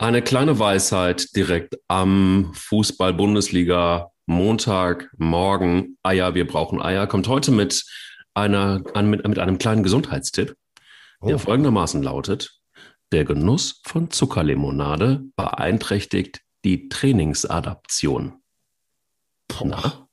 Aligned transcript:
Eine 0.00 0.22
kleine 0.22 0.60
Weisheit 0.60 1.34
direkt 1.34 1.76
am 1.88 2.52
Fußball-Bundesliga 2.54 4.12
Montag, 4.26 5.10
morgen. 5.16 5.98
Eier, 6.04 6.36
wir 6.36 6.46
brauchen 6.46 6.80
Eier. 6.80 7.08
Kommt 7.08 7.26
heute 7.26 7.50
mit, 7.50 7.84
einer, 8.32 8.80
mit, 9.02 9.26
mit 9.26 9.40
einem 9.40 9.58
kleinen 9.58 9.82
Gesundheitstipp, 9.82 10.54
der 11.20 11.34
oh. 11.34 11.38
folgendermaßen 11.38 12.00
lautet. 12.00 12.60
Der 13.10 13.24
Genuss 13.24 13.80
von 13.86 14.12
Zuckerlimonade 14.12 15.24
beeinträchtigt 15.34 16.42
die 16.64 16.88
Trainingsadaption. 16.88 18.34
Na? 19.64 20.08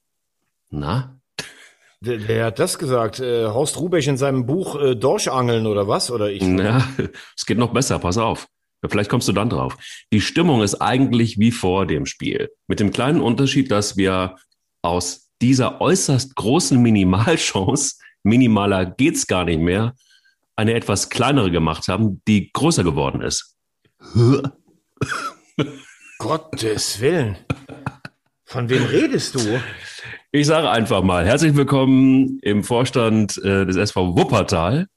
Na? 0.72 1.20
Wer, 2.02 2.28
wer, 2.28 2.46
hat 2.46 2.58
das 2.58 2.80
gesagt? 2.80 3.20
Äh, 3.20 3.46
Horst 3.46 3.80
Rubech 3.80 4.08
in 4.08 4.18
seinem 4.18 4.48
Buch 4.48 4.82
äh, 4.82 4.96
Dorschangeln 4.96 5.68
oder 5.68 5.88
was? 5.88 6.10
Oder 6.10 6.32
ich? 6.32 6.42
Ja, 6.42 6.84
es 7.38 7.46
geht 7.46 7.60
noch 7.60 7.72
besser, 7.72 8.00
pass 8.00 8.18
auf. 8.18 8.48
Vielleicht 8.90 9.10
kommst 9.10 9.28
du 9.28 9.34
dann 9.34 9.50
drauf. 9.50 9.78
Die 10.12 10.22
Stimmung 10.22 10.62
ist 10.62 10.76
eigentlich 10.76 11.40
wie 11.40 11.52
vor 11.52 11.86
dem 11.86 12.06
Spiel. 12.06 12.50
Mit 12.68 12.80
dem 12.80 12.92
kleinen 12.92 13.22
Unterschied, 13.22 13.72
dass 13.72 13.98
wir 13.98 14.36
aus 14.82 15.30
dieser 15.42 15.82
äußerst 15.82 16.36
großen 16.36 16.82
Minimalchance, 16.82 17.96
minimaler 18.24 18.86
geht's 18.86 19.28
gar 19.28 19.46
nicht 19.46 19.60
mehr, 19.60 19.94
eine 20.56 20.74
etwas 20.74 21.10
kleinere 21.10 21.52
gemacht 21.52 21.88
haben, 21.88 22.22
die 22.28 22.52
größer 22.54 22.84
geworden 22.84 23.22
ist. 23.22 23.56
Gottes 26.20 27.02
Willen. 27.02 27.38
Von 28.46 28.70
wem 28.70 28.86
redest 28.86 29.36
du? 29.36 29.60
Ich 30.32 30.48
sage 30.48 30.70
einfach 30.70 31.04
mal, 31.04 31.26
herzlich 31.26 31.56
willkommen 31.56 32.40
im 32.42 32.64
Vorstand 32.64 33.38
äh, 33.44 33.66
des 33.66 33.76
SV 33.76 34.16
Wuppertal. 34.16 34.88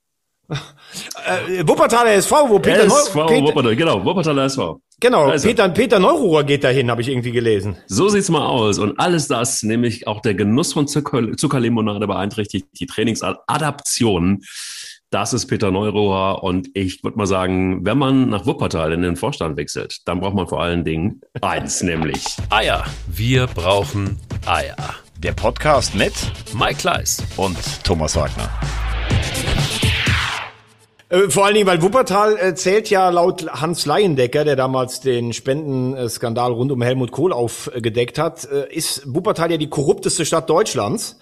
Äh, 1.27 1.67
Wuppertaler 1.67 2.13
SV, 2.15 2.49
wo 2.49 2.59
Peter, 2.59 2.85
SV, 2.85 3.29
Neu 3.29 3.43
Wuppertal, 3.43 3.77
genau, 3.77 4.05
Wuppertaler 4.05 4.45
SV. 4.45 4.81
Genau, 5.01 5.27
also. 5.27 5.47
Peter, 5.47 5.69
Peter 5.69 5.99
Neururer 6.01 6.43
geht 6.43 6.65
dahin, 6.65 6.91
habe 6.91 7.03
ich 7.03 7.09
irgendwie 7.09 7.31
gelesen. 7.31 7.77
So 7.87 8.09
sieht's 8.09 8.31
mal 8.31 8.47
aus. 8.47 8.79
Und 8.79 8.99
alles 8.99 9.29
das, 9.29 9.63
nämlich 9.63 10.09
auch 10.09 10.21
der 10.21 10.35
Genuss 10.35 10.73
von 10.73 10.89
Zucker, 10.89 11.37
Zuckerlimonade 11.37 12.07
beeinträchtigt 12.07 12.67
die 12.81 12.87
Trainingsadaption. 12.87 14.43
Das 15.11 15.33
ist 15.33 15.47
Peter 15.47 15.71
Neururer 15.71 16.43
und 16.43 16.69
ich 16.75 17.03
würde 17.03 17.17
mal 17.17 17.27
sagen, 17.27 17.85
wenn 17.87 17.97
man 17.97 18.29
nach 18.29 18.45
Wuppertal 18.45 18.93
in 18.93 19.01
den 19.01 19.17
Vorstand 19.17 19.57
wechselt, 19.57 20.01
dann 20.05 20.21
braucht 20.21 20.35
man 20.35 20.49
vor 20.49 20.61
allen 20.61 20.85
Dingen 20.85 21.23
eins, 21.41 21.83
nämlich 21.83 22.25
Eier. 22.51 22.85
Wir 23.07 23.47
brauchen 23.47 24.19
Eier. 24.45 24.77
Der 25.17 25.33
Podcast 25.33 25.95
mit 25.95 26.13
Mike 26.53 26.81
Kleiss 26.81 27.23
und 27.37 27.57
Thomas 27.85 28.17
Wagner. 28.17 28.51
Äh, 31.11 31.31
vor 31.31 31.47
allen 31.47 31.55
Dingen, 31.55 31.67
weil 31.67 31.83
Wuppertal 31.83 32.37
äh, 32.37 32.55
zählt 32.55 32.91
ja 32.91 33.09
laut 33.09 33.47
Hans 33.49 33.87
Leiendecker, 33.87 34.45
der 34.45 34.57
damals 34.57 35.01
den 35.01 35.33
Spendenskandal 35.33 36.53
rund 36.53 36.71
um 36.71 36.83
Helmut 36.83 37.13
Kohl 37.13 37.33
aufgedeckt 37.33 38.19
hat, 38.19 38.45
äh, 38.45 38.73
ist 38.73 39.03
Wuppertal 39.07 39.51
ja 39.51 39.57
die 39.57 39.71
korrupteste 39.71 40.27
Stadt 40.27 40.51
Deutschlands. 40.51 41.17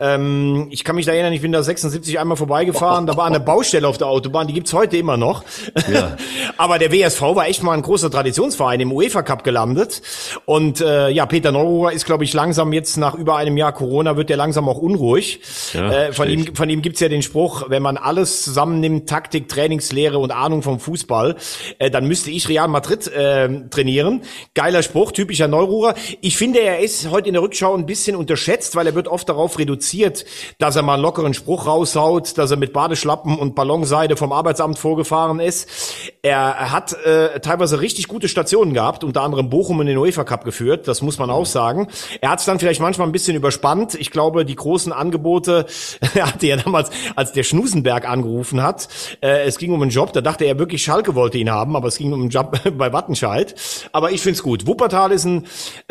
Ähm, 0.00 0.66
ich 0.70 0.82
kann 0.82 0.96
mich 0.96 1.06
da 1.06 1.12
erinnern, 1.12 1.32
ich 1.32 1.40
bin 1.40 1.52
da 1.52 1.62
76 1.62 2.18
einmal 2.18 2.36
vorbeigefahren, 2.36 3.06
da 3.06 3.16
war 3.16 3.26
eine 3.26 3.38
Baustelle 3.38 3.86
auf 3.86 3.96
der 3.96 4.08
Autobahn, 4.08 4.48
die 4.48 4.52
gibt's 4.52 4.72
heute 4.72 4.96
immer 4.96 5.16
noch. 5.16 5.44
Ja. 5.92 6.16
Aber 6.56 6.80
der 6.80 6.90
WSV 6.90 7.20
war 7.20 7.46
echt 7.46 7.62
mal 7.62 7.72
ein 7.72 7.82
großer 7.82 8.10
Traditionsverein 8.10 8.80
im 8.80 8.90
UEFA 8.90 9.22
Cup 9.22 9.44
gelandet. 9.44 10.02
Und 10.46 10.80
äh, 10.80 11.10
ja, 11.10 11.26
Peter 11.26 11.52
Neururer 11.52 11.92
ist, 11.92 12.06
glaube 12.06 12.24
ich, 12.24 12.32
langsam 12.32 12.72
jetzt 12.72 12.96
nach 12.96 13.14
über 13.14 13.36
einem 13.36 13.56
Jahr 13.56 13.72
Corona, 13.72 14.16
wird 14.16 14.30
der 14.30 14.36
langsam 14.36 14.68
auch 14.68 14.78
unruhig. 14.78 15.40
Ja, 15.72 15.92
äh, 15.92 16.12
von, 16.12 16.28
ihm, 16.28 16.56
von 16.56 16.68
ihm 16.68 16.82
gibt's 16.82 16.98
ja 16.98 17.08
den 17.08 17.22
Spruch, 17.22 17.66
wenn 17.68 17.82
man 17.82 17.96
alles 17.96 18.42
zusammennimmt, 18.42 19.08
Taktik, 19.08 19.48
Trainingslehre 19.48 20.18
und 20.18 20.32
Ahnung 20.32 20.62
vom 20.62 20.80
Fußball, 20.80 21.36
äh, 21.78 21.90
dann 21.90 22.08
müsste 22.08 22.32
ich 22.32 22.48
Real 22.48 22.66
Madrid 22.66 23.06
äh, 23.06 23.48
trainieren. 23.70 24.22
Geiler 24.54 24.82
Spruch, 24.82 25.12
typischer 25.12 25.46
Neururer. 25.46 25.94
Ich 26.20 26.36
finde, 26.36 26.60
er 26.60 26.80
ist 26.80 27.10
heute 27.10 27.28
in 27.28 27.34
der 27.34 27.42
Rückschau 27.42 27.74
ein 27.74 27.86
bisschen 27.86 28.16
unterschätzt, 28.16 28.74
weil 28.74 28.88
er 28.88 28.96
wird 28.96 29.06
oft 29.06 29.28
darauf 29.28 29.58
reduziert, 29.58 29.83
reduziert, 29.84 30.24
dass 30.58 30.76
er 30.76 30.82
mal 30.82 30.94
einen 30.94 31.02
lockeren 31.02 31.34
Spruch 31.34 31.66
raushaut, 31.66 32.38
dass 32.38 32.50
er 32.50 32.56
mit 32.56 32.72
Badeschlappen 32.72 33.38
und 33.38 33.54
Ballonseide 33.54 34.16
vom 34.16 34.32
Arbeitsamt 34.32 34.78
vorgefahren 34.78 35.40
ist. 35.40 35.68
Er 36.22 36.72
hat 36.72 36.92
äh, 37.04 37.40
teilweise 37.40 37.80
richtig 37.80 38.08
gute 38.08 38.28
Stationen 38.28 38.72
gehabt, 38.72 39.04
unter 39.04 39.22
anderem 39.22 39.50
Bochum 39.50 39.80
in 39.80 39.86
den 39.86 39.98
UEFA 39.98 40.24
Cup 40.24 40.44
geführt, 40.44 40.88
das 40.88 41.02
muss 41.02 41.18
man 41.18 41.30
auch 41.30 41.46
sagen. 41.46 41.88
Er 42.20 42.30
hat 42.30 42.38
es 42.38 42.46
dann 42.46 42.58
vielleicht 42.58 42.80
manchmal 42.80 43.08
ein 43.08 43.12
bisschen 43.12 43.36
überspannt. 43.36 43.94
Ich 43.94 44.10
glaube, 44.10 44.44
die 44.44 44.56
großen 44.56 44.92
Angebote, 44.92 45.66
er 46.14 46.26
hatte 46.26 46.46
ja 46.46 46.56
damals, 46.56 46.90
als 47.14 47.32
der 47.32 47.42
Schnusenberg 47.42 48.08
angerufen 48.08 48.62
hat, 48.62 48.88
äh, 49.20 49.44
es 49.44 49.58
ging 49.58 49.72
um 49.72 49.82
einen 49.82 49.90
Job, 49.90 50.12
da 50.12 50.20
dachte 50.20 50.44
er 50.44 50.58
wirklich, 50.58 50.82
Schalke 50.82 51.14
wollte 51.14 51.38
ihn 51.38 51.50
haben, 51.50 51.76
aber 51.76 51.88
es 51.88 51.98
ging 51.98 52.12
um 52.12 52.20
einen 52.20 52.30
Job 52.30 52.58
bei 52.78 52.92
Wattenscheid. 52.92 53.54
Aber 53.92 54.12
ich 54.12 54.22
find's 54.22 54.42
gut. 54.42 54.66
Wuppertal 54.66 55.12
ist 55.12 55.24
ein 55.26 55.44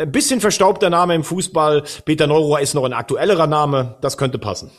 bisschen 0.06 0.40
verstaubter 0.40 0.90
Name 0.90 1.14
im 1.14 1.24
Fußball. 1.24 1.84
Peter 2.04 2.26
Neurohr 2.26 2.60
ist 2.60 2.74
noch 2.74 2.84
ein 2.84 2.92
aktuellerer 2.92 3.46
Name 3.46 3.83
das 4.00 4.16
könnte 4.16 4.38
passen. 4.38 4.70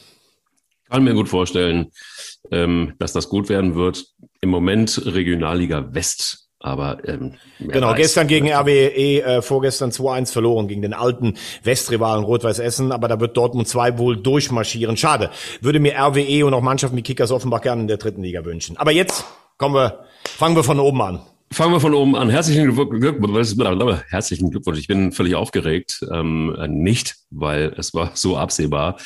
Kann 0.89 1.03
mir 1.03 1.13
gut 1.13 1.29
vorstellen, 1.29 1.91
ähm, 2.51 2.93
dass 2.99 3.13
das 3.13 3.29
gut 3.29 3.49
werden 3.49 3.75
wird. 3.75 4.05
Im 4.41 4.49
Moment 4.49 5.01
Regionalliga 5.05 5.93
West 5.93 6.45
aber 6.65 7.07
ähm, 7.07 7.35
genau, 7.59 7.89
weiß. 7.89 7.97
gestern 7.97 8.27
gegen 8.27 8.51
RWE, 8.51 9.21
äh, 9.21 9.41
vorgestern 9.43 9.91
2-1 9.91 10.31
verloren 10.31 10.67
gegen 10.67 10.81
den 10.81 10.93
alten 10.95 11.35
Westrivalen 11.61 12.23
Rot-Weiß 12.23 12.57
Essen, 12.57 12.91
aber 12.91 13.07
da 13.07 13.19
wird 13.19 13.37
Dortmund 13.37 13.67
2 13.67 13.99
wohl 13.99 14.17
durchmarschieren. 14.17 14.97
Schade. 14.97 15.29
Würde 15.61 15.79
mir 15.79 15.95
RWE 15.95 16.43
und 16.43 16.55
auch 16.55 16.61
Mannschaften 16.61 16.97
wie 16.97 17.03
Kickers 17.03 17.31
Offenbach 17.31 17.61
gerne 17.61 17.81
in 17.81 17.87
der 17.87 17.97
dritten 17.97 18.23
Liga 18.23 18.43
wünschen. 18.45 18.77
Aber 18.77 18.91
jetzt 18.91 19.25
kommen 19.59 19.75
wir, 19.75 20.05
fangen 20.23 20.55
wir 20.55 20.63
von 20.63 20.79
oben 20.79 21.01
an. 21.03 21.21
Fangen 21.51 21.73
wir 21.73 21.79
von 21.79 21.93
oben 21.93 22.15
an. 22.15 22.29
Herzlichen 22.29 22.65
Glückwunsch. 22.65 23.55
Herzlichen 24.09 24.49
Glückwunsch. 24.49 24.79
Ich 24.79 24.87
bin 24.87 25.11
völlig 25.11 25.35
aufgeregt. 25.35 26.03
Ähm, 26.11 26.55
nicht, 26.67 27.15
weil 27.29 27.73
es 27.77 27.93
war 27.93 28.11
so 28.15 28.37
absehbar. 28.37 28.97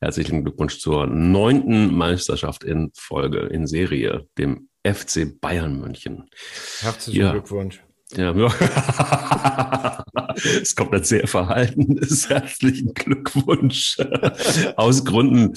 Herzlichen 0.00 0.44
Glückwunsch 0.44 0.78
zur 0.78 1.06
neunten 1.06 1.94
Meisterschaft 1.94 2.64
in 2.64 2.90
Folge, 2.94 3.40
in 3.40 3.66
Serie, 3.66 4.26
dem 4.38 4.68
FC 4.86 5.40
Bayern 5.40 5.78
München. 5.78 6.30
Herzlichen 6.80 7.20
ja. 7.20 7.32
Glückwunsch. 7.32 7.82
Ja, 8.16 8.32
es 10.34 10.74
kommt 10.74 10.94
ein 10.94 11.04
sehr 11.04 11.28
verhaltenes 11.28 12.28
herzlichen 12.28 12.92
Glückwunsch. 12.94 13.98
Aus 14.76 15.04
Gründen, 15.04 15.54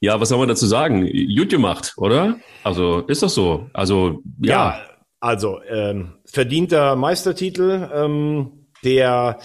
ja, 0.00 0.20
was 0.20 0.30
soll 0.30 0.38
man 0.38 0.48
dazu 0.48 0.66
sagen? 0.66 1.06
YouTube 1.06 1.60
macht, 1.60 1.92
oder? 1.96 2.40
Also 2.64 3.00
ist 3.02 3.22
das 3.22 3.34
so? 3.34 3.70
Also 3.72 4.22
ja. 4.40 4.78
ja 4.78 4.95
also 5.20 5.60
ähm, 5.62 6.18
verdienter 6.24 6.96
Meistertitel, 6.96 7.90
ähm, 7.92 8.66
der 8.84 9.38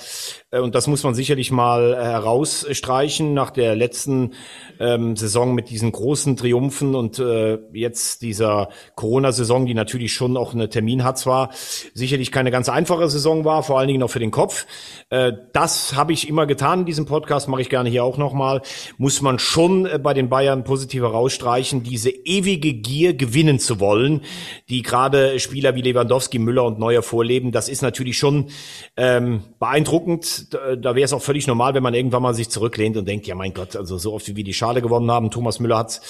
und 0.60 0.76
das 0.76 0.88
muss 0.88 1.04
man 1.04 1.14
sicherlich 1.14 1.50
mal 1.52 1.96
herausstreichen 1.96 3.34
nach 3.34 3.52
der 3.52 3.74
letzten 3.74 4.34
ähm, 4.82 5.16
Saison 5.16 5.56
mit 5.56 5.70
diesen 5.70 5.94
großen 5.94 6.36
Triumphen 6.36 6.94
und 6.94 7.20
äh, 7.20 7.58
jetzt 7.72 8.22
dieser 8.22 8.68
Corona-Saison, 8.96 9.66
die 9.66 9.74
natürlich 9.74 10.14
schon 10.14 10.36
auch 10.36 10.54
eine 10.54 10.68
Termin 10.68 11.06
hat 11.06 11.18
zwar, 11.18 11.52
sicherlich 11.94 12.34
keine 12.34 12.52
ganz 12.52 12.68
einfache 12.68 13.10
Saison 13.10 13.46
war, 13.46 13.64
vor 13.64 13.80
allen 13.80 13.88
Dingen 13.88 14.04
auch 14.04 14.10
für 14.10 14.20
den 14.20 14.32
Kopf. 14.32 14.66
Äh, 15.10 15.32
das 15.54 15.96
habe 15.96 16.12
ich 16.12 16.28
immer 16.28 16.46
getan 16.46 16.82
in 16.82 16.86
diesem 16.86 17.06
Podcast, 17.06 17.48
mache 17.48 17.62
ich 17.62 17.70
gerne 17.70 17.90
hier 17.90 18.04
auch 18.04 18.18
nochmal. 18.18 18.62
Muss 18.98 19.22
man 19.22 19.40
schon 19.40 19.86
äh, 19.86 20.00
bei 20.00 20.14
den 20.14 20.28
Bayern 20.28 20.66
positiv 20.66 21.04
herausstreichen, 21.04 21.84
diese 21.84 22.10
ewige 22.10 22.74
Gier 22.74 23.14
gewinnen 23.14 23.60
zu 23.60 23.80
wollen, 23.80 24.22
die 24.68 24.82
gerade 24.82 25.40
Spieler 25.40 25.76
wie 25.76 25.82
Lewandowski, 25.82 26.40
Müller 26.40 26.66
und 26.66 26.78
Neuer 26.78 27.04
vorleben. 27.04 27.54
Das 27.54 27.70
ist 27.70 27.82
natürlich 27.82 28.18
schon 28.18 28.50
ähm, 28.98 29.44
beeindruckend 29.58 30.41
da 30.50 30.96
wäre 30.96 31.06
es 31.06 31.14
auch 31.14 31.22
völlig 31.22 31.48
normal, 31.48 31.74
wenn 31.74 31.84
man 31.84 31.94
irgendwann 31.94 32.24
mal 32.24 32.34
sich 32.34 32.50
zurücklehnt 32.50 32.98
und 32.98 33.08
denkt, 33.08 33.28
ja 33.28 33.36
mein 33.36 33.54
Gott, 33.54 33.76
also 33.76 33.98
so 33.98 34.14
oft 34.14 34.28
wie 34.28 34.36
wir 34.36 34.44
die 34.44 34.54
Schale 34.54 34.82
gewonnen 34.82 35.12
haben, 35.12 35.32
Thomas 35.32 35.60
Müller 35.60 35.78
hat 35.78 36.02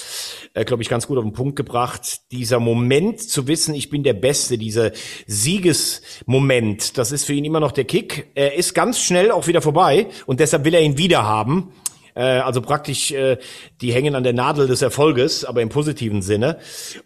äh, 0.54 0.64
glaube 0.64 0.82
ich, 0.82 0.88
ganz 0.88 1.06
gut 1.06 1.18
auf 1.18 1.24
den 1.24 1.32
Punkt 1.32 1.56
gebracht. 1.56 2.20
Dieser 2.30 2.60
Moment 2.60 3.20
zu 3.20 3.46
wissen, 3.46 3.74
ich 3.74 3.90
bin 3.90 4.02
der 4.02 4.14
Beste, 4.14 4.58
dieser 4.58 4.92
Siegesmoment, 5.26 6.98
das 6.98 7.12
ist 7.12 7.24
für 7.24 7.32
ihn 7.32 7.44
immer 7.44 7.60
noch 7.60 7.72
der 7.72 7.84
Kick. 7.84 8.30
Er 8.34 8.54
ist 8.54 8.74
ganz 8.74 9.00
schnell 9.00 9.30
auch 9.30 9.46
wieder 9.46 9.62
vorbei 9.62 10.06
und 10.26 10.40
deshalb 10.40 10.64
will 10.64 10.74
er 10.74 10.82
ihn 10.82 10.98
wieder 10.98 11.24
haben. 11.24 11.72
Äh, 12.14 12.22
also 12.22 12.60
praktisch, 12.60 13.12
äh, 13.12 13.38
die 13.80 13.92
hängen 13.92 14.14
an 14.14 14.22
der 14.22 14.32
Nadel 14.32 14.66
des 14.66 14.82
Erfolges, 14.82 15.44
aber 15.44 15.62
im 15.62 15.68
positiven 15.68 16.22
Sinne. 16.22 16.58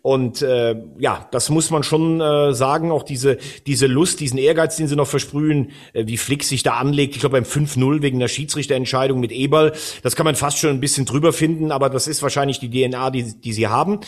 Und 0.02 0.42
äh, 0.42 0.76
ja, 0.98 1.28
das 1.30 1.50
muss 1.50 1.70
man 1.70 1.82
schon 1.82 2.20
äh, 2.20 2.52
sagen, 2.54 2.90
auch 2.90 3.02
diese, 3.02 3.38
diese 3.66 3.86
Lust, 3.86 4.20
diesen 4.20 4.38
Ehrgeiz, 4.38 4.76
den 4.76 4.88
sie 4.88 4.96
noch 4.96 5.08
versprühen, 5.08 5.70
äh, 5.92 6.06
wie 6.06 6.16
Flick 6.16 6.44
sich 6.44 6.62
da 6.62 6.74
anlegt, 6.74 7.14
ich 7.14 7.20
glaube 7.20 7.40
beim 7.40 7.44
5-0 7.44 8.02
wegen 8.02 8.18
der 8.18 8.28
Schiedsrichterentscheidung 8.28 9.20
mit 9.20 9.32
Eberl, 9.32 9.72
das 10.02 10.16
kann 10.16 10.24
man 10.24 10.34
fast 10.34 10.58
schon 10.58 10.70
ein 10.70 10.80
bisschen 10.80 11.06
drüber 11.06 11.32
finden, 11.32 11.70
aber 11.70 11.90
das 11.90 12.08
ist 12.08 12.22
wahrscheinlich 12.22 12.58
die 12.58 12.70
DNA, 12.70 13.10
die, 13.10 13.40
die 13.40 13.52
sie 13.52 13.68
haben. 13.68 14.00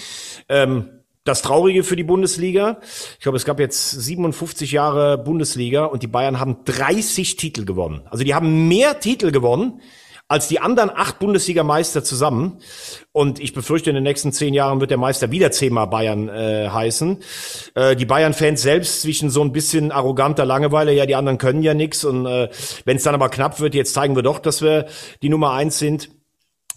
Ähm, 0.48 0.90
das 1.24 1.42
Traurige 1.42 1.84
für 1.84 1.94
die 1.94 2.04
Bundesliga, 2.04 2.80
ich 3.18 3.22
glaube, 3.22 3.36
es 3.36 3.44
gab 3.44 3.60
jetzt 3.60 3.90
57 3.90 4.72
Jahre 4.72 5.18
Bundesliga 5.18 5.84
und 5.84 6.02
die 6.02 6.06
Bayern 6.06 6.40
haben 6.40 6.64
30 6.64 7.36
Titel 7.36 7.66
gewonnen. 7.66 8.00
Also 8.06 8.24
die 8.24 8.34
haben 8.34 8.66
mehr 8.66 8.98
Titel 8.98 9.30
gewonnen 9.30 9.82
als 10.28 10.46
die 10.46 10.60
anderen 10.60 10.90
acht 10.94 11.18
Bundesligameister 11.18 12.04
zusammen. 12.04 12.58
Und 13.12 13.40
ich 13.40 13.54
befürchte, 13.54 13.90
in 13.90 13.94
den 13.94 14.04
nächsten 14.04 14.32
zehn 14.32 14.52
Jahren 14.52 14.80
wird 14.80 14.90
der 14.90 14.98
Meister 14.98 15.30
wieder 15.30 15.50
zehnmal 15.50 15.86
Bayern 15.86 16.28
äh, 16.28 16.68
heißen. 16.68 17.22
Äh, 17.74 17.96
die 17.96 18.04
Bayern-Fans 18.04 18.60
selbst 18.60 19.02
zwischen 19.02 19.30
so 19.30 19.42
ein 19.42 19.52
bisschen 19.52 19.90
arroganter 19.90 20.44
Langeweile, 20.44 20.92
ja, 20.92 21.06
die 21.06 21.16
anderen 21.16 21.38
können 21.38 21.62
ja 21.62 21.72
nix. 21.72 22.04
Und 22.04 22.26
äh, 22.26 22.50
wenn 22.84 22.98
es 22.98 23.02
dann 23.02 23.14
aber 23.14 23.30
knapp 23.30 23.58
wird, 23.58 23.74
jetzt 23.74 23.94
zeigen 23.94 24.14
wir 24.16 24.22
doch, 24.22 24.38
dass 24.38 24.60
wir 24.60 24.86
die 25.22 25.30
Nummer 25.30 25.52
eins 25.52 25.78
sind. 25.78 26.10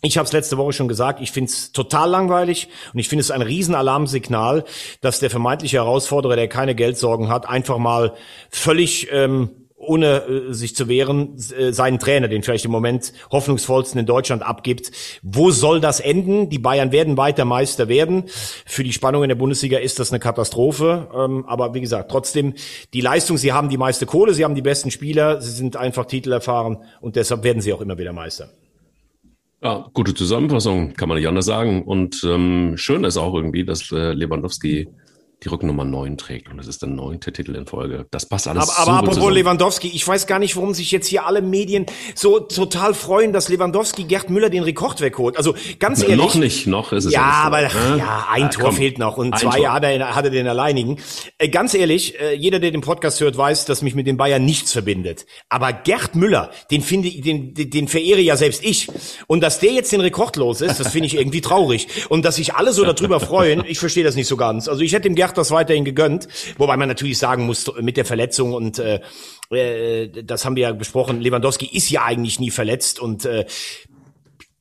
Ich 0.03 0.18
habe 0.18 0.25
es 0.25 0.33
letzte 0.33 0.57
Woche 0.57 0.74
schon 0.74 0.88
gesagt, 0.88 1.21
ich 1.21 1.31
finde 1.31 1.51
es 1.51 1.74
total 1.74 2.09
langweilig 2.09 2.69
und 2.92 3.00
ich 3.00 3.07
finde 3.07 3.21
es 3.21 3.30
ein 3.30 3.44
Riesenalarmsignal, 3.44 4.63
dass 5.01 5.19
der 5.19 5.30
vermeintliche 5.30 5.77
Herausforderer, 5.77 6.36
der 6.36 6.48
keine 6.48 6.74
Geldsorgen 6.74 7.30
hat, 7.30 7.48
einfach 7.48 7.77
mal 7.77 8.13
völlig 8.50 9.09
ähm, 9.12 9.60
ohne 9.81 10.23
äh, 10.23 10.53
sich 10.53 10.75
zu 10.75 10.87
wehren, 10.87 11.35
äh, 11.57 11.73
seinen 11.73 11.99
Trainer, 11.99 12.27
den 12.27 12.43
vielleicht 12.43 12.65
im 12.65 12.71
Moment 12.71 13.13
hoffnungsvollsten 13.31 13.99
in 13.99 14.05
Deutschland 14.05 14.43
abgibt. 14.43 14.91
Wo 15.21 15.51
soll 15.51 15.81
das 15.81 15.99
enden? 15.99 16.49
Die 16.49 16.59
Bayern 16.59 16.91
werden 16.91 17.17
weiter 17.17 17.45
Meister 17.45 17.87
werden. 17.87 18.25
Für 18.65 18.83
die 18.83 18.93
Spannung 18.93 19.23
in 19.23 19.29
der 19.29 19.35
Bundesliga 19.35 19.79
ist 19.79 19.99
das 19.99 20.11
eine 20.11 20.19
Katastrophe. 20.19 21.09
Ähm, 21.13 21.45
aber 21.45 21.73
wie 21.73 21.81
gesagt, 21.81 22.11
trotzdem 22.11 22.53
die 22.93 23.01
Leistung, 23.01 23.37
sie 23.37 23.53
haben 23.53 23.69
die 23.69 23.77
meiste 23.77 24.05
Kohle, 24.05 24.33
sie 24.33 24.43
haben 24.43 24.55
die 24.55 24.61
besten 24.61 24.91
Spieler, 24.91 25.41
sie 25.41 25.51
sind 25.51 25.75
einfach 25.75 26.05
titelerfahren 26.05 26.77
und 27.01 27.15
deshalb 27.15 27.43
werden 27.43 27.61
sie 27.61 27.73
auch 27.73 27.81
immer 27.81 27.97
wieder 27.97 28.13
Meister. 28.13 28.49
Ja, 29.63 29.87
gute 29.93 30.15
Zusammenfassung, 30.15 30.93
kann 30.93 31.07
man 31.07 31.19
nicht 31.19 31.27
anders 31.27 31.45
sagen. 31.45 31.83
Und 31.83 32.23
ähm, 32.27 32.73
schön 32.77 33.03
ist 33.03 33.17
auch 33.17 33.35
irgendwie, 33.35 33.63
dass 33.63 33.91
äh, 33.91 34.13
Lewandowski 34.13 34.87
die 35.43 35.49
Rücknummer 35.49 35.85
9 35.85 36.17
trägt. 36.17 36.49
Und 36.49 36.57
das 36.57 36.67
ist 36.67 36.83
der 36.83 36.89
neunte 36.89 37.33
Titel 37.33 37.55
in 37.55 37.65
Folge. 37.65 38.05
Das 38.11 38.27
passt 38.27 38.47
alles 38.47 38.69
Aber, 38.69 38.77
aber 38.77 38.91
apropos 38.99 39.15
zusammen. 39.15 39.35
Lewandowski, 39.35 39.88
ich 39.88 40.07
weiß 40.07 40.27
gar 40.27 40.38
nicht, 40.38 40.55
warum 40.55 40.75
sich 40.75 40.91
jetzt 40.91 41.07
hier 41.07 41.25
alle 41.25 41.41
Medien 41.41 41.88
so 42.13 42.39
total 42.39 42.93
freuen, 42.93 43.33
dass 43.33 43.49
Lewandowski 43.49 44.03
Gerd 44.03 44.29
Müller 44.29 44.51
den 44.51 44.61
Rekord 44.61 45.01
wegholt. 45.01 45.38
Also 45.38 45.55
ganz 45.79 46.03
ehrlich. 46.03 46.17
Noch 46.17 46.35
nicht, 46.35 46.67
noch 46.67 46.91
ist 46.91 47.05
es 47.05 47.13
ja. 47.13 47.21
Ja, 47.21 47.33
aber 47.45 47.69
so, 47.69 47.77
ne? 47.77 47.97
ja, 47.97 48.27
ein 48.29 48.43
ja, 48.43 48.47
Tor 48.49 48.63
komm, 48.65 48.75
fehlt 48.75 48.99
noch 48.99 49.17
und 49.17 49.38
zwei 49.39 49.57
Tor. 49.57 49.73
hat 49.73 49.83
er, 49.83 50.15
hat 50.15 50.25
er 50.25 50.31
den 50.31 50.47
alleinigen. 50.47 50.99
Äh, 51.39 51.49
ganz 51.49 51.73
ehrlich, 51.73 52.19
äh, 52.19 52.35
jeder, 52.35 52.59
der 52.59 52.69
den 52.69 52.81
Podcast 52.81 53.19
hört, 53.19 53.35
weiß, 53.35 53.65
dass 53.65 53.81
mich 53.81 53.95
mit 53.95 54.05
den 54.05 54.17
Bayern 54.17 54.45
nichts 54.45 54.71
verbindet. 54.71 55.25
Aber 55.49 55.73
Gerd 55.73 56.15
Müller, 56.15 56.51
den 56.69 56.83
finde 56.83 57.07
ich, 57.07 57.21
den, 57.21 57.55
den 57.55 57.88
verehre 57.88 58.21
ja 58.21 58.38
selbst 58.38 58.63
ich. 58.63 58.89
Und 59.25 59.41
dass 59.41 59.59
der 59.59 59.71
jetzt 59.71 59.91
den 59.91 60.01
Rekord 60.01 60.35
los 60.35 60.61
ist, 60.61 60.79
das 60.79 60.89
finde 60.89 61.07
ich 61.07 61.15
irgendwie 61.15 61.41
traurig. 61.41 61.88
Und 62.09 62.25
dass 62.25 62.35
sich 62.35 62.53
alle 62.53 62.73
so 62.73 62.83
darüber 62.85 63.19
freuen, 63.19 63.63
ich 63.65 63.79
verstehe 63.79 64.03
das 64.03 64.15
nicht 64.15 64.27
so 64.27 64.38
ganz. 64.38 64.67
Also 64.67 64.81
ich 64.81 64.93
hätte 64.93 65.09
dem 65.09 65.15
Gerd 65.15 65.30
Gerd 65.31 65.37
das 65.37 65.51
weiterhin 65.51 65.85
gegönnt. 65.85 66.27
Wobei 66.57 66.75
man 66.75 66.89
natürlich 66.89 67.17
sagen 67.17 67.45
muss, 67.45 67.71
mit 67.79 67.95
der 67.95 68.03
Verletzung 68.05 68.53
und 68.53 68.79
äh, 68.79 68.99
äh, 69.49 70.23
das 70.23 70.43
haben 70.43 70.55
wir 70.55 70.63
ja 70.63 70.71
besprochen, 70.73 71.21
Lewandowski 71.21 71.65
ist 71.65 71.89
ja 71.89 72.03
eigentlich 72.03 72.39
nie 72.39 72.51
verletzt 72.51 72.99
und 72.99 73.25
äh, 73.25 73.45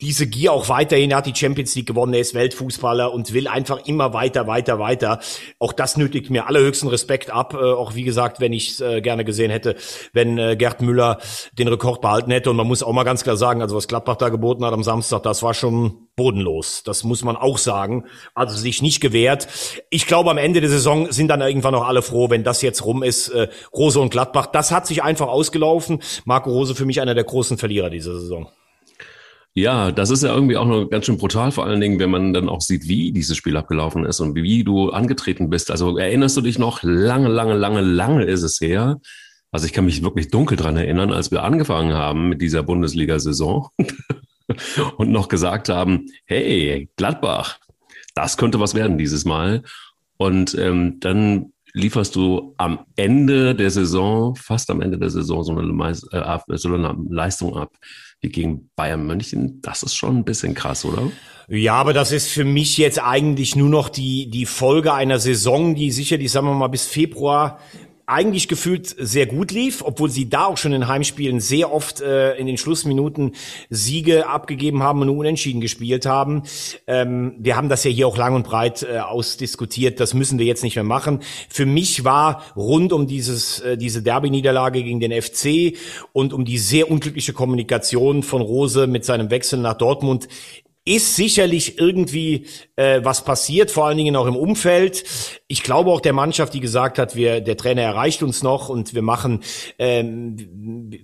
diese 0.00 0.26
Gier 0.26 0.52
auch 0.52 0.68
weiterhin. 0.68 1.10
Er 1.10 1.18
hat 1.18 1.26
die 1.26 1.34
Champions 1.34 1.74
League 1.74 1.86
gewonnen, 1.86 2.14
er 2.14 2.20
ist 2.20 2.34
Weltfußballer 2.34 3.12
und 3.12 3.32
will 3.32 3.48
einfach 3.48 3.86
immer 3.86 4.12
weiter, 4.12 4.46
weiter, 4.46 4.78
weiter. 4.78 5.20
Auch 5.58 5.72
das 5.72 5.96
nötigt 5.96 6.30
mir 6.30 6.46
allerhöchsten 6.46 6.88
Respekt 6.88 7.30
ab. 7.30 7.54
Äh, 7.54 7.56
auch 7.56 7.94
wie 7.94 8.04
gesagt, 8.04 8.40
wenn 8.40 8.52
ich 8.52 8.70
es 8.70 8.80
äh, 8.80 9.00
gerne 9.00 9.24
gesehen 9.24 9.50
hätte, 9.50 9.76
wenn 10.12 10.38
äh, 10.38 10.56
Gerd 10.56 10.80
Müller 10.80 11.18
den 11.52 11.68
Rekord 11.68 12.00
behalten 12.00 12.30
hätte. 12.30 12.50
Und 12.50 12.56
man 12.56 12.66
muss 12.66 12.82
auch 12.82 12.92
mal 12.92 13.04
ganz 13.04 13.22
klar 13.22 13.36
sagen, 13.36 13.62
also 13.62 13.76
was 13.76 13.88
Gladbach 13.88 14.16
da 14.16 14.28
geboten 14.28 14.64
hat 14.64 14.72
am 14.72 14.82
Samstag, 14.82 15.22
das 15.22 15.42
war 15.42 15.54
schon 15.54 16.08
bodenlos. 16.16 16.82
Das 16.84 17.04
muss 17.04 17.22
man 17.22 17.36
auch 17.36 17.58
sagen. 17.58 18.04
Also 18.34 18.56
sich 18.56 18.82
nicht 18.82 19.00
gewehrt. 19.00 19.48
Ich 19.90 20.06
glaube, 20.06 20.30
am 20.30 20.38
Ende 20.38 20.60
der 20.60 20.70
Saison 20.70 21.10
sind 21.12 21.28
dann 21.28 21.40
irgendwann 21.40 21.72
noch 21.72 21.86
alle 21.86 22.02
froh, 22.02 22.30
wenn 22.30 22.44
das 22.44 22.62
jetzt 22.62 22.84
rum 22.84 23.02
ist. 23.02 23.28
Äh, 23.28 23.48
Rose 23.72 24.00
und 24.00 24.10
Gladbach, 24.10 24.46
das 24.46 24.70
hat 24.70 24.86
sich 24.86 25.02
einfach 25.02 25.28
ausgelaufen. 25.28 26.00
Marco 26.24 26.50
Rose 26.50 26.74
für 26.74 26.84
mich 26.84 27.00
einer 27.00 27.14
der 27.14 27.24
großen 27.24 27.58
Verlierer 27.58 27.90
dieser 27.90 28.18
Saison. 28.18 28.48
Ja, 29.54 29.90
das 29.90 30.10
ist 30.10 30.22
ja 30.22 30.32
irgendwie 30.32 30.56
auch 30.56 30.66
noch 30.66 30.86
ganz 30.86 31.06
schön 31.06 31.18
brutal, 31.18 31.50
vor 31.50 31.64
allen 31.64 31.80
Dingen, 31.80 31.98
wenn 31.98 32.10
man 32.10 32.32
dann 32.32 32.48
auch 32.48 32.60
sieht, 32.60 32.86
wie 32.86 33.10
dieses 33.10 33.36
Spiel 33.36 33.56
abgelaufen 33.56 34.04
ist 34.06 34.20
und 34.20 34.36
wie 34.36 34.62
du 34.62 34.90
angetreten 34.90 35.50
bist. 35.50 35.72
Also 35.72 35.98
erinnerst 35.98 36.36
du 36.36 36.40
dich 36.40 36.58
noch, 36.58 36.84
lange, 36.84 37.28
lange, 37.28 37.54
lange, 37.54 37.80
lange 37.80 38.24
ist 38.24 38.42
es 38.42 38.60
her. 38.60 39.00
Also 39.50 39.66
ich 39.66 39.72
kann 39.72 39.86
mich 39.86 40.04
wirklich 40.04 40.28
dunkel 40.28 40.56
dran 40.56 40.76
erinnern, 40.76 41.12
als 41.12 41.32
wir 41.32 41.42
angefangen 41.42 41.94
haben 41.94 42.28
mit 42.28 42.40
dieser 42.40 42.62
Bundesliga-Saison 42.62 43.70
und 44.96 45.10
noch 45.10 45.26
gesagt 45.26 45.68
haben, 45.68 46.06
hey, 46.26 46.88
Gladbach, 46.94 47.58
das 48.14 48.36
könnte 48.36 48.60
was 48.60 48.76
werden 48.76 48.98
dieses 48.98 49.24
Mal. 49.24 49.64
Und 50.16 50.54
ähm, 50.56 51.00
dann 51.00 51.52
lieferst 51.72 52.14
du 52.14 52.54
am 52.56 52.86
Ende 52.94 53.56
der 53.56 53.70
Saison, 53.70 54.36
fast 54.36 54.70
am 54.70 54.80
Ende 54.80 54.98
der 54.98 55.10
Saison, 55.10 55.42
so 55.42 55.56
eine, 55.56 55.90
äh, 56.12 56.56
so 56.56 56.72
eine 56.72 56.96
Leistung 57.08 57.56
ab 57.56 57.72
wie 58.20 58.28
gegen 58.28 58.70
Bayern 58.76 59.06
München. 59.06 59.60
Das 59.62 59.82
ist 59.82 59.94
schon 59.94 60.18
ein 60.18 60.24
bisschen 60.24 60.54
krass, 60.54 60.84
oder? 60.84 61.10
Ja, 61.48 61.74
aber 61.74 61.92
das 61.92 62.12
ist 62.12 62.28
für 62.28 62.44
mich 62.44 62.76
jetzt 62.78 63.02
eigentlich 63.02 63.56
nur 63.56 63.68
noch 63.68 63.88
die, 63.88 64.30
die 64.30 64.46
Folge 64.46 64.94
einer 64.94 65.18
Saison, 65.18 65.74
die 65.74 65.90
sicherlich, 65.90 66.30
sagen 66.30 66.46
wir 66.46 66.54
mal, 66.54 66.68
bis 66.68 66.86
Februar 66.86 67.58
eigentlich 68.10 68.48
gefühlt 68.48 68.94
sehr 68.98 69.26
gut 69.26 69.52
lief, 69.52 69.82
obwohl 69.84 70.10
sie 70.10 70.28
da 70.28 70.46
auch 70.46 70.56
schon 70.56 70.72
in 70.72 70.88
Heimspielen 70.88 71.40
sehr 71.40 71.72
oft 71.72 72.00
äh, 72.00 72.34
in 72.36 72.46
den 72.46 72.58
Schlussminuten 72.58 73.32
Siege 73.68 74.28
abgegeben 74.28 74.82
haben 74.82 75.02
und 75.02 75.08
unentschieden 75.08 75.60
gespielt 75.60 76.06
haben. 76.06 76.42
Ähm, 76.86 77.34
wir 77.38 77.56
haben 77.56 77.68
das 77.68 77.84
ja 77.84 77.90
hier 77.90 78.08
auch 78.08 78.16
lang 78.16 78.34
und 78.34 78.42
breit 78.42 78.82
äh, 78.82 78.98
ausdiskutiert. 78.98 80.00
Das 80.00 80.14
müssen 80.14 80.38
wir 80.38 80.46
jetzt 80.46 80.64
nicht 80.64 80.74
mehr 80.74 80.84
machen. 80.84 81.20
Für 81.48 81.66
mich 81.66 82.04
war 82.04 82.42
rund 82.56 82.92
um 82.92 83.06
dieses 83.06 83.60
äh, 83.60 83.76
diese 83.76 84.02
Derby-Niederlage 84.02 84.82
gegen 84.82 85.00
den 85.00 85.12
FC 85.12 85.76
und 86.12 86.32
um 86.32 86.44
die 86.44 86.58
sehr 86.58 86.90
unglückliche 86.90 87.32
Kommunikation 87.32 88.22
von 88.22 88.42
Rose 88.42 88.86
mit 88.86 89.04
seinem 89.04 89.30
Wechsel 89.30 89.60
nach 89.60 89.74
Dortmund 89.74 90.28
ist 90.84 91.14
sicherlich 91.14 91.78
irgendwie 91.78 92.46
äh, 92.76 93.00
was 93.04 93.24
passiert, 93.24 93.70
vor 93.70 93.86
allen 93.86 93.98
Dingen 93.98 94.16
auch 94.16 94.26
im 94.26 94.36
Umfeld. 94.36 95.04
Ich 95.46 95.62
glaube 95.62 95.90
auch 95.90 96.00
der 96.00 96.14
Mannschaft, 96.14 96.54
die 96.54 96.60
gesagt 96.60 96.98
hat, 96.98 97.14
wir, 97.14 97.42
der 97.42 97.56
Trainer 97.56 97.82
erreicht 97.82 98.22
uns 98.22 98.42
noch 98.42 98.70
und 98.70 98.94
wir 98.94 99.02
machen, 99.02 99.40
ähm, 99.78 100.36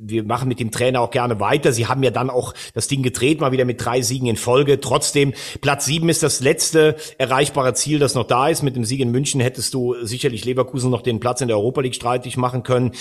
wir 0.00 0.24
machen 0.24 0.48
mit 0.48 0.60
dem 0.60 0.70
Trainer 0.70 1.02
auch 1.02 1.10
gerne 1.10 1.40
weiter. 1.40 1.72
Sie 1.72 1.86
haben 1.86 2.02
ja 2.02 2.10
dann 2.10 2.30
auch 2.30 2.54
das 2.72 2.88
Ding 2.88 3.02
gedreht, 3.02 3.40
mal 3.40 3.52
wieder 3.52 3.66
mit 3.66 3.84
drei 3.84 4.00
Siegen 4.00 4.28
in 4.28 4.36
Folge. 4.36 4.80
Trotzdem, 4.80 5.34
Platz 5.60 5.84
sieben 5.84 6.08
ist 6.08 6.22
das 6.22 6.40
letzte 6.40 6.96
erreichbare 7.18 7.74
Ziel, 7.74 7.98
das 7.98 8.14
noch 8.14 8.26
da 8.26 8.48
ist. 8.48 8.62
Mit 8.62 8.76
dem 8.76 8.84
Sieg 8.84 9.00
in 9.00 9.10
München 9.10 9.42
hättest 9.42 9.74
du 9.74 9.94
sicherlich 10.02 10.46
Leverkusen 10.46 10.90
noch 10.90 11.02
den 11.02 11.20
Platz 11.20 11.42
in 11.42 11.48
der 11.48 11.58
Europa 11.58 11.82
League 11.82 11.94
streitig 11.94 12.38
machen 12.38 12.62
können. 12.62 12.92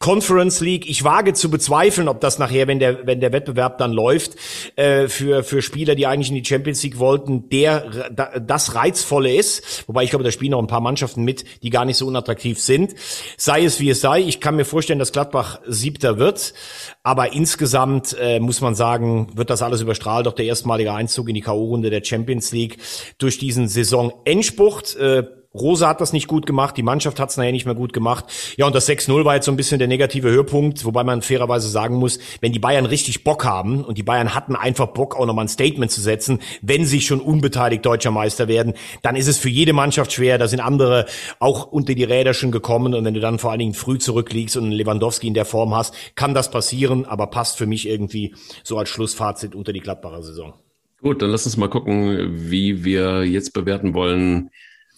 Conference 0.00 0.60
League, 0.60 0.90
ich 0.90 1.04
wage 1.04 1.32
zu 1.32 1.48
bezweifeln, 1.48 2.08
ob 2.08 2.20
das 2.20 2.40
nachher, 2.40 2.66
wenn 2.66 2.80
der, 2.80 3.06
wenn 3.06 3.20
der 3.20 3.32
Wettbewerb 3.32 3.78
dann 3.78 3.92
läuft, 3.92 4.32
äh, 4.74 5.06
für, 5.06 5.44
für 5.44 5.62
Spieler, 5.62 5.94
die 5.94 6.08
eigentlich 6.08 6.23
in 6.28 6.34
die 6.36 6.44
Champions 6.44 6.82
League 6.82 6.98
wollten, 6.98 7.48
der 7.48 8.10
das 8.40 8.74
Reizvolle 8.74 9.34
ist. 9.34 9.86
Wobei 9.86 10.04
ich 10.04 10.10
glaube, 10.10 10.24
da 10.24 10.30
spielen 10.30 10.52
noch 10.52 10.60
ein 10.60 10.66
paar 10.66 10.80
Mannschaften 10.80 11.24
mit, 11.24 11.44
die 11.62 11.70
gar 11.70 11.84
nicht 11.84 11.96
so 11.96 12.06
unattraktiv 12.06 12.58
sind. 12.58 12.94
Sei 13.36 13.64
es 13.64 13.80
wie 13.80 13.90
es 13.90 14.00
sei, 14.00 14.20
ich 14.20 14.40
kann 14.40 14.56
mir 14.56 14.64
vorstellen, 14.64 14.98
dass 14.98 15.12
Gladbach 15.12 15.60
siebter 15.66 16.18
wird. 16.18 16.54
Aber 17.02 17.32
insgesamt 17.32 18.16
äh, 18.18 18.40
muss 18.40 18.60
man 18.60 18.74
sagen, 18.74 19.28
wird 19.34 19.50
das 19.50 19.62
alles 19.62 19.80
überstrahlt. 19.80 20.26
Doch 20.26 20.32
der 20.32 20.46
erstmalige 20.46 20.92
Einzug 20.92 21.28
in 21.28 21.34
die 21.34 21.40
K.O.-Runde 21.40 21.90
der 21.90 22.04
Champions 22.04 22.52
League 22.52 22.78
durch 23.18 23.38
diesen 23.38 23.68
Saison-Endspurt. 23.68 24.96
Äh, 24.96 25.24
Rosa 25.54 25.88
hat 25.88 26.00
das 26.00 26.12
nicht 26.12 26.26
gut 26.26 26.46
gemacht, 26.46 26.76
die 26.76 26.82
Mannschaft 26.82 27.20
hat 27.20 27.30
es 27.30 27.36
nachher 27.36 27.52
nicht 27.52 27.64
mehr 27.64 27.76
gut 27.76 27.92
gemacht. 27.92 28.24
Ja, 28.56 28.66
und 28.66 28.74
das 28.74 28.88
6-0 28.88 29.24
war 29.24 29.36
jetzt 29.36 29.46
so 29.46 29.52
ein 29.52 29.56
bisschen 29.56 29.78
der 29.78 29.86
negative 29.86 30.28
Höhepunkt, 30.28 30.84
wobei 30.84 31.04
man 31.04 31.22
fairerweise 31.22 31.68
sagen 31.68 31.96
muss, 31.96 32.18
wenn 32.40 32.52
die 32.52 32.58
Bayern 32.58 32.86
richtig 32.86 33.22
Bock 33.22 33.44
haben 33.44 33.84
und 33.84 33.96
die 33.96 34.02
Bayern 34.02 34.34
hatten 34.34 34.56
einfach 34.56 34.88
Bock, 34.88 35.14
auch 35.14 35.26
nochmal 35.26 35.44
ein 35.44 35.48
Statement 35.48 35.92
zu 35.92 36.00
setzen, 36.00 36.40
wenn 36.60 36.84
sie 36.84 37.00
schon 37.00 37.20
unbeteiligt 37.20 37.86
deutscher 37.86 38.10
Meister 38.10 38.48
werden, 38.48 38.74
dann 39.02 39.14
ist 39.14 39.28
es 39.28 39.38
für 39.38 39.48
jede 39.48 39.72
Mannschaft 39.72 40.12
schwer. 40.12 40.38
Da 40.38 40.48
sind 40.48 40.60
andere 40.60 41.06
auch 41.38 41.66
unter 41.66 41.94
die 41.94 42.04
Räder 42.04 42.34
schon 42.34 42.50
gekommen 42.50 42.92
und 42.92 43.04
wenn 43.04 43.14
du 43.14 43.20
dann 43.20 43.38
vor 43.38 43.50
allen 43.50 43.60
Dingen 43.60 43.74
früh 43.74 43.98
zurückliegst 43.98 44.56
und 44.56 44.72
Lewandowski 44.72 45.28
in 45.28 45.34
der 45.34 45.44
Form 45.44 45.74
hast, 45.74 45.94
kann 46.16 46.34
das 46.34 46.50
passieren, 46.50 47.04
aber 47.04 47.28
passt 47.28 47.58
für 47.58 47.66
mich 47.66 47.88
irgendwie 47.88 48.34
so 48.64 48.76
als 48.76 48.88
Schlussfazit 48.88 49.54
unter 49.54 49.72
die 49.72 49.80
Gladbacher 49.80 50.22
Saison. 50.22 50.54
Gut, 51.00 51.20
dann 51.20 51.30
lass 51.30 51.44
uns 51.44 51.58
mal 51.58 51.68
gucken, 51.68 52.50
wie 52.50 52.82
wir 52.82 53.24
jetzt 53.24 53.52
bewerten 53.52 53.92
wollen, 53.92 54.50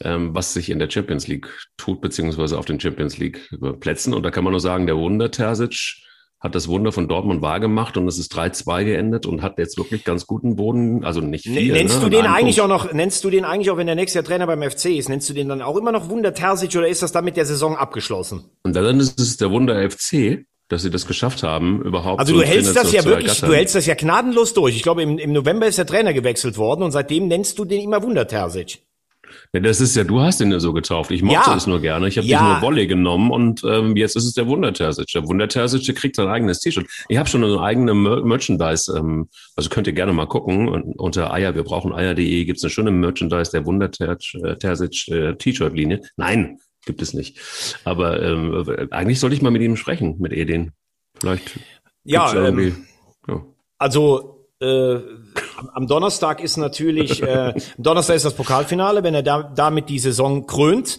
ähm, 0.03 0.35
was 0.35 0.53
sich 0.53 0.71
in 0.71 0.79
der 0.79 0.91
Champions 0.91 1.27
League 1.27 1.49
tut, 1.77 2.01
beziehungsweise 2.01 2.59
auf 2.59 2.65
den 2.65 2.81
Champions 2.81 3.19
League 3.19 3.49
Plätzen. 3.81 4.15
Und 4.15 4.23
da 4.23 4.31
kann 4.31 4.45
man 4.45 4.53
nur 4.53 4.61
sagen, 4.61 4.87
der 4.87 4.97
Wunder 4.97 5.31
Terzic 5.31 6.03
hat 6.39 6.55
das 6.55 6.69
Wunder 6.69 6.93
von 6.93 7.09
Dortmund 7.09 7.41
wahrgemacht 7.41 7.97
und 7.97 8.07
es 8.07 8.19
ist 8.19 8.35
3-2 8.35 8.85
geendet 8.85 9.27
und 9.27 9.43
hat 9.43 9.59
jetzt 9.59 9.79
wirklich 9.79 10.05
ganz 10.05 10.27
guten 10.27 10.57
Boden, 10.57 11.03
also 11.05 11.21
nicht 11.21 11.45
viel. 11.45 11.73
Nennst 11.73 11.97
ne, 11.97 12.05
du 12.05 12.11
den 12.11 12.27
eigentlich 12.27 12.59
Punkt. 12.59 12.73
auch 12.73 12.85
noch, 12.85 12.93
nennst 12.93 13.25
du 13.25 13.31
den 13.31 13.45
eigentlich 13.45 13.71
auch, 13.71 13.79
wenn 13.79 13.87
der 13.87 13.97
nächste 13.97 14.23
Trainer 14.23 14.47
beim 14.47 14.63
FC 14.63 14.87
ist, 14.87 15.09
nennst 15.09 15.29
du 15.31 15.35
den 15.35 15.49
dann 15.49 15.63
auch 15.63 15.77
immer 15.77 15.93
noch 15.93 16.11
Wunder 16.11 16.35
Terzic 16.35 16.77
oder 16.77 16.89
ist 16.89 17.03
das 17.03 17.13
dann 17.13 17.25
mit 17.25 17.37
der 17.37 17.47
Saison 17.47 17.77
abgeschlossen? 17.77 18.45
Und 18.65 18.77
dann 18.77 19.01
ist 19.01 19.19
es 19.19 19.39
der 19.39 19.51
Wunder 19.51 19.91
FC, 19.91 20.45
dass 20.69 20.83
sie 20.83 20.91
das 20.91 21.07
geschafft 21.07 21.43
haben, 21.43 21.83
überhaupt. 21.83 22.21
Also 22.21 22.35
du 22.35 22.43
hältst 22.43 22.77
das 22.77 22.93
ja 22.93 23.05
wirklich, 23.05 23.41
du 23.41 23.55
hältst 23.55 23.75
das 23.75 23.87
ja 23.87 23.95
gnadenlos 23.95 24.53
durch. 24.53 24.77
Ich 24.77 24.83
glaube, 24.83 25.03
im, 25.03 25.19
im 25.19 25.33
November 25.33 25.67
ist 25.67 25.79
der 25.79 25.87
Trainer 25.87 26.13
gewechselt 26.13 26.59
worden 26.59 26.83
und 26.83 26.91
seitdem 26.91 27.29
nennst 27.29 27.59
du 27.59 27.65
den 27.65 27.81
immer 27.81 28.03
Wunder 28.03 28.27
Terzic. 28.27 28.81
Ja, 29.53 29.61
das 29.61 29.81
ist 29.81 29.97
ja, 29.97 30.05
du 30.05 30.21
hast 30.21 30.41
ihn 30.41 30.51
ja 30.53 30.61
so 30.61 30.73
getauft. 30.73 31.11
Ich 31.11 31.23
mochte 31.23 31.51
Ja. 31.51 31.57
es 31.57 31.67
nur 31.67 31.81
gerne. 31.81 32.09
Ich 32.09 32.19
habe 32.19 32.27
Ja. 32.27 32.39
dich 32.39 32.49
nur 32.55 32.63
Wolle 32.63 32.87
genommen 32.87 33.31
und 33.31 33.63
ähm, 33.65 33.97
jetzt 33.97 34.17
ist 34.17 34.25
es 34.25 34.35
der 34.35 34.47
Wundertersic. 34.47 35.07
Der 35.15 35.27
Wundertersic 35.27 35.95
kriegt 35.97 36.17
sein 36.17 36.29
eigenes 36.29 36.61
T-Shirt. 36.61 36.87
Ich 37.09 37.17
habe 37.19 37.29
schon 37.29 37.43
eine 37.45 37.61
eigene 37.61 37.95
Mer 37.95 38.23
Merchandise, 38.23 38.93
ähm, 38.97 39.29
also 39.57 39.71
könnt 39.71 39.87
ihr 39.87 39.93
gerne 39.93 40.13
mal 40.13 40.27
gucken. 40.27 40.69
Und 40.69 40.99
unter 40.99 41.33
Eier, 41.33 41.55
wir 41.55 41.63
brauchen 41.65 41.93
Eier.de 41.93 42.45
gibt's 42.45 42.63
eine 42.65 42.71
schöne 42.71 42.91
Merchandise 42.91 43.51
der 43.53 43.65
Wundertersic 43.67 45.09
äh, 45.09 45.35
T-Shirt-Linie. 45.37 46.03
Nein, 46.17 46.59
gibt 46.85 47.03
es 47.03 47.15
nicht. 47.15 47.39
Aber 47.85 48.23
ähm, 48.23 48.89
eigentlich 48.91 49.21
sollte 49.21 49.37
ich 49.37 49.43
mal 49.43 49.51
mit 49.51 49.63
ihm 49.63 49.77
sprechen, 49.77 50.17
mit 50.19 50.33
Edin. 50.33 50.73
Vielleicht 51.19 51.59
Ja, 52.05 52.33
ähm, 52.49 52.87
ja. 53.27 53.45
Also 53.79 54.47
äh, 54.61 54.99
am- 55.75 55.87
Donnerstag 55.87 56.41
ist 56.43 56.57
natürlich, 56.57 57.23
äh, 57.23 57.53
am 57.55 57.55
Donnerstag 57.79 58.15
ist 58.17 58.25
das 58.25 58.35
Pokalfinale, 58.35 59.03
wenn 59.03 59.15
er 59.15 59.23
da, 59.23 59.43
damit 59.43 59.89
die 59.89 59.99
Saison 59.99 60.47
krönt. 60.47 60.99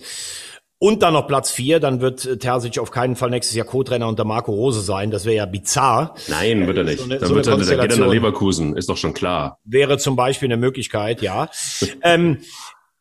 Und 0.79 1.01
dann 1.01 1.13
noch 1.13 1.25
Platz 1.27 1.49
vier, 1.49 1.79
dann 1.79 2.01
wird 2.01 2.23
äh, 2.25 2.37
Terzic 2.37 2.77
auf 2.77 2.91
keinen 2.91 3.15
Fall 3.15 3.31
nächstes 3.31 3.55
Jahr 3.55 3.65
Co-Trainer 3.65 4.07
unter 4.07 4.25
Marco 4.25 4.51
Rose 4.51 4.81
sein. 4.81 5.09
Das 5.09 5.25
wäre 5.25 5.35
ja 5.37 5.45
bizarr. 5.47 6.13
Nein, 6.27 6.67
wird 6.67 6.77
er 6.77 6.83
nicht. 6.83 6.99
so 6.99 7.05
eine- 7.05 7.17
Dann 7.17 7.29
so 7.29 7.33
wird 7.35 7.47
er, 7.47 7.57
der 7.57 7.77
geht 7.79 7.91
er 7.93 7.97
nach. 8.05 8.13
Leverkusen, 8.13 8.77
ist 8.77 8.87
doch 8.87 8.97
schon 8.97 9.15
klar. 9.15 9.57
Wäre 9.63 9.97
zum 9.97 10.15
Beispiel 10.15 10.47
eine 10.47 10.57
Möglichkeit, 10.57 11.23
ja. 11.23 11.49
ähm, 12.03 12.37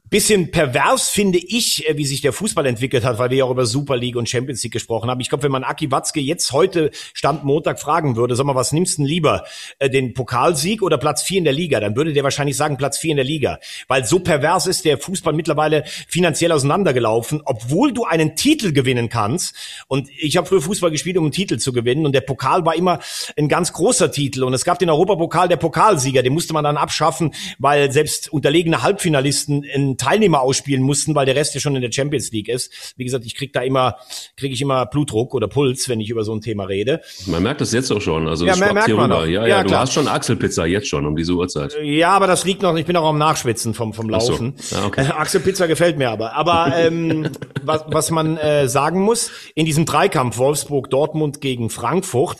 bisschen 0.08 0.50
pervers 0.50 1.08
finde 1.08 1.38
ich, 1.38 1.88
äh, 1.88 1.96
wie 1.96 2.06
sich 2.06 2.20
der 2.20 2.32
Fußball 2.32 2.66
entwickelt 2.66 3.04
hat, 3.04 3.18
weil 3.18 3.30
wir 3.30 3.38
ja 3.38 3.44
auch 3.44 3.50
über 3.50 3.66
Super 3.66 3.96
League 3.96 4.16
und 4.16 4.28
Champions 4.28 4.62
League 4.62 4.72
gesprochen 4.72 5.10
haben. 5.10 5.20
Ich 5.20 5.28
glaube, 5.28 5.42
wenn 5.42 5.52
man 5.52 5.64
Aki 5.64 5.90
Watzke 5.90 6.20
jetzt 6.20 6.52
heute 6.52 6.90
Stand 7.12 7.44
Montag 7.44 7.80
fragen 7.80 8.16
würde, 8.16 8.36
sag 8.36 8.46
mal, 8.46 8.54
was 8.54 8.72
nimmst 8.72 8.98
du 8.98 9.02
denn 9.02 9.08
lieber, 9.08 9.44
äh, 9.78 9.90
den 9.90 10.14
Pokalsieg 10.14 10.82
oder 10.82 10.98
Platz 10.98 11.22
vier 11.22 11.38
in 11.38 11.44
der 11.44 11.52
Liga, 11.52 11.80
dann 11.80 11.96
würde 11.96 12.12
der 12.12 12.22
wahrscheinlich 12.22 12.56
sagen 12.56 12.76
Platz 12.76 12.98
vier 12.98 13.10
in 13.10 13.16
der 13.16 13.24
Liga, 13.24 13.58
weil 13.88 14.04
so 14.04 14.20
pervers 14.20 14.66
ist 14.66 14.84
der 14.84 14.98
Fußball 14.98 15.32
mittlerweile 15.32 15.84
finanziell 16.08 16.52
auseinandergelaufen, 16.52 17.42
obwohl 17.44 17.92
du 17.92 18.04
einen 18.04 18.36
Titel 18.36 18.72
gewinnen 18.72 19.08
kannst. 19.08 19.54
Und 19.88 20.08
ich 20.16 20.36
habe 20.36 20.46
früher 20.46 20.62
Fußball 20.62 20.90
gespielt, 20.90 21.16
um 21.18 21.24
einen 21.24 21.32
Titel 21.32 21.58
zu 21.58 21.72
gewinnen, 21.72 22.06
und 22.06 22.12
der 22.12 22.20
Pokal 22.20 22.64
war 22.64 22.76
immer 22.76 23.00
ein 23.36 23.48
ganz 23.48 23.72
großer 23.72 24.12
Titel. 24.12 24.44
Und 24.44 24.54
es 24.54 24.64
gab 24.64 24.78
den 24.78 24.90
Europapokal 24.90 25.48
der 25.48 25.56
Pokalsieger, 25.56 26.22
den 26.22 26.32
musste 26.32 26.52
man 26.52 26.64
dann 26.64 26.76
abschaffen, 26.76 27.34
weil 27.58 27.90
selbst 27.90 28.32
unterlegene 28.32 28.82
Halbfinalisten 28.82 29.64
einen 29.74 29.96
Teilnehmer 30.06 30.40
ausspielen 30.40 30.82
mussten, 30.84 31.16
weil 31.16 31.26
der 31.26 31.34
Rest 31.34 31.54
ja 31.54 31.60
schon 31.60 31.74
in 31.74 31.82
der 31.82 31.90
Champions 31.90 32.30
League 32.30 32.48
ist. 32.48 32.94
Wie 32.96 33.04
gesagt, 33.04 33.26
ich 33.26 33.34
krieg 33.34 33.52
da 33.52 33.62
immer, 33.62 33.96
kriege 34.36 34.54
ich 34.54 34.62
immer 34.62 34.86
Blutdruck 34.86 35.34
oder 35.34 35.48
Puls, 35.48 35.88
wenn 35.88 36.00
ich 36.00 36.10
über 36.10 36.22
so 36.22 36.32
ein 36.32 36.40
Thema 36.40 36.64
rede. 36.64 37.00
Man 37.26 37.42
merkt 37.42 37.60
das 37.60 37.72
jetzt 37.72 37.90
auch 37.90 38.00
schon. 38.00 38.28
Also 38.28 38.46
das 38.46 38.58
merkt 38.60 38.84
hier 38.86 38.94
man. 38.94 39.10
Ja, 39.10 39.24
ja, 39.24 39.46
Ja, 39.46 39.62
du 39.62 39.68
klar. 39.70 39.80
hast 39.80 39.92
schon 39.94 40.06
Achselpizza 40.06 40.64
jetzt 40.64 40.86
schon 40.86 41.06
um 41.06 41.16
diese 41.16 41.32
Uhrzeit. 41.32 41.76
Ja, 41.82 42.10
aber 42.10 42.28
das 42.28 42.44
liegt 42.44 42.62
noch, 42.62 42.76
ich 42.76 42.86
bin 42.86 42.96
auch 42.96 43.08
am 43.08 43.18
Nachschwitzen 43.18 43.74
vom, 43.74 43.92
vom 43.92 44.12
Ach 44.14 44.20
so. 44.20 44.32
Laufen. 44.32 44.54
Ja, 44.70 44.84
okay. 44.86 45.06
Äh, 45.06 45.10
Axel 45.10 45.40
Pizza 45.40 45.66
gefällt 45.66 45.98
mir 45.98 46.10
aber. 46.10 46.34
Aber 46.34 46.72
ähm, 46.76 47.28
was, 47.62 47.84
was 47.88 48.10
man 48.12 48.36
äh, 48.36 48.68
sagen 48.68 49.00
muss, 49.00 49.30
in 49.54 49.66
diesem 49.66 49.86
Dreikampf 49.86 50.38
Wolfsburg-Dortmund 50.38 51.40
gegen 51.40 51.68
Frankfurt, 51.70 52.38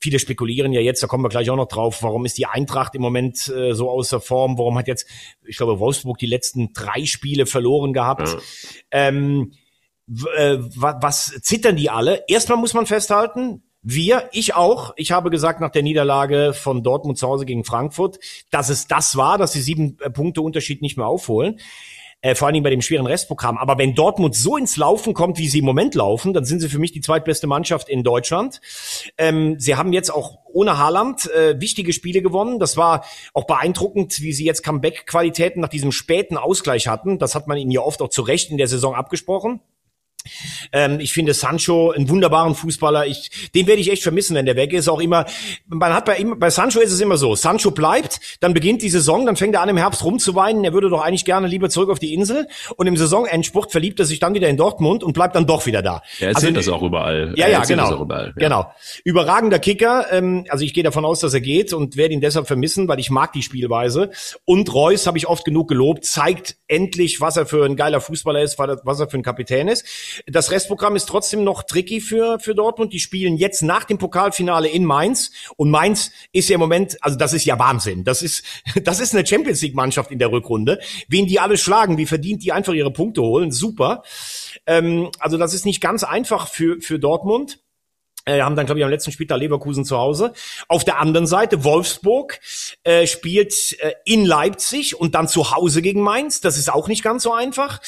viele 0.00 0.18
spekulieren 0.18 0.72
ja 0.72 0.80
jetzt, 0.80 1.02
da 1.02 1.06
kommen 1.06 1.24
wir 1.24 1.28
gleich 1.28 1.50
auch 1.50 1.56
noch 1.56 1.68
drauf, 1.68 2.02
warum 2.02 2.24
ist 2.24 2.38
die 2.38 2.46
Eintracht 2.46 2.94
im 2.94 3.02
Moment 3.02 3.48
äh, 3.48 3.74
so 3.74 3.90
außer 3.90 4.20
Form, 4.20 4.58
warum 4.58 4.78
hat 4.78 4.88
jetzt, 4.88 5.06
ich 5.44 5.56
glaube, 5.56 5.78
Wolfsburg 5.78 6.18
die 6.18 6.26
letzten 6.26 6.72
drei 6.72 7.04
Spiele 7.04 7.46
verloren 7.46 7.92
gehabt. 7.92 8.28
Ja. 8.28 8.38
Ähm, 8.90 9.52
äh, 10.08 10.56
wa- 10.76 10.98
was 11.00 11.38
zittern 11.42 11.76
die 11.76 11.90
alle? 11.90 12.24
Erstmal 12.28 12.58
muss 12.58 12.74
man 12.74 12.86
festhalten, 12.86 13.62
wir, 13.82 14.28
ich 14.32 14.54
auch. 14.54 14.92
Ich 14.96 15.10
habe 15.12 15.30
gesagt 15.30 15.60
nach 15.60 15.70
der 15.70 15.82
Niederlage 15.82 16.52
von 16.52 16.82
Dortmund 16.82 17.16
zu 17.16 17.26
Hause 17.26 17.46
gegen 17.46 17.64
Frankfurt, 17.64 18.18
dass 18.50 18.68
es 18.68 18.88
das 18.88 19.16
war, 19.16 19.38
dass 19.38 19.52
sie 19.52 19.62
sieben 19.62 19.96
äh, 20.00 20.10
Punkte 20.10 20.42
Unterschied 20.42 20.82
nicht 20.82 20.96
mehr 20.98 21.06
aufholen. 21.06 21.60
Äh, 22.22 22.34
vor 22.34 22.46
allen 22.46 22.52
Dingen 22.52 22.64
bei 22.64 22.70
dem 22.70 22.82
schweren 22.82 23.06
Restprogramm. 23.06 23.56
Aber 23.56 23.78
wenn 23.78 23.94
Dortmund 23.94 24.34
so 24.34 24.58
ins 24.58 24.76
Laufen 24.76 25.14
kommt, 25.14 25.38
wie 25.38 25.48
sie 25.48 25.60
im 25.60 25.64
Moment 25.64 25.94
laufen, 25.94 26.34
dann 26.34 26.44
sind 26.44 26.60
sie 26.60 26.68
für 26.68 26.78
mich 26.78 26.92
die 26.92 27.00
zweitbeste 27.00 27.46
Mannschaft 27.46 27.88
in 27.88 28.02
Deutschland. 28.02 28.60
Ähm, 29.16 29.58
sie 29.58 29.76
haben 29.76 29.94
jetzt 29.94 30.10
auch 30.10 30.38
ohne 30.52 30.76
Haaland 30.76 31.30
äh, 31.30 31.58
wichtige 31.60 31.94
Spiele 31.94 32.20
gewonnen. 32.20 32.58
Das 32.58 32.76
war 32.76 33.04
auch 33.32 33.46
beeindruckend, 33.46 34.20
wie 34.20 34.34
sie 34.34 34.44
jetzt 34.44 34.62
Comeback-Qualitäten 34.62 35.60
nach 35.60 35.68
diesem 35.68 35.92
späten 35.92 36.36
Ausgleich 36.36 36.88
hatten. 36.88 37.18
Das 37.18 37.34
hat 37.34 37.46
man 37.46 37.56
ihnen 37.56 37.70
ja 37.70 37.80
oft 37.80 38.02
auch 38.02 38.08
zu 38.08 38.20
Recht 38.20 38.50
in 38.50 38.58
der 38.58 38.68
Saison 38.68 38.94
abgesprochen. 38.94 39.60
Ähm, 40.72 41.00
ich 41.00 41.12
finde 41.12 41.34
Sancho 41.34 41.90
einen 41.90 42.08
wunderbaren 42.08 42.54
Fußballer. 42.54 43.06
Ich, 43.06 43.50
den 43.54 43.66
werde 43.66 43.80
ich 43.80 43.90
echt 43.90 44.02
vermissen, 44.02 44.36
wenn 44.36 44.46
der 44.46 44.56
weg 44.56 44.72
ist. 44.72 44.88
Auch 44.88 45.00
immer, 45.00 45.26
man 45.66 45.92
hat 45.92 46.04
bei 46.04 46.16
ihm, 46.16 46.38
bei 46.38 46.50
Sancho 46.50 46.80
ist 46.80 46.92
es 46.92 47.00
immer 47.00 47.16
so. 47.16 47.34
Sancho 47.34 47.70
bleibt, 47.70 48.20
dann 48.40 48.54
beginnt 48.54 48.82
die 48.82 48.90
Saison, 48.90 49.26
dann 49.26 49.36
fängt 49.36 49.54
er 49.54 49.62
an 49.62 49.68
im 49.68 49.76
Herbst 49.76 50.04
rumzuweinen. 50.04 50.64
Er 50.64 50.72
würde 50.72 50.90
doch 50.90 51.02
eigentlich 51.02 51.24
gerne 51.24 51.46
lieber 51.46 51.70
zurück 51.70 51.90
auf 51.90 51.98
die 51.98 52.14
Insel. 52.14 52.48
Und 52.76 52.86
im 52.86 52.96
Saisonendspurt 52.96 53.72
verliebt 53.72 54.00
er 54.00 54.06
sich 54.06 54.20
dann 54.20 54.34
wieder 54.34 54.48
in 54.48 54.56
Dortmund 54.56 55.02
und 55.02 55.12
bleibt 55.12 55.34
dann 55.34 55.46
doch 55.46 55.66
wieder 55.66 55.82
da. 55.82 56.02
Er 56.18 56.28
erzählt 56.30 56.56
das 56.56 56.68
auch 56.68 56.82
überall. 56.82 57.30
Also 57.30 57.36
Ja, 57.36 57.46
er 57.46 57.52
ja, 57.52 57.62
genau. 57.62 57.84
Das 57.84 57.92
auch 57.92 58.00
überall. 58.00 58.26
Ja. 58.26 58.48
Genau. 58.48 58.72
Überragender 59.04 59.58
Kicker. 59.58 60.06
Ähm, 60.10 60.44
also 60.48 60.64
ich 60.64 60.74
gehe 60.74 60.84
davon 60.84 61.04
aus, 61.04 61.20
dass 61.20 61.34
er 61.34 61.40
geht 61.40 61.72
und 61.72 61.96
werde 61.96 62.14
ihn 62.14 62.20
deshalb 62.20 62.46
vermissen, 62.46 62.88
weil 62.88 62.98
ich 62.98 63.10
mag 63.10 63.32
die 63.32 63.42
Spielweise. 63.42 64.10
Und 64.44 64.72
Reus 64.72 65.06
habe 65.06 65.18
ich 65.18 65.26
oft 65.26 65.44
genug 65.44 65.68
gelobt, 65.68 66.04
zeigt 66.04 66.56
endlich, 66.68 67.20
was 67.20 67.36
er 67.36 67.46
für 67.46 67.64
ein 67.64 67.76
geiler 67.76 68.00
Fußballer 68.00 68.42
ist, 68.42 68.58
was 68.58 69.00
er 69.00 69.08
für 69.08 69.16
ein 69.16 69.22
Kapitän 69.22 69.68
ist. 69.68 69.84
Das 70.26 70.50
Restprogramm 70.50 70.96
ist 70.96 71.06
trotzdem 71.06 71.44
noch 71.44 71.62
tricky 71.62 72.00
für, 72.00 72.38
für 72.40 72.54
Dortmund. 72.54 72.92
Die 72.92 73.00
spielen 73.00 73.36
jetzt 73.36 73.62
nach 73.62 73.84
dem 73.84 73.98
Pokalfinale 73.98 74.68
in 74.68 74.84
Mainz. 74.84 75.30
Und 75.56 75.70
Mainz 75.70 76.10
ist 76.32 76.48
ja 76.48 76.54
im 76.54 76.60
Moment, 76.60 76.96
also 77.02 77.16
das 77.16 77.32
ist 77.32 77.44
ja 77.44 77.58
Wahnsinn. 77.58 78.04
Das 78.04 78.22
ist, 78.22 78.44
das 78.84 79.00
ist 79.00 79.14
eine 79.14 79.26
Champions 79.26 79.62
League 79.62 79.74
Mannschaft 79.74 80.10
in 80.10 80.18
der 80.18 80.32
Rückrunde. 80.32 80.80
Wen 81.08 81.26
die 81.26 81.40
alle 81.40 81.56
schlagen, 81.56 81.98
wie 81.98 82.06
verdient 82.06 82.42
die 82.42 82.52
einfach 82.52 82.72
ihre 82.72 82.92
Punkte 82.92 83.22
holen. 83.22 83.50
Super. 83.50 84.02
Ähm, 84.66 85.10
also 85.18 85.36
das 85.36 85.54
ist 85.54 85.66
nicht 85.66 85.80
ganz 85.80 86.04
einfach 86.04 86.48
für, 86.48 86.80
für 86.80 86.98
Dortmund. 86.98 87.60
Äh, 88.26 88.42
haben 88.42 88.54
dann, 88.54 88.66
glaube 88.66 88.78
ich, 88.78 88.84
am 88.84 88.90
letzten 88.90 89.12
Spieltag 89.12 89.38
Leverkusen 89.38 89.84
zu 89.84 89.96
Hause. 89.96 90.32
Auf 90.68 90.84
der 90.84 90.98
anderen 90.98 91.26
Seite, 91.26 91.64
Wolfsburg 91.64 92.38
äh, 92.84 93.06
spielt 93.06 93.76
äh, 93.80 93.92
in 94.04 94.26
Leipzig 94.26 94.98
und 94.98 95.14
dann 95.14 95.26
zu 95.26 95.50
Hause 95.52 95.80
gegen 95.80 96.02
Mainz. 96.02 96.40
Das 96.40 96.58
ist 96.58 96.70
auch 96.70 96.88
nicht 96.88 97.02
ganz 97.02 97.22
so 97.22 97.32
einfach. 97.32 97.80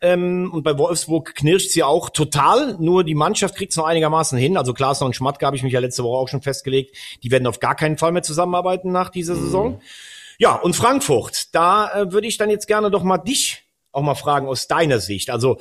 Ähm, 0.00 0.50
und 0.52 0.62
bei 0.62 0.78
Wolfsburg 0.78 1.34
knirscht 1.34 1.70
sie 1.70 1.82
auch 1.82 2.10
total. 2.10 2.76
Nur 2.78 3.02
die 3.04 3.14
Mannschaft 3.14 3.56
kriegt 3.56 3.72
es 3.72 3.76
noch 3.76 3.86
einigermaßen 3.86 4.38
hin. 4.38 4.56
Also 4.56 4.74
Klaas 4.74 5.02
und 5.02 5.16
Schmatke 5.16 5.44
habe 5.44 5.56
ich 5.56 5.62
mich 5.62 5.72
ja 5.72 5.80
letzte 5.80 6.04
Woche 6.04 6.18
auch 6.18 6.28
schon 6.28 6.42
festgelegt. 6.42 6.96
Die 7.22 7.30
werden 7.30 7.46
auf 7.46 7.58
gar 7.58 7.74
keinen 7.74 7.98
Fall 7.98 8.12
mehr 8.12 8.22
zusammenarbeiten 8.22 8.92
nach 8.92 9.10
dieser 9.10 9.34
Saison. 9.34 9.80
Ja, 10.38 10.54
und 10.54 10.74
Frankfurt, 10.74 11.54
da 11.54 11.92
äh, 11.92 12.12
würde 12.12 12.26
ich 12.26 12.38
dann 12.38 12.48
jetzt 12.48 12.66
gerne 12.66 12.90
doch 12.90 13.02
mal 13.02 13.18
dich 13.18 13.64
auch 13.92 14.02
mal 14.02 14.14
fragen 14.14 14.46
aus 14.46 14.68
deiner 14.68 15.00
Sicht. 15.00 15.30
Also 15.30 15.58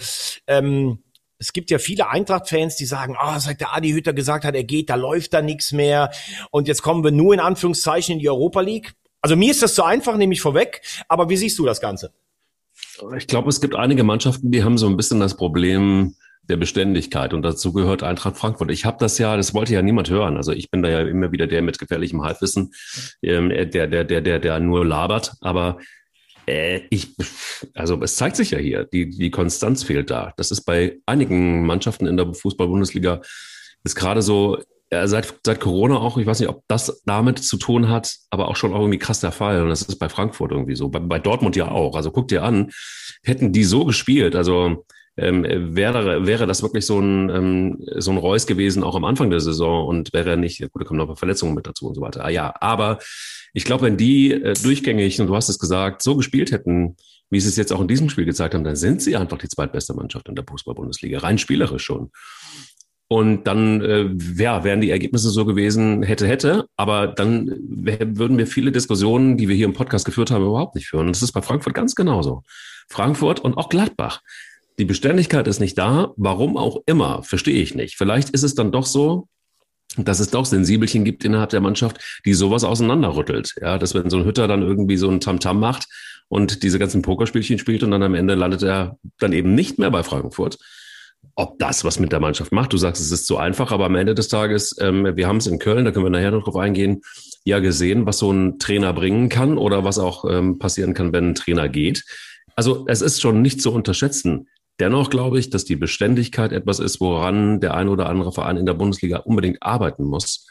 ähm, 0.48 1.00
es 1.40 1.54
gibt 1.54 1.72
ja 1.72 1.80
viele 1.80 2.10
Eintracht-Fans, 2.10 2.76
die 2.76 2.86
sagen, 2.86 3.16
ah, 3.18 3.40
seit 3.40 3.62
der 3.62 3.74
Adi 3.74 3.92
Hütter 3.92 4.14
gesagt 4.14 4.44
hat, 4.44 4.56
er 4.56 4.66
geht, 4.66 4.90
da 4.90 4.96
läuft 4.96 5.34
da 5.34 5.42
nichts 5.42 5.72
mehr. 5.72 6.12
Und 6.52 6.68
jetzt 6.68 6.82
kommen 6.82 7.04
wir 7.04 7.12
nur 7.12 7.34
in 7.34 7.40
Anführungszeichen 7.40 8.14
in 8.14 8.20
die 8.20 8.30
Europa 8.30 8.60
League. 8.60 8.94
Also 9.22 9.36
mir 9.36 9.52
ist 9.52 9.64
das 9.64 9.74
zu 9.74 9.84
einfach, 9.84 10.18
nehme 10.18 10.34
ich 10.34 10.42
vorweg. 10.42 10.82
Aber 11.08 11.30
wie 11.30 11.38
siehst 11.38 11.58
du 11.58 11.66
das 11.66 11.80
Ganze? 11.80 12.12
Ich 13.18 13.28
glaube, 13.28 13.50
es 13.50 13.62
gibt 13.62 13.76
einige 13.76 14.04
Mannschaften, 14.04 14.52
die 14.52 14.64
haben 14.64 14.78
so 14.78 14.88
ein 14.88 14.98
bisschen 14.98 15.22
das 15.22 15.36
Problem 15.36 16.16
der 16.50 16.58
Beständigkeit 16.58 17.34
und 17.34 17.44
dazu 17.44 17.72
gehört 17.72 18.04
Eintracht 18.04 18.36
Frankfurt. 18.36 18.72
Ich 18.72 18.84
habe 18.84 18.98
das 19.00 19.18
ja, 19.18 19.38
das 19.38 19.54
wollte 19.54 19.74
ja 19.74 19.82
niemand 19.82 20.10
hören. 20.10 20.36
Also 20.36 20.52
ich 20.52 20.72
bin 20.72 20.82
da 20.82 20.90
ja 20.90 21.02
immer 21.02 21.32
wieder 21.32 21.46
der 21.48 21.62
mit 21.62 21.78
gefährlichem 21.78 22.24
Halbwissen, 22.24 22.74
ähm, 23.22 23.50
der, 23.50 23.88
der, 23.88 24.04
der, 24.04 24.22
der, 24.22 24.40
der 24.40 24.60
nur 24.60 24.86
labert. 24.86 25.34
Aber 25.42 25.78
äh, 26.50 26.82
ich, 26.90 27.16
also 27.76 28.02
es 28.02 28.16
zeigt 28.16 28.36
sich 28.36 28.52
ja 28.52 28.58
hier, 28.58 28.86
die, 28.86 29.10
die 29.10 29.32
Konstanz 29.32 29.84
fehlt 29.84 30.10
da. 30.10 30.34
Das 30.38 30.52
ist 30.52 30.62
bei 30.62 30.98
einigen 31.06 31.66
Mannschaften 31.66 32.08
in 32.08 32.18
der 32.18 32.34
Fußball-Bundesliga 32.34 33.22
ist 33.84 33.96
gerade 33.96 34.22
so, 34.22 34.62
ja, 34.92 35.08
seit, 35.08 35.36
seit 35.46 35.60
Corona 35.60 35.98
auch, 35.98 36.18
ich 36.18 36.26
weiß 36.26 36.40
nicht, 36.40 36.50
ob 36.50 36.64
das 36.68 37.02
damit 37.06 37.40
zu 37.40 37.58
tun 37.58 37.90
hat, 37.90 38.16
aber 38.32 38.48
auch 38.48 38.56
schon 38.56 38.72
irgendwie 38.72 38.98
krass 38.98 39.20
der 39.20 39.32
Fall. 39.32 39.62
Und 39.62 39.70
das 39.70 39.84
ist 39.84 39.98
bei 39.98 40.10
Frankfurt 40.10 40.52
irgendwie 40.52 40.76
so, 40.76 40.90
bei, 40.90 41.00
bei 41.00 41.20
Dortmund 41.20 41.56
ja 41.56 41.70
auch. 41.70 41.96
Also 41.96 42.12
guck 42.12 42.28
dir 42.28 42.44
an, 42.44 42.72
hätten 43.24 43.54
die 43.54 43.64
so 43.64 43.86
gespielt, 43.86 44.36
also 44.36 44.86
ähm, 45.20 45.46
wäre, 45.76 46.26
wäre 46.26 46.48
das 46.48 46.62
wirklich 46.62 46.86
so 46.86 47.00
ein, 47.00 47.30
ähm, 47.30 47.86
so 47.98 48.12
ein 48.12 48.18
Reus 48.18 48.48
gewesen, 48.48 48.84
auch 48.84 48.96
am 48.96 49.06
Anfang 49.06 49.30
der 49.30 49.40
Saison 49.40 49.88
und 49.88 50.14
wäre 50.14 50.38
nicht, 50.38 50.60
gut, 50.72 50.82
da 50.82 50.86
kommen 50.86 50.98
noch 50.98 51.06
ein 51.06 51.10
paar 51.10 51.18
Verletzungen 51.18 51.54
mit 51.54 51.68
dazu 51.68 51.88
und 51.88 51.96
so 51.96 52.02
weiter. 52.02 52.26
Ah, 52.26 52.30
ja, 52.30 52.54
aber 52.60 53.00
ich 53.54 53.66
glaube, 53.66 53.86
wenn 53.86 53.98
die 53.98 54.32
äh, 54.32 54.54
durchgängig, 54.54 55.20
und 55.20 55.28
du 55.28 55.36
hast 55.36 55.50
es 55.50 55.60
gesagt, 55.60 56.02
so 56.02 56.16
gespielt 56.16 56.52
hätten, 56.52 56.96
wie 57.30 57.40
sie 57.40 57.50
es 57.50 57.58
jetzt 57.58 57.72
auch 57.72 57.82
in 57.82 57.88
diesem 57.88 58.10
Spiel 58.10 58.26
gezeigt 58.26 58.54
haben, 58.54 58.64
dann 58.64 58.76
sind 58.76 59.02
sie 59.02 59.16
einfach 59.16 59.38
die 59.38 59.50
zweitbeste 59.50 59.94
Mannschaft 59.94 60.28
in 60.30 60.36
der 60.36 60.46
Fußball-Bundesliga, 60.48 61.20
rein 61.20 61.38
spielerisch 61.38 61.84
schon. 61.84 62.12
Und 63.12 63.46
dann 63.46 63.82
äh, 63.82 64.10
ja, 64.38 64.64
wären 64.64 64.82
die 64.82 64.92
Ergebnisse 64.92 65.32
so 65.32 65.44
gewesen, 65.44 66.04
hätte, 66.04 66.28
hätte, 66.28 66.68
aber 66.78 67.08
dann 67.08 67.56
würden 67.60 68.38
wir 68.38 68.46
viele 68.46 68.72
Diskussionen, 68.72 69.36
die 69.36 69.48
wir 69.48 69.56
hier 69.56 69.66
im 69.66 69.74
Podcast 69.74 70.06
geführt 70.06 70.30
haben, 70.30 70.46
überhaupt 70.46 70.76
nicht 70.76 70.88
führen. 70.88 71.08
Und 71.08 71.16
das 71.16 71.24
ist 71.24 71.32
bei 71.32 71.42
Frankfurt 71.42 71.74
ganz 71.74 71.96
genauso. 71.96 72.44
Frankfurt 72.88 73.40
und 73.40 73.58
auch 73.58 73.70
Gladbach. 73.70 74.22
Die 74.80 74.86
Beständigkeit 74.86 75.46
ist 75.48 75.60
nicht 75.60 75.78
da, 75.78 76.14
warum 76.16 76.56
auch 76.56 76.78
immer, 76.86 77.22
verstehe 77.22 77.62
ich 77.62 77.76
nicht. 77.76 77.98
Vielleicht 77.98 78.30
ist 78.30 78.44
es 78.44 78.56
dann 78.56 78.72
doch 78.72 78.86
so, 78.86 79.28
dass 79.98 80.22
es 80.22 80.32
doch 80.32 80.46
Sensibelchen 80.46 81.04
gibt 81.04 81.26
innerhalb 81.26 81.50
der 81.50 81.60
Mannschaft, 81.60 82.22
die 82.26 82.34
sowas 82.34 82.64
auseinanderrüttelt. 82.64 83.56
Ja, 83.62 83.78
dass 83.78 83.94
wenn 83.94 84.10
so 84.10 84.18
ein 84.18 84.26
Hütter 84.26 84.48
dann 84.48 84.62
irgendwie 84.62 84.96
so 84.96 85.10
ein 85.10 85.20
Tamtam 85.20 85.60
macht 85.60 85.88
und 86.30 86.64
diese 86.64 86.80
ganzen 86.80 87.02
Pokerspielchen 87.02 87.60
spielt 87.60 87.84
und 87.84 87.92
dann 87.92 88.04
am 88.04 88.16
Ende 88.16 88.36
landet 88.36 88.64
er 88.64 88.98
dann 89.18 89.34
eben 89.34 89.54
nicht 89.54 89.80
mehr 89.80 89.92
bei 89.92 90.02
Frankfurt. 90.02 90.58
Ob 91.36 91.60
das 91.60 91.84
was 91.84 92.00
mit 92.00 92.14
der 92.14 92.22
Mannschaft 92.22 92.54
macht, 92.54 92.72
du 92.72 92.78
sagst, 92.78 93.02
es 93.02 93.12
ist 93.12 93.26
zu 93.26 93.36
einfach, 93.38 93.74
aber 93.74 93.86
am 93.86 93.96
Ende 93.96 94.16
des 94.16 94.30
Tages, 94.30 94.78
ähm, 94.80 95.18
wir 95.18 95.28
haben 95.28 95.38
es 95.38 95.48
in 95.48 95.60
Köln, 95.60 95.84
da 95.84 95.92
können 95.92 96.06
wir 96.06 96.10
nachher 96.10 96.32
noch 96.32 96.46
drauf 96.46 96.56
eingehen, 96.56 97.02
ja 97.44 97.60
gesehen, 97.60 98.06
was 98.06 98.20
so 98.20 98.32
ein 98.32 98.60
Trainer 98.60 98.94
bringen 98.94 99.28
kann 99.28 99.58
oder 99.58 99.84
was 99.84 100.00
auch 100.00 100.24
ähm, 100.30 100.58
passieren 100.58 100.94
kann, 100.94 101.12
wenn 101.12 101.32
ein 101.32 101.36
Trainer 101.36 101.68
geht. 101.68 102.06
Also 102.56 102.86
es 102.88 103.02
ist 103.02 103.20
schon 103.20 103.42
nicht 103.42 103.62
zu 103.62 103.74
unterschätzen. 103.74 104.48
Dennoch 104.80 105.10
glaube 105.10 105.40
ich, 105.40 105.50
dass 105.50 105.66
die 105.66 105.76
Beständigkeit 105.76 106.52
etwas 106.52 106.80
ist, 106.80 107.02
woran 107.02 107.60
der 107.60 107.74
ein 107.76 107.90
oder 107.90 108.08
andere 108.08 108.32
Verein 108.32 108.58
in 108.58 108.66
der 108.66 108.74
Bundesliga 108.74 109.18
unbedingt 109.18 109.62
arbeiten 109.62 110.06
muss. 110.06 110.48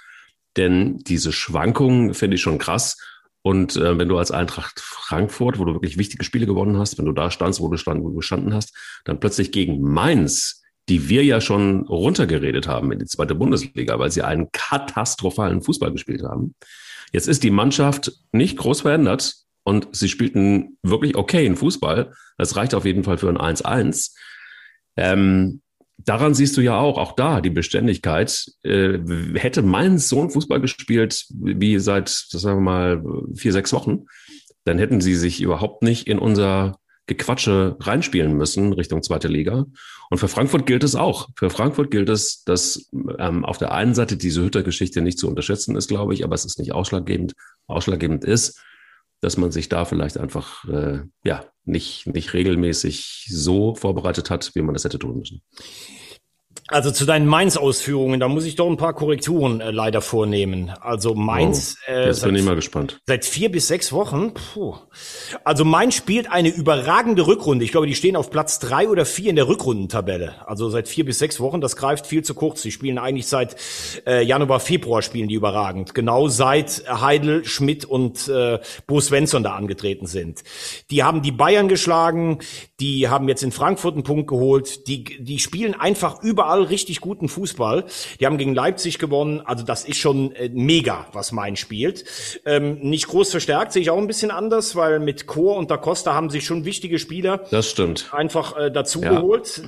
Denn 0.56 0.98
diese 0.98 1.32
Schwankungen 1.32 2.14
finde 2.14 2.34
ich 2.36 2.42
schon 2.42 2.58
krass. 2.58 2.98
Und 3.42 3.76
äh, 3.76 3.96
wenn 3.96 4.08
du 4.08 4.18
als 4.18 4.30
Eintracht 4.30 4.80
Frankfurt, 4.80 5.58
wo 5.58 5.64
du 5.64 5.72
wirklich 5.72 5.96
wichtige 5.96 6.24
Spiele 6.24 6.46
gewonnen 6.46 6.78
hast, 6.78 6.98
wenn 6.98 7.06
du 7.06 7.12
da 7.12 7.30
standst, 7.30 7.60
wo 7.60 7.68
du, 7.68 7.78
stand, 7.78 8.02
wo 8.02 8.10
du 8.10 8.16
gestanden 8.16 8.52
hast, 8.52 8.76
dann 9.04 9.20
plötzlich 9.20 9.52
gegen 9.52 9.80
Mainz, 9.80 10.62
die 10.88 11.08
wir 11.08 11.24
ja 11.24 11.40
schon 11.40 11.86
runtergeredet 11.86 12.66
haben 12.66 12.92
in 12.92 12.98
die 12.98 13.06
zweite 13.06 13.34
Bundesliga, 13.34 13.98
weil 13.98 14.10
sie 14.10 14.22
einen 14.22 14.50
katastrophalen 14.52 15.62
Fußball 15.62 15.92
gespielt 15.92 16.22
haben. 16.22 16.54
Jetzt 17.12 17.28
ist 17.28 17.42
die 17.44 17.50
Mannschaft 17.50 18.12
nicht 18.32 18.58
groß 18.58 18.82
verändert 18.82 19.47
und 19.68 19.88
sie 19.92 20.08
spielten 20.08 20.78
wirklich 20.82 21.14
okay 21.14 21.44
in 21.44 21.54
Fußball. 21.54 22.14
Das 22.38 22.56
reicht 22.56 22.74
auf 22.74 22.86
jeden 22.86 23.04
Fall 23.04 23.18
für 23.18 23.28
ein 23.28 23.36
1-1. 23.36 24.14
Ähm, 24.96 25.60
daran 25.98 26.32
siehst 26.32 26.56
du 26.56 26.62
ja 26.62 26.78
auch, 26.78 26.96
auch 26.96 27.12
da 27.14 27.42
die 27.42 27.50
Beständigkeit. 27.50 28.46
Äh, 28.62 28.98
hätte 29.34 29.60
Mainz 29.60 30.08
so 30.08 30.20
einen 30.20 30.30
Fußball 30.30 30.62
gespielt 30.62 31.26
wie 31.28 31.78
seit, 31.80 32.08
sagen 32.08 32.60
wir 32.60 32.62
mal, 32.62 33.04
vier, 33.34 33.52
sechs 33.52 33.74
Wochen, 33.74 34.06
dann 34.64 34.78
hätten 34.78 35.02
sie 35.02 35.14
sich 35.14 35.42
überhaupt 35.42 35.82
nicht 35.82 36.06
in 36.06 36.18
unser 36.18 36.78
Gequatsche 37.06 37.76
reinspielen 37.78 38.34
müssen 38.34 38.72
Richtung 38.72 39.02
zweite 39.02 39.28
Liga. 39.28 39.66
Und 40.08 40.16
für 40.16 40.28
Frankfurt 40.28 40.64
gilt 40.64 40.82
es 40.82 40.94
auch. 40.94 41.28
Für 41.36 41.50
Frankfurt 41.50 41.90
gilt 41.90 42.08
es, 42.08 42.42
dass 42.44 42.88
ähm, 43.18 43.44
auf 43.44 43.58
der 43.58 43.72
einen 43.72 43.94
Seite 43.94 44.16
diese 44.16 44.42
Hütter-Geschichte 44.42 45.02
nicht 45.02 45.18
zu 45.18 45.28
unterschätzen 45.28 45.76
ist, 45.76 45.88
glaube 45.88 46.14
ich, 46.14 46.24
aber 46.24 46.34
es 46.34 46.46
ist 46.46 46.58
nicht 46.58 46.72
ausschlaggebend. 46.72 47.34
Ausschlaggebend 47.66 48.24
ist, 48.24 48.62
dass 49.20 49.36
man 49.36 49.50
sich 49.50 49.68
da 49.68 49.84
vielleicht 49.84 50.18
einfach 50.18 50.64
äh, 50.68 51.00
ja 51.24 51.44
nicht, 51.64 52.06
nicht 52.06 52.34
regelmäßig 52.34 53.26
so 53.30 53.74
vorbereitet 53.74 54.30
hat, 54.30 54.52
wie 54.54 54.62
man 54.62 54.74
das 54.74 54.84
hätte 54.84 54.98
tun 54.98 55.18
müssen. 55.18 55.42
Also 56.70 56.90
zu 56.90 57.06
deinen 57.06 57.26
Mainz-Ausführungen, 57.26 58.20
da 58.20 58.28
muss 58.28 58.44
ich 58.44 58.54
doch 58.54 58.68
ein 58.68 58.76
paar 58.76 58.92
Korrekturen 58.92 59.62
äh, 59.62 59.70
leider 59.70 60.02
vornehmen. 60.02 60.70
Also 60.80 61.14
Mainz. 61.14 61.76
Oh, 61.88 61.92
jetzt 61.92 62.22
äh, 62.22 62.26
bin 62.26 62.36
ich 62.36 62.44
mal 62.44 62.56
gespannt. 62.56 63.00
Seit 63.06 63.24
vier 63.24 63.50
bis 63.50 63.68
sechs 63.68 63.90
Wochen. 63.90 64.34
Puh. 64.34 64.76
Also 65.44 65.64
Mainz 65.64 65.94
spielt 65.94 66.30
eine 66.30 66.50
überragende 66.50 67.26
Rückrunde. 67.26 67.64
Ich 67.64 67.72
glaube, 67.72 67.86
die 67.86 67.94
stehen 67.94 68.16
auf 68.16 68.30
Platz 68.30 68.58
drei 68.58 68.86
oder 68.90 69.06
vier 69.06 69.30
in 69.30 69.36
der 69.36 69.48
Rückrundentabelle. 69.48 70.46
Also 70.46 70.68
seit 70.68 70.88
vier 70.88 71.06
bis 71.06 71.18
sechs 71.18 71.40
Wochen. 71.40 71.62
Das 71.62 71.74
greift 71.74 72.06
viel 72.06 72.22
zu 72.22 72.34
kurz. 72.34 72.60
Die 72.60 72.70
spielen 72.70 72.98
eigentlich 72.98 73.28
seit 73.28 73.56
äh, 74.06 74.22
Januar, 74.22 74.60
Februar 74.60 75.00
spielen 75.00 75.28
die 75.28 75.36
überragend. 75.36 75.94
Genau 75.94 76.28
seit 76.28 76.84
Heidel, 76.86 77.46
Schmidt 77.46 77.86
und 77.86 78.28
äh, 78.28 78.58
Bo 78.86 79.00
Svensson 79.00 79.42
da 79.42 79.54
angetreten 79.54 80.06
sind. 80.06 80.44
Die 80.90 81.02
haben 81.02 81.22
die 81.22 81.32
Bayern 81.32 81.68
geschlagen. 81.68 82.40
Die 82.78 83.08
haben 83.08 83.26
jetzt 83.26 83.42
in 83.42 83.52
Frankfurt 83.52 83.94
einen 83.94 84.02
Punkt 84.02 84.28
geholt. 84.28 84.86
Die, 84.86 85.04
die 85.24 85.38
spielen 85.38 85.72
einfach 85.72 86.22
überall 86.22 86.57
überall 86.58 86.64
richtig 86.64 87.00
guten 87.00 87.28
Fußball. 87.28 87.84
Die 88.20 88.26
haben 88.26 88.38
gegen 88.38 88.54
Leipzig 88.54 88.98
gewonnen. 88.98 89.40
Also 89.40 89.64
das 89.64 89.84
ist 89.84 89.98
schon 89.98 90.32
äh, 90.32 90.50
mega, 90.52 91.06
was 91.12 91.32
Main 91.32 91.56
spielt. 91.56 92.04
Ähm, 92.44 92.78
nicht 92.80 93.08
groß 93.08 93.30
verstärkt, 93.30 93.72
sehe 93.72 93.82
ich 93.82 93.90
auch 93.90 93.98
ein 93.98 94.06
bisschen 94.06 94.30
anders, 94.30 94.76
weil 94.76 94.98
mit 95.00 95.26
Chor 95.26 95.56
und 95.56 95.70
Da 95.70 95.76
Costa 95.76 96.14
haben 96.14 96.30
sich 96.30 96.44
schon 96.44 96.64
wichtige 96.64 96.98
Spieler 96.98 97.44
das 97.50 97.70
stimmt. 97.70 98.10
einfach 98.12 98.56
äh, 98.56 98.70
dazu 98.70 99.02
ja. 99.02 99.22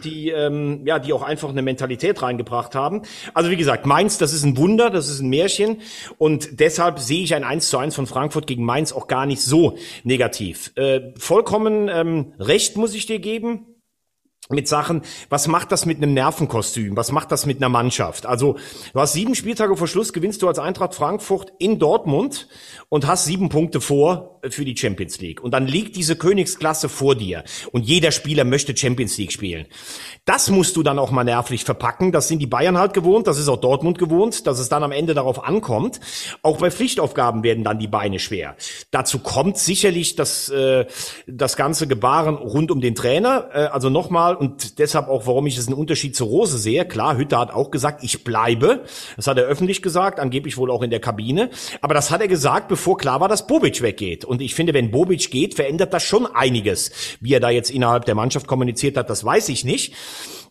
die 0.05 0.31
ähm, 0.31 0.83
ja, 0.85 0.99
die 0.99 1.13
auch 1.13 1.23
einfach 1.23 1.49
eine 1.49 1.63
Mentalität 1.63 2.23
reingebracht 2.23 2.75
haben. 2.75 3.03
Also 3.35 3.51
wie 3.51 3.57
gesagt, 3.57 3.87
Mainz, 3.87 4.19
das 4.19 4.33
ist 4.33 4.45
ein 4.45 4.57
Wunder, 4.57 4.91
das 4.91 5.09
ist 5.09 5.21
ein 5.21 5.29
Märchen 5.29 5.79
und 6.19 6.61
deshalb 6.61 6.99
sehe 6.99 7.23
ich 7.23 7.35
ein 7.35 7.45
1 7.45 7.71
zu 7.71 7.79
1 7.79 7.95
von 7.95 8.07
Frankfurt 8.07 8.47
gegen 8.47 8.65
Mainz 8.65 8.93
auch 8.93 9.07
gar 9.07 9.27
nicht 9.27 9.43
so 9.43 9.77
negativ. 10.05 10.73
Äh, 10.77 11.13
vollkommen 11.17 11.89
ähm, 11.89 12.33
recht 12.39 12.77
muss 12.77 12.95
ich 12.95 13.07
dir 13.07 13.19
geben 13.19 13.67
mit 14.51 14.69
Sachen, 14.69 15.03
was 15.29 15.49
macht 15.49 15.73
das 15.73 15.87
mit 15.87 15.99
einem 15.99 16.15
Nervenkostüm? 16.15 16.97
Was 16.97 17.13
macht 17.13 17.33
das 17.33 17.47
mit 17.47 17.59
einer 17.59 17.69
Mannschaft? 17.69 18.27
Also, 18.27 18.57
du 18.93 19.01
hast 19.01 19.13
sieben 19.13 19.35
Spieltage 19.35 19.77
vor 19.77 19.87
Schluss, 19.87 20.13
gewinnst 20.13 20.43
du 20.43 20.49
als 20.49 20.59
Eintracht 20.59 20.95
Frankfurt 20.95 21.53
in 21.59 21.79
Dortmund 21.79 22.49
und 22.89 23.07
hast 23.07 23.25
sieben 23.25 23.49
Punkte 23.49 23.81
vor 23.81 24.40
für 24.49 24.65
die 24.65 24.77
Champions 24.77 25.21
League. 25.21 25.43
Und 25.43 25.53
dann 25.53 25.67
liegt 25.67 25.97
diese 25.97 26.17
Königsklasse 26.17 26.89
vor 26.89 27.15
dir 27.15 27.45
und 27.73 27.83
jeder 27.83 28.11
Spieler 28.11 28.45
möchte 28.45 28.77
Champions 28.77 29.19
League 29.19 29.33
spielen. 29.33 29.67
Das 30.25 30.51
musst 30.51 30.77
du 30.77 30.83
dann 30.83 30.99
auch 30.99 31.11
mal 31.11 31.25
nervlich 31.25 31.65
verpacken. 31.65 32.13
Das 32.13 32.29
sind 32.29 32.41
die 32.41 32.47
Bayern 32.47 32.79
halt 32.79 32.95
gewohnt, 32.95 33.27
das 33.27 33.39
ist 33.39 33.49
auch 33.49 33.61
Dortmund 33.61 33.99
gewohnt, 33.99 34.47
dass 34.47 34.59
es 34.59 34.69
dann 34.69 34.83
am 34.83 34.93
Ende 34.93 35.15
darauf 35.15 35.45
ankommt. 35.45 36.01
Auch 36.43 36.59
bei 36.59 36.71
Pflichtaufgaben 36.71 37.43
werden 37.43 37.65
dann 37.65 37.79
die 37.79 37.89
Beine 37.89 38.19
schwer. 38.19 38.57
Dazu 38.91 39.19
kommt 39.19 39.59
sicherlich 39.59 40.17
das, 40.17 40.49
äh, 40.49 40.87
das 41.27 41.57
ganze 41.57 41.87
Gebaren 41.87 42.37
rund 42.37 42.71
um 42.71 42.81
den 42.81 42.95
Trainer. 42.95 43.49
Äh, 43.53 43.59
also 43.67 43.91
nochmal, 43.91 44.37
und 44.37 44.79
deshalb 44.79 45.09
auch, 45.09 45.27
warum 45.27 45.47
ich 45.47 45.59
es 45.59 45.67
einen 45.67 45.77
Unterschied 45.77 46.17
zu 46.17 46.25
Rose 46.25 46.59
sehe. 46.59 46.85
Klar, 46.85 47.17
Hütter 47.17 47.39
hat 47.39 47.51
auch 47.51 47.71
gesagt, 47.71 48.03
ich 48.05 48.25
bleibe. 48.25 48.85
Das 49.17 49.27
hat 49.27 49.39
er 49.39 49.45
öffentlich 49.45 49.83
gesagt, 49.83 50.21
angeblich 50.21 50.57
wohl 50.57 50.71
auch 50.71 50.83
in 50.83 50.91
der 50.91 51.01
Kabine. 51.01 51.51
Aber 51.81 51.95
das 51.95 52.11
hat 52.11 52.21
er 52.21 52.29
gesagt, 52.29 52.69
bevor 52.69 52.97
klar 52.97 53.21
war, 53.21 53.29
dass 53.29 53.47
Bobic 53.47 53.83
weggeht. 53.83 54.25
Und 54.31 54.41
ich 54.41 54.55
finde, 54.55 54.75
wenn 54.75 54.93
Bobic 54.93 55.33
geht, 55.33 55.55
verändert 55.55 55.93
das 55.93 56.05
schon 56.05 56.25
einiges. 56.25 56.93
Wie 57.21 57.35
er 57.35 57.41
da 57.41 57.51
jetzt 57.51 57.69
innerhalb 57.69 58.05
der 58.05 58.15
Mannschaft 58.15 58.47
kommuniziert 58.47 58.97
hat, 58.97 59.11
das 59.11 59.25
weiß 59.25 59.49
ich 59.49 59.65
nicht. 59.65 59.93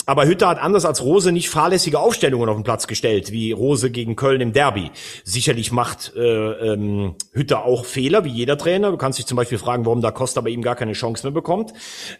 Aber 0.09 0.25
Hütter 0.25 0.47
hat 0.47 0.59
anders 0.59 0.85
als 0.85 1.03
Rose 1.03 1.31
nicht 1.31 1.51
fahrlässige 1.51 1.99
Aufstellungen 1.99 2.49
auf 2.49 2.57
den 2.57 2.63
Platz 2.63 2.87
gestellt, 2.87 3.31
wie 3.31 3.51
Rose 3.51 3.91
gegen 3.91 4.15
Köln 4.15 4.41
im 4.41 4.53
Derby. 4.53 4.89
Sicherlich 5.23 5.71
macht 5.71 6.13
äh, 6.15 6.21
ähm, 6.21 7.13
Hütter 7.31 7.63
auch 7.63 7.85
Fehler, 7.85 8.25
wie 8.25 8.29
jeder 8.29 8.57
Trainer. 8.57 8.89
Du 8.89 8.97
kannst 8.97 9.19
dich 9.19 9.27
zum 9.27 9.35
Beispiel 9.35 9.59
fragen, 9.59 9.85
warum 9.85 10.01
da 10.01 10.09
Costa 10.09 10.41
bei 10.41 10.49
ihm 10.49 10.63
gar 10.63 10.75
keine 10.75 10.93
Chance 10.93 11.27
mehr 11.27 11.31
bekommt 11.31 11.73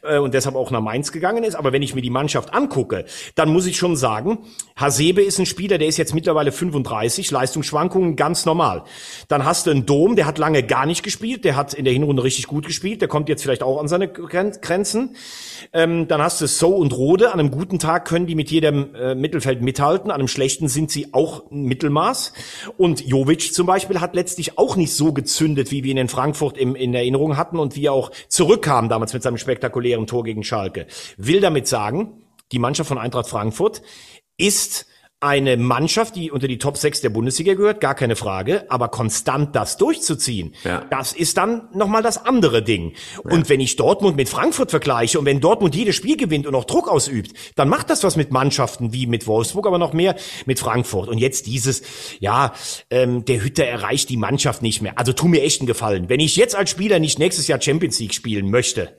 äh, 0.04 0.20
und 0.20 0.36
deshalb 0.36 0.56
auch 0.56 0.70
nach 0.70 0.82
Mainz 0.82 1.12
gegangen 1.12 1.44
ist. 1.44 1.56
Aber 1.56 1.74
wenn 1.74 1.82
ich 1.82 1.96
mir 1.96 2.04
die 2.04 2.12
Mannschaft 2.12 2.54
angucke, 2.54 3.06
dann 3.34 3.50
muss 3.50 3.66
ich 3.66 3.78
schon 3.78 3.96
sagen, 3.96 4.38
Hasebe 4.76 5.24
ist 5.24 5.40
ein 5.40 5.48
Spieler, 5.48 5.80
der 5.80 5.88
ist 5.88 5.98
jetzt 5.98 6.14
mittlerweile 6.14 6.52
35, 6.52 7.32
Leistungsschwankungen 7.32 8.16
ganz 8.16 8.46
normal. 8.46 8.84
Dann 9.30 9.46
hast 9.46 9.66
du 9.66 9.72
einen 9.72 9.88
Dom, 9.88 10.16
der 10.16 10.28
hat 10.28 10.38
lange 10.38 10.62
gar 10.62 10.86
nicht 10.86 11.02
gespielt, 11.02 11.44
der 11.44 11.56
hat 11.56 11.74
in 11.74 11.86
der 11.86 11.94
Hinrunde 11.94 12.24
richtig 12.24 12.46
gut 12.46 12.68
gespielt, 12.68 13.02
der 13.02 13.08
kommt 13.08 13.30
jetzt 13.30 13.42
vielleicht 13.42 13.64
auch 13.64 13.80
an 13.80 13.88
seine 13.88 14.08
Grenzen. 14.10 15.16
Ähm, 15.74 16.08
dann 16.08 16.22
hast 16.22 16.40
du 16.40 16.46
So 16.46 16.76
und 16.76 16.94
Rode. 16.94 17.34
An 17.34 17.40
einem 17.40 17.50
guten 17.50 17.79
Tag 17.80 18.06
können 18.06 18.28
die 18.28 18.36
mit 18.36 18.52
jedem 18.52 18.94
äh, 18.96 19.16
Mittelfeld 19.16 19.62
mithalten. 19.62 20.12
An 20.12 20.20
einem 20.20 20.28
schlechten 20.28 20.68
sind 20.68 20.92
sie 20.92 21.14
auch 21.14 21.50
Mittelmaß. 21.50 22.34
Und 22.78 23.06
Jovic 23.06 23.54
zum 23.54 23.66
Beispiel 23.66 24.02
hat 24.02 24.16
letztlich 24.16 24.58
auch 24.58 24.76
nicht 24.76 24.94
so 24.94 25.14
gezündet, 25.14 25.72
wie 25.72 25.84
wir 25.84 25.92
ihn 25.92 25.98
in 25.98 26.08
Frankfurt 26.08 26.58
im, 26.58 26.76
in 26.76 26.94
Erinnerung 26.94 27.38
hatten 27.38 27.58
und 27.58 27.76
wie 27.76 27.86
er 27.86 27.94
auch 27.94 28.12
zurückkam 28.28 28.90
damals 28.90 29.14
mit 29.14 29.24
seinem 29.24 29.38
spektakulären 29.38 30.08
Tor 30.08 30.24
gegen 30.24 30.44
Schalke. 30.44 30.88
Will 31.18 31.42
damit 31.42 31.68
sagen, 31.68 32.24
die 32.52 32.60
Mannschaft 32.60 32.88
von 32.88 32.98
Eintracht 32.98 33.28
Frankfurt 33.28 33.82
ist 34.38 34.86
eine 35.22 35.58
Mannschaft, 35.58 36.16
die 36.16 36.32
unter 36.32 36.48
die 36.48 36.60
Top 36.60 36.78
6 36.78 37.02
der 37.02 37.10
Bundesliga 37.10 37.54
gehört, 37.54 37.82
gar 37.82 37.94
keine 37.94 38.16
Frage, 38.16 38.66
aber 38.70 38.88
konstant 38.88 39.54
das 39.54 39.76
durchzuziehen, 39.76 40.56
ja. 40.64 40.86
das 40.90 41.12
ist 41.12 41.36
dann 41.36 41.68
nochmal 41.74 42.02
das 42.02 42.26
andere 42.26 42.64
Ding. 42.64 42.94
Ja. 43.16 43.32
Und 43.32 43.50
wenn 43.50 43.60
ich 43.60 43.76
Dortmund 43.76 44.16
mit 44.16 44.30
Frankfurt 44.30 44.72
vergleiche 44.72 45.20
und 45.20 45.26
wenn 45.26 45.42
Dortmund 45.42 45.76
jedes 45.76 45.98
Spiel 45.98 46.16
gewinnt 46.16 46.48
und 46.48 46.56
auch 46.56 46.64
Druck 46.64 46.88
ausübt, 46.88 47.34
dann 47.56 47.68
macht 47.68 47.90
das 47.90 48.04
was 48.04 48.16
mit 48.16 48.32
Mannschaften 48.32 48.94
wie 48.94 49.08
mit 49.08 49.28
Wolfsburg, 49.28 49.68
aber 49.68 49.78
noch 49.78 49.92
mehr 49.92 50.16
mit 50.46 50.60
Frankfurt. 50.60 51.10
Und 51.10 51.18
jetzt 51.18 51.48
dieses, 51.48 51.82
ja, 52.20 52.54
ähm, 52.90 53.26
der 53.26 53.44
Hütter 53.44 53.66
erreicht 53.66 54.10
die 54.10 54.18
Mannschaft 54.18 54.62
nicht 54.62 54.82
mehr. 54.82 54.98
Also 54.98 55.12
tu 55.12 55.28
mir 55.28 55.44
echt 55.44 55.60
einen 55.60 55.68
Gefallen. 55.68 56.08
Wenn 56.08 56.22
ich 56.22 56.38
jetzt 56.38 56.56
als 56.56 56.70
Spieler 56.70 57.00
nicht 57.00 57.20
nächstes 57.20 57.48
Jahr 57.48 57.62
Champions 57.62 58.00
League 58.00 58.14
spielen 58.14 58.50
möchte, 58.50 58.94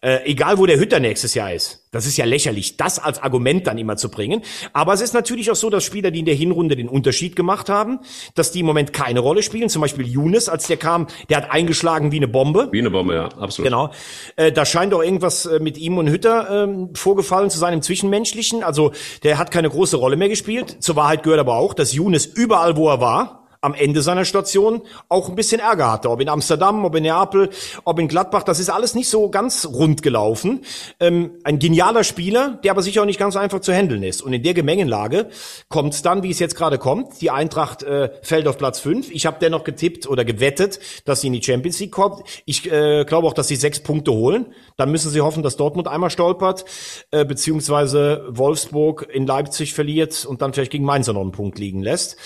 äh, 0.00 0.24
egal 0.24 0.58
wo 0.58 0.66
der 0.66 0.78
Hütter 0.78 1.00
nächstes 1.00 1.34
Jahr 1.34 1.52
ist. 1.52 1.86
Das 1.92 2.06
ist 2.06 2.16
ja 2.16 2.24
lächerlich, 2.24 2.76
das 2.76 2.98
als 2.98 3.20
Argument 3.20 3.66
dann 3.66 3.76
immer 3.76 3.96
zu 3.96 4.10
bringen. 4.10 4.42
Aber 4.72 4.92
es 4.92 5.00
ist 5.00 5.12
natürlich 5.12 5.50
auch 5.50 5.56
so, 5.56 5.70
dass 5.70 5.84
Spieler, 5.84 6.10
die 6.10 6.20
in 6.20 6.24
der 6.24 6.34
Hinrunde 6.34 6.76
den 6.76 6.88
Unterschied 6.88 7.34
gemacht 7.34 7.68
haben, 7.68 7.98
dass 8.34 8.52
die 8.52 8.60
im 8.60 8.66
Moment 8.66 8.92
keine 8.92 9.20
Rolle 9.20 9.42
spielen. 9.42 9.68
Zum 9.68 9.82
Beispiel 9.82 10.06
Younes, 10.06 10.48
als 10.48 10.68
der 10.68 10.76
kam, 10.76 11.08
der 11.28 11.38
hat 11.38 11.50
eingeschlagen 11.50 12.12
wie 12.12 12.16
eine 12.16 12.28
Bombe. 12.28 12.68
Wie 12.70 12.78
eine 12.78 12.90
Bombe, 12.90 13.14
ja, 13.14 13.24
absolut. 13.24 13.66
Genau. 13.66 13.90
Äh, 14.36 14.52
da 14.52 14.64
scheint 14.64 14.94
auch 14.94 15.02
irgendwas 15.02 15.46
äh, 15.46 15.58
mit 15.58 15.78
ihm 15.78 15.98
und 15.98 16.08
Hütter 16.08 16.68
äh, 16.68 16.96
vorgefallen 16.96 17.50
zu 17.50 17.58
sein 17.58 17.74
im 17.74 17.82
Zwischenmenschlichen. 17.82 18.62
Also 18.62 18.92
der 19.24 19.38
hat 19.38 19.50
keine 19.50 19.68
große 19.68 19.96
Rolle 19.96 20.16
mehr 20.16 20.28
gespielt. 20.28 20.76
Zur 20.80 20.94
Wahrheit 20.96 21.24
gehört 21.24 21.40
aber 21.40 21.56
auch, 21.56 21.74
dass 21.74 21.92
Younes 21.92 22.24
überall, 22.26 22.76
wo 22.76 22.88
er 22.88 23.00
war, 23.00 23.40
am 23.60 23.74
Ende 23.74 24.02
seiner 24.02 24.24
Station 24.24 24.82
auch 25.08 25.28
ein 25.28 25.34
bisschen 25.34 25.60
Ärger 25.60 25.92
hatte. 25.92 26.10
Ob 26.10 26.20
in 26.20 26.28
Amsterdam, 26.28 26.84
ob 26.84 26.94
in 26.96 27.02
Neapel, 27.02 27.50
ob 27.84 27.98
in 27.98 28.08
Gladbach, 28.08 28.42
das 28.42 28.58
ist 28.58 28.70
alles 28.70 28.94
nicht 28.94 29.08
so 29.08 29.28
ganz 29.28 29.66
rund 29.66 30.02
gelaufen. 30.02 30.62
Ähm, 30.98 31.32
ein 31.44 31.58
genialer 31.58 32.04
Spieler, 32.04 32.58
der 32.64 32.70
aber 32.70 32.82
sicher 32.82 33.02
auch 33.02 33.06
nicht 33.06 33.18
ganz 33.18 33.36
einfach 33.36 33.60
zu 33.60 33.72
handeln 33.72 34.02
ist. 34.02 34.22
Und 34.22 34.32
in 34.32 34.42
der 34.42 34.54
Gemengenlage 34.54 35.28
kommt 35.68 36.04
dann, 36.06 36.22
wie 36.22 36.30
es 36.30 36.38
jetzt 36.38 36.56
gerade 36.56 36.78
kommt. 36.78 37.20
Die 37.20 37.30
Eintracht 37.30 37.82
äh, 37.82 38.10
fällt 38.22 38.48
auf 38.48 38.56
Platz 38.56 38.80
fünf. 38.80 39.10
Ich 39.10 39.26
habe 39.26 39.36
dennoch 39.40 39.64
getippt 39.64 40.06
oder 40.06 40.24
gewettet, 40.24 40.80
dass 41.04 41.20
sie 41.20 41.26
in 41.26 41.34
die 41.34 41.42
Champions 41.42 41.78
League 41.80 41.92
kommt. 41.92 42.22
Ich 42.46 42.70
äh, 42.70 43.04
glaube 43.04 43.26
auch, 43.26 43.34
dass 43.34 43.48
sie 43.48 43.56
sechs 43.56 43.80
Punkte 43.80 44.12
holen. 44.12 44.46
Dann 44.76 44.90
müssen 44.90 45.10
sie 45.10 45.20
hoffen, 45.20 45.42
dass 45.42 45.56
Dortmund 45.56 45.86
einmal 45.86 46.10
stolpert, 46.10 46.64
äh, 47.10 47.26
beziehungsweise 47.26 48.24
Wolfsburg 48.28 49.06
in 49.12 49.26
Leipzig 49.26 49.74
verliert 49.74 50.24
und 50.24 50.40
dann 50.40 50.54
vielleicht 50.54 50.72
gegen 50.72 50.84
Mainz 50.84 51.06
noch 51.08 51.20
einen 51.20 51.32
Punkt 51.32 51.58
liegen 51.58 51.82
lässt. 51.82 52.16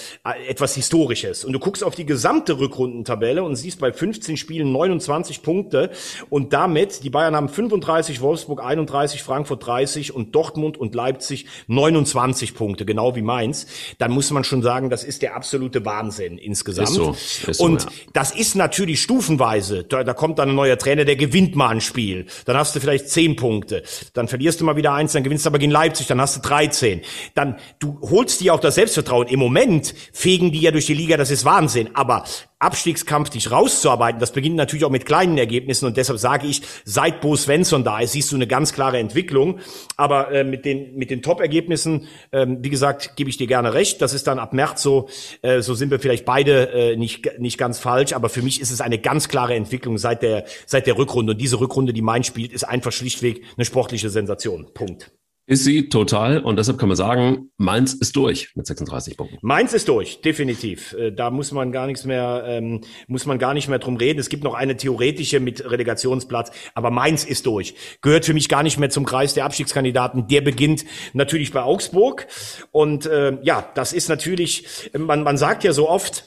etwas 0.47 0.75
Historisches. 0.75 1.45
Und 1.45 1.53
du 1.53 1.59
guckst 1.59 1.83
auf 1.83 1.95
die 1.95 2.05
gesamte 2.05 2.57
Rückrundentabelle 2.59 3.43
und 3.43 3.55
siehst 3.55 3.79
bei 3.79 3.93
15 3.93 4.37
Spielen 4.37 4.71
29 4.71 5.43
Punkte 5.43 5.91
und 6.29 6.53
damit 6.53 7.03
die 7.03 7.09
Bayern 7.09 7.35
haben 7.35 7.42
haben 7.43 7.53
35, 7.53 8.21
Wolfsburg 8.21 8.63
31, 8.63 9.21
Frankfurt 9.21 9.65
30 9.65 10.13
und 10.13 10.33
Dortmund 10.33 10.77
und 10.77 10.95
Leipzig 10.95 11.45
29 11.67 12.55
Punkte, 12.55 12.85
genau 12.85 13.15
wie 13.15 13.21
Mainz, 13.21 13.67
dann 13.97 14.11
muss 14.11 14.31
man 14.31 14.43
schon 14.43 14.61
sagen, 14.61 14.89
das 14.89 15.03
ist 15.03 15.21
der 15.21 15.35
absolute 15.35 15.85
Wahnsinn 15.85 16.37
insgesamt. 16.37 16.89
Ist 16.89 16.95
so, 16.95 17.11
ist 17.11 17.57
so, 17.57 17.63
und 17.63 17.83
ja. 17.83 17.89
das 18.13 18.31
ist 18.31 18.55
natürlich 18.55 19.01
stufenweise. 19.01 19.83
Da, 19.83 20.03
da 20.03 20.13
kommt 20.13 20.39
dann 20.39 20.49
ein 20.49 20.55
neuer 20.55 20.77
Trainer, 20.77 21.05
der 21.05 21.15
gewinnt 21.15 21.55
mal 21.55 21.69
ein 21.69 21.81
Spiel. 21.81 22.27
Dann 22.45 22.57
hast 22.57 22.75
du 22.75 22.79
vielleicht 22.79 23.09
10 23.09 23.35
Punkte. 23.35 23.83
Dann 24.13 24.27
verlierst 24.27 24.61
du 24.61 24.65
mal 24.65 24.75
wieder 24.75 24.93
eins, 24.93 25.13
dann 25.13 25.23
gewinnst 25.23 25.45
du 25.45 25.49
aber 25.49 25.59
gegen 25.59 25.71
Leipzig, 25.71 26.07
dann 26.07 26.21
hast 26.21 26.37
du 26.37 26.41
13. 26.41 27.01
Dann, 27.35 27.57
du 27.79 27.99
holst 28.01 28.41
dir 28.41 28.53
auch 28.53 28.59
das 28.59 28.75
Selbstvertrauen. 28.75 29.27
Im 29.27 29.39
Moment 29.39 29.93
fegen 30.13 30.51
die 30.51 30.61
ja 30.61 30.71
durch 30.71 30.85
die 30.85 30.93
Liga, 30.93 31.17
das 31.17 31.31
ist 31.31 31.45
Wahnsinn. 31.45 31.89
Aber 31.93 32.23
Abstiegskampf 32.63 33.29
dich 33.29 33.51
rauszuarbeiten, 33.51 34.19
das 34.19 34.31
beginnt 34.31 34.55
natürlich 34.55 34.85
auch 34.85 34.89
mit 34.89 35.05
kleinen 35.05 35.37
Ergebnissen 35.37 35.85
und 35.85 35.97
deshalb 35.97 36.19
sage 36.19 36.47
ich, 36.47 36.61
seit 36.85 37.21
Bo 37.21 37.35
Svensson 37.35 37.83
da 37.83 37.99
ist, 37.99 38.13
siehst 38.13 38.31
du 38.31 38.35
eine 38.35 38.47
ganz 38.47 38.73
klare 38.73 38.97
Entwicklung. 38.97 39.59
Aber 39.97 40.31
äh, 40.31 40.43
mit 40.43 40.65
den 40.65 40.95
mit 40.95 41.09
den 41.09 41.21
Top-Ergebnissen, 41.21 42.07
äh, 42.31 42.45
wie 42.47 42.69
gesagt, 42.69 43.15
gebe 43.15 43.29
ich 43.29 43.37
dir 43.37 43.47
gerne 43.47 43.73
recht. 43.73 44.01
Das 44.01 44.13
ist 44.13 44.27
dann 44.27 44.39
ab 44.39 44.53
März 44.53 44.81
so, 44.81 45.09
äh, 45.41 45.61
so 45.61 45.73
sind 45.73 45.91
wir 45.91 45.99
vielleicht 45.99 46.25
beide 46.25 46.69
äh, 46.69 46.95
nicht 46.95 47.39
nicht 47.39 47.57
ganz 47.57 47.79
falsch. 47.79 48.13
Aber 48.13 48.29
für 48.29 48.41
mich 48.41 48.61
ist 48.61 48.71
es 48.71 48.81
eine 48.81 48.99
ganz 48.99 49.27
klare 49.27 49.55
Entwicklung 49.55 49.97
seit 49.97 50.21
der 50.21 50.45
seit 50.65 50.87
der 50.87 50.97
Rückrunde 50.97 51.33
und 51.33 51.41
diese 51.41 51.59
Rückrunde, 51.59 51.93
die 51.93 52.01
Main 52.01 52.23
spielt, 52.23 52.53
ist 52.53 52.63
einfach 52.63 52.91
schlichtweg 52.91 53.43
eine 53.57 53.65
sportliche 53.65 54.09
Sensation. 54.09 54.67
Punkt. 54.73 55.11
Ist 55.45 55.65
sie 55.65 55.89
total 55.89 56.39
und 56.39 56.57
deshalb 56.57 56.77
kann 56.77 56.87
man 56.87 56.95
sagen, 56.95 57.49
Mainz 57.57 57.93
ist 57.93 58.15
durch 58.15 58.51
mit 58.55 58.65
36 58.65 59.17
Punkten. 59.17 59.39
Mainz 59.41 59.73
ist 59.73 59.89
durch, 59.89 60.21
definitiv. 60.21 60.93
Äh, 60.93 61.11
da 61.11 61.31
muss 61.31 61.51
man 61.51 61.73
gar 61.73 61.85
nichts 61.85 62.05
mehr, 62.05 62.45
ähm, 62.47 62.79
muss 63.07 63.25
man 63.25 63.39
gar 63.39 63.53
nicht 63.53 63.67
mehr 63.67 63.79
drum 63.79 63.97
reden. 63.97 64.19
Es 64.19 64.29
gibt 64.29 64.45
noch 64.45 64.53
eine 64.53 64.77
theoretische 64.77 65.41
mit 65.41 65.69
Relegationsplatz, 65.69 66.51
aber 66.75 66.91
Mainz 66.91 67.25
ist 67.25 67.45
durch. 67.45 67.75
Gehört 68.01 68.23
für 68.23 68.33
mich 68.33 68.47
gar 68.47 68.63
nicht 68.63 68.79
mehr 68.79 68.89
zum 68.89 69.03
Kreis 69.03 69.33
der 69.33 69.43
Abstiegskandidaten. 69.43 70.27
Der 70.29 70.39
beginnt 70.39 70.85
natürlich 71.11 71.51
bei 71.51 71.61
Augsburg 71.61 72.25
und 72.71 73.05
äh, 73.05 73.37
ja, 73.43 73.69
das 73.75 73.91
ist 73.91 74.07
natürlich, 74.07 74.91
man, 74.97 75.23
man 75.23 75.37
sagt 75.37 75.65
ja 75.65 75.73
so 75.73 75.89
oft, 75.89 76.23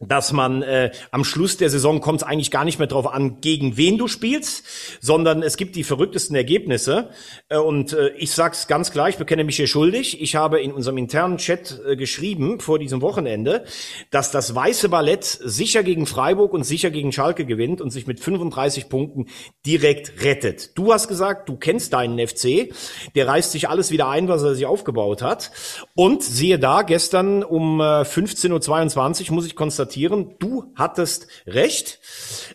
dass 0.00 0.32
man 0.32 0.62
äh, 0.62 0.90
am 1.10 1.24
Schluss 1.24 1.56
der 1.56 1.70
Saison 1.70 2.00
kommt 2.00 2.22
es 2.22 2.26
eigentlich 2.26 2.50
gar 2.50 2.64
nicht 2.64 2.78
mehr 2.78 2.88
darauf 2.88 3.12
an, 3.12 3.40
gegen 3.40 3.76
wen 3.76 3.96
du 3.96 4.08
spielst, 4.08 4.64
sondern 5.00 5.42
es 5.42 5.56
gibt 5.56 5.76
die 5.76 5.84
verrücktesten 5.84 6.36
Ergebnisse. 6.36 7.10
Äh, 7.48 7.58
und 7.58 7.92
äh, 7.92 8.10
ich 8.16 8.32
sag's 8.32 8.66
ganz 8.66 8.90
klar, 8.90 9.08
ich 9.08 9.16
bekenne 9.16 9.44
mich 9.44 9.56
hier 9.56 9.66
schuldig. 9.66 10.20
Ich 10.20 10.36
habe 10.36 10.60
in 10.60 10.72
unserem 10.72 10.98
internen 10.98 11.38
Chat 11.38 11.80
äh, 11.86 11.96
geschrieben 11.96 12.60
vor 12.60 12.78
diesem 12.78 13.02
Wochenende, 13.02 13.64
dass 14.10 14.30
das 14.30 14.54
Weiße 14.54 14.88
Ballett 14.88 15.24
sicher 15.24 15.82
gegen 15.82 16.06
Freiburg 16.06 16.52
und 16.52 16.64
sicher 16.64 16.90
gegen 16.90 17.12
Schalke 17.12 17.46
gewinnt 17.46 17.80
und 17.80 17.90
sich 17.90 18.06
mit 18.06 18.20
35 18.20 18.88
Punkten 18.88 19.26
direkt 19.64 20.24
rettet. 20.24 20.76
Du 20.76 20.92
hast 20.92 21.08
gesagt, 21.08 21.48
du 21.48 21.56
kennst 21.56 21.92
deinen 21.92 22.18
FC, 22.18 22.72
der 23.14 23.28
reißt 23.28 23.52
sich 23.52 23.68
alles 23.68 23.90
wieder 23.90 24.08
ein, 24.08 24.28
was 24.28 24.42
er 24.42 24.54
sich 24.54 24.66
aufgebaut 24.66 25.22
hat. 25.22 25.52
Und 25.94 26.22
siehe 26.22 26.58
da, 26.58 26.82
gestern 26.82 27.44
um 27.44 27.80
äh, 27.80 28.02
15.22 28.02 29.28
Uhr 29.28 29.34
muss 29.34 29.46
ich 29.46 29.54
konstatieren, 29.54 29.83
konstatieren, 29.84 30.34
du 30.38 30.72
hattest 30.74 31.28
recht. 31.46 32.00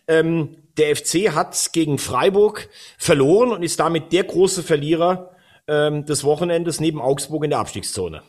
Ähm, 0.08 0.58
der 0.78 0.96
FC 0.96 1.36
hat 1.36 1.72
gegen 1.74 1.98
Freiburg 1.98 2.70
verloren 2.98 3.52
und 3.52 3.64
ist 3.64 3.80
damit 3.80 4.12
der 4.12 4.24
große 4.24 4.64
Verlierer 4.64 5.32
ähm, 5.68 6.06
des 6.06 6.24
Wochenendes 6.24 6.80
neben 6.80 7.02
Augsburg 7.02 7.44
in 7.44 7.50
der 7.52 7.60
Abstiegszone. 7.60 8.22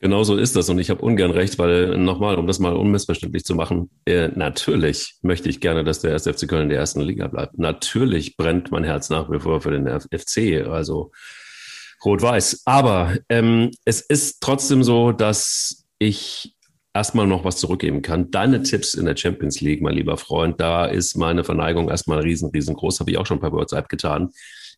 Genau 0.00 0.22
so 0.22 0.36
ist 0.36 0.54
das 0.54 0.68
und 0.68 0.78
ich 0.78 0.90
habe 0.90 1.02
ungern 1.02 1.30
recht, 1.30 1.58
weil 1.58 1.96
nochmal, 1.96 2.36
um 2.36 2.46
das 2.46 2.58
mal 2.58 2.76
unmissverständlich 2.76 3.44
zu 3.44 3.54
machen, 3.54 3.90
äh, 4.04 4.28
natürlich 4.28 5.14
möchte 5.22 5.48
ich 5.48 5.60
gerne, 5.60 5.82
dass 5.82 6.00
der 6.00 6.10
erste 6.10 6.32
FC 6.32 6.46
Köln 6.46 6.64
in 6.64 6.68
der 6.68 6.78
ersten 6.78 7.00
Liga 7.00 7.26
bleibt. 7.28 7.58
Natürlich 7.58 8.36
brennt 8.36 8.70
mein 8.70 8.84
Herz 8.84 9.08
nach 9.08 9.30
wie 9.30 9.40
vor 9.40 9.60
für 9.60 9.70
den 9.70 9.88
FC, 9.88 10.66
also 10.68 11.10
rot-weiß. 12.04 12.62
Aber 12.66 13.16
ähm, 13.30 13.70
es 13.86 14.02
ist 14.02 14.42
trotzdem 14.42 14.82
so, 14.82 15.12
dass 15.12 15.86
ich 15.98 16.53
erstmal 16.94 17.26
noch 17.26 17.44
was 17.44 17.56
zurückgeben 17.56 18.02
kann. 18.02 18.30
Deine 18.30 18.62
Tipps 18.62 18.94
in 18.94 19.04
der 19.04 19.16
Champions 19.16 19.60
League, 19.60 19.82
mein 19.82 19.94
lieber 19.94 20.16
Freund, 20.16 20.60
da 20.60 20.86
ist 20.86 21.16
meine 21.16 21.44
Verneigung 21.44 21.88
erstmal 21.88 22.20
riesen, 22.20 22.50
riesengroß, 22.50 23.00
habe 23.00 23.10
ich 23.10 23.18
auch 23.18 23.26
schon 23.26 23.40
bei 23.40 23.50
WhatsApp 23.50 23.88
getan. 23.88 24.30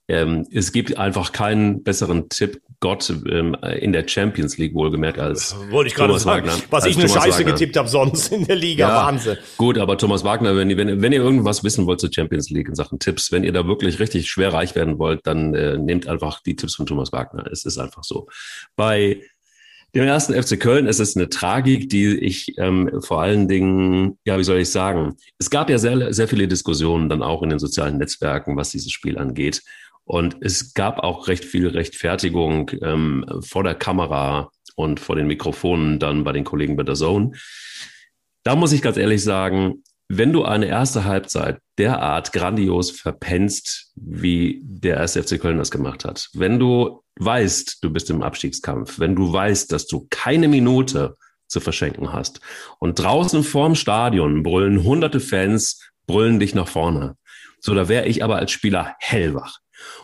Ähm, 0.08 0.46
es 0.52 0.70
gibt 0.70 0.96
einfach 0.98 1.32
keinen 1.32 1.82
besseren 1.82 2.28
Tipp 2.28 2.60
Gott 2.78 3.12
ähm, 3.28 3.56
in 3.80 3.92
der 3.92 4.06
Champions 4.06 4.56
League 4.56 4.74
wohlgemerkt 4.74 5.18
als 5.18 5.56
wollte 5.70 5.88
ich 5.88 5.94
gerade 5.94 6.16
sagen, 6.18 6.46
Wagner, 6.46 6.62
was 6.70 6.84
ich 6.84 6.96
eine 6.96 7.06
Thomas 7.06 7.24
Scheiße 7.24 7.38
Wagner. 7.40 7.52
getippt 7.52 7.76
habe 7.76 7.88
sonst 7.88 8.30
in 8.32 8.44
der 8.44 8.54
Liga 8.54 8.88
ja, 8.88 9.06
Wahnsinn. 9.06 9.38
Gut, 9.56 9.78
aber 9.78 9.98
Thomas 9.98 10.22
Wagner, 10.22 10.54
wenn 10.56 10.70
ihr 10.70 10.76
wenn, 10.76 11.02
wenn 11.02 11.12
ihr 11.12 11.20
irgendwas 11.20 11.64
wissen 11.64 11.86
wollt 11.86 12.00
zur 12.00 12.12
Champions 12.12 12.50
League 12.50 12.68
in 12.68 12.76
Sachen 12.76 13.00
Tipps, 13.00 13.32
wenn 13.32 13.42
ihr 13.42 13.52
da 13.52 13.66
wirklich 13.66 13.98
richtig 13.98 14.28
schwer 14.28 14.52
reich 14.52 14.76
werden 14.76 14.98
wollt, 14.98 15.26
dann 15.26 15.54
äh, 15.54 15.76
nehmt 15.76 16.06
einfach 16.06 16.40
die 16.40 16.54
Tipps 16.54 16.76
von 16.76 16.86
Thomas 16.86 17.10
Wagner. 17.10 17.44
Es 17.50 17.64
ist 17.64 17.78
einfach 17.78 18.04
so. 18.04 18.28
Bei 18.76 19.22
Dem 19.96 20.04
ersten 20.04 20.34
FC 20.34 20.60
Köln 20.60 20.86
ist 20.86 20.98
es 20.98 21.16
eine 21.16 21.30
Tragik, 21.30 21.88
die 21.88 22.18
ich 22.18 22.58
ähm, 22.58 23.00
vor 23.00 23.22
allen 23.22 23.48
Dingen, 23.48 24.18
ja, 24.26 24.38
wie 24.38 24.44
soll 24.44 24.58
ich 24.58 24.68
sagen, 24.68 25.16
es 25.38 25.48
gab 25.48 25.70
ja 25.70 25.78
sehr, 25.78 26.12
sehr 26.12 26.28
viele 26.28 26.46
Diskussionen 26.48 27.08
dann 27.08 27.22
auch 27.22 27.42
in 27.42 27.48
den 27.48 27.58
sozialen 27.58 27.96
Netzwerken, 27.96 28.58
was 28.58 28.68
dieses 28.68 28.92
Spiel 28.92 29.16
angeht. 29.16 29.62
Und 30.04 30.36
es 30.42 30.74
gab 30.74 30.98
auch 30.98 31.28
recht 31.28 31.46
viel 31.46 31.68
Rechtfertigung 31.68 32.72
ähm, 32.82 33.24
vor 33.40 33.64
der 33.64 33.74
Kamera 33.74 34.50
und 34.74 35.00
vor 35.00 35.16
den 35.16 35.28
Mikrofonen 35.28 35.98
dann 35.98 36.24
bei 36.24 36.32
den 36.32 36.44
Kollegen 36.44 36.76
bei 36.76 36.82
der 36.82 36.94
Zone. 36.94 37.32
Da 38.42 38.54
muss 38.54 38.72
ich 38.72 38.82
ganz 38.82 38.98
ehrlich 38.98 39.24
sagen, 39.24 39.82
wenn 40.08 40.30
du 40.30 40.44
eine 40.44 40.66
erste 40.66 41.04
Halbzeit 41.06 41.58
derart 41.78 42.34
grandios 42.34 42.90
verpenst, 42.90 43.92
wie 43.94 44.60
der 44.62 44.98
erste 44.98 45.22
FC 45.22 45.40
Köln 45.40 45.56
das 45.56 45.70
gemacht 45.70 46.04
hat, 46.04 46.28
wenn 46.34 46.58
du 46.58 47.00
weißt, 47.18 47.78
du 47.82 47.90
bist 47.90 48.10
im 48.10 48.22
Abstiegskampf, 48.22 48.98
wenn 48.98 49.16
du 49.16 49.32
weißt, 49.32 49.72
dass 49.72 49.86
du 49.86 50.06
keine 50.10 50.48
Minute 50.48 51.16
zu 51.48 51.60
verschenken 51.60 52.12
hast 52.12 52.40
und 52.78 52.98
draußen 52.98 53.42
vorm 53.44 53.74
Stadion 53.74 54.42
brüllen 54.42 54.82
hunderte 54.82 55.20
Fans, 55.20 55.80
brüllen 56.06 56.38
dich 56.40 56.54
nach 56.54 56.68
vorne. 56.68 57.16
So, 57.60 57.74
da 57.74 57.88
wäre 57.88 58.06
ich 58.06 58.22
aber 58.22 58.36
als 58.36 58.50
Spieler 58.50 58.94
hellwach. 58.98 59.58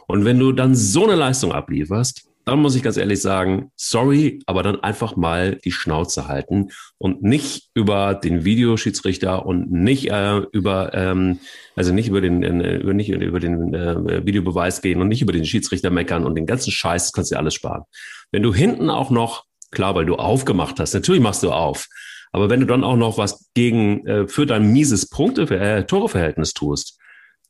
Und 0.06 0.24
wenn 0.24 0.38
du 0.38 0.52
dann 0.52 0.74
so 0.74 1.04
eine 1.04 1.14
Leistung 1.14 1.52
ablieferst, 1.52 2.28
dann 2.44 2.60
muss 2.60 2.74
ich 2.74 2.82
ganz 2.82 2.96
ehrlich 2.96 3.20
sagen, 3.20 3.70
sorry, 3.76 4.40
aber 4.46 4.62
dann 4.62 4.80
einfach 4.80 5.16
mal 5.16 5.56
die 5.64 5.72
Schnauze 5.72 6.26
halten 6.28 6.70
und 6.98 7.22
nicht 7.22 7.70
über 7.74 8.14
den 8.14 8.44
Videoschiedsrichter 8.44 9.46
und 9.46 9.70
nicht 9.70 10.10
äh, 10.10 10.38
über, 10.52 10.92
ähm, 10.94 11.38
also 11.76 11.92
nicht 11.92 12.08
über 12.08 12.20
den, 12.20 12.42
äh, 12.42 12.76
über, 12.78 12.94
nicht 12.94 13.10
über 13.10 13.40
den 13.40 13.74
äh, 13.74 14.26
Videobeweis 14.26 14.82
gehen 14.82 15.00
und 15.00 15.08
nicht 15.08 15.22
über 15.22 15.32
den 15.32 15.44
Schiedsrichter 15.44 15.90
meckern 15.90 16.24
und 16.24 16.34
den 16.34 16.46
ganzen 16.46 16.72
Scheiß, 16.72 17.04
das 17.04 17.12
kannst 17.12 17.30
du 17.30 17.34
dir 17.34 17.38
alles 17.38 17.54
sparen. 17.54 17.84
Wenn 18.32 18.42
du 18.42 18.52
hinten 18.52 18.90
auch 18.90 19.10
noch, 19.10 19.44
klar, 19.70 19.94
weil 19.94 20.06
du 20.06 20.16
aufgemacht 20.16 20.80
hast, 20.80 20.94
natürlich 20.94 21.22
machst 21.22 21.42
du 21.42 21.52
auf, 21.52 21.86
aber 22.32 22.50
wenn 22.50 22.60
du 22.60 22.66
dann 22.66 22.82
auch 22.82 22.96
noch 22.96 23.18
was 23.18 23.50
gegen 23.54 24.06
äh, 24.06 24.26
für 24.26 24.46
dein 24.46 24.72
mieses 24.72 25.08
Punkte, 25.08 25.42
äh, 25.42 25.84
Toreverhältnis 25.84 26.54
tust, 26.54 26.98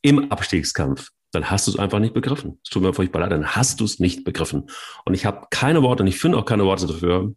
im 0.01 0.31
Abstiegskampf, 0.31 1.09
dann 1.33 1.49
hast 1.49 1.67
du 1.67 1.71
es 1.71 1.79
einfach 1.79 1.99
nicht 1.99 2.13
begriffen. 2.13 2.59
Es 2.63 2.69
tut 2.69 2.83
mir 2.83 2.93
furchtbar 2.93 3.19
leid, 3.19 3.31
dann 3.31 3.55
hast 3.55 3.79
du 3.79 3.85
es 3.85 3.99
nicht 3.99 4.23
begriffen. 4.23 4.69
Und 5.03 5.13
ich 5.13 5.25
habe 5.25 5.47
keine 5.49 5.81
Worte 5.81 6.03
und 6.03 6.07
ich 6.07 6.19
finde 6.19 6.37
auch 6.37 6.45
keine 6.45 6.65
Worte 6.65 6.87
dafür, 6.87 7.33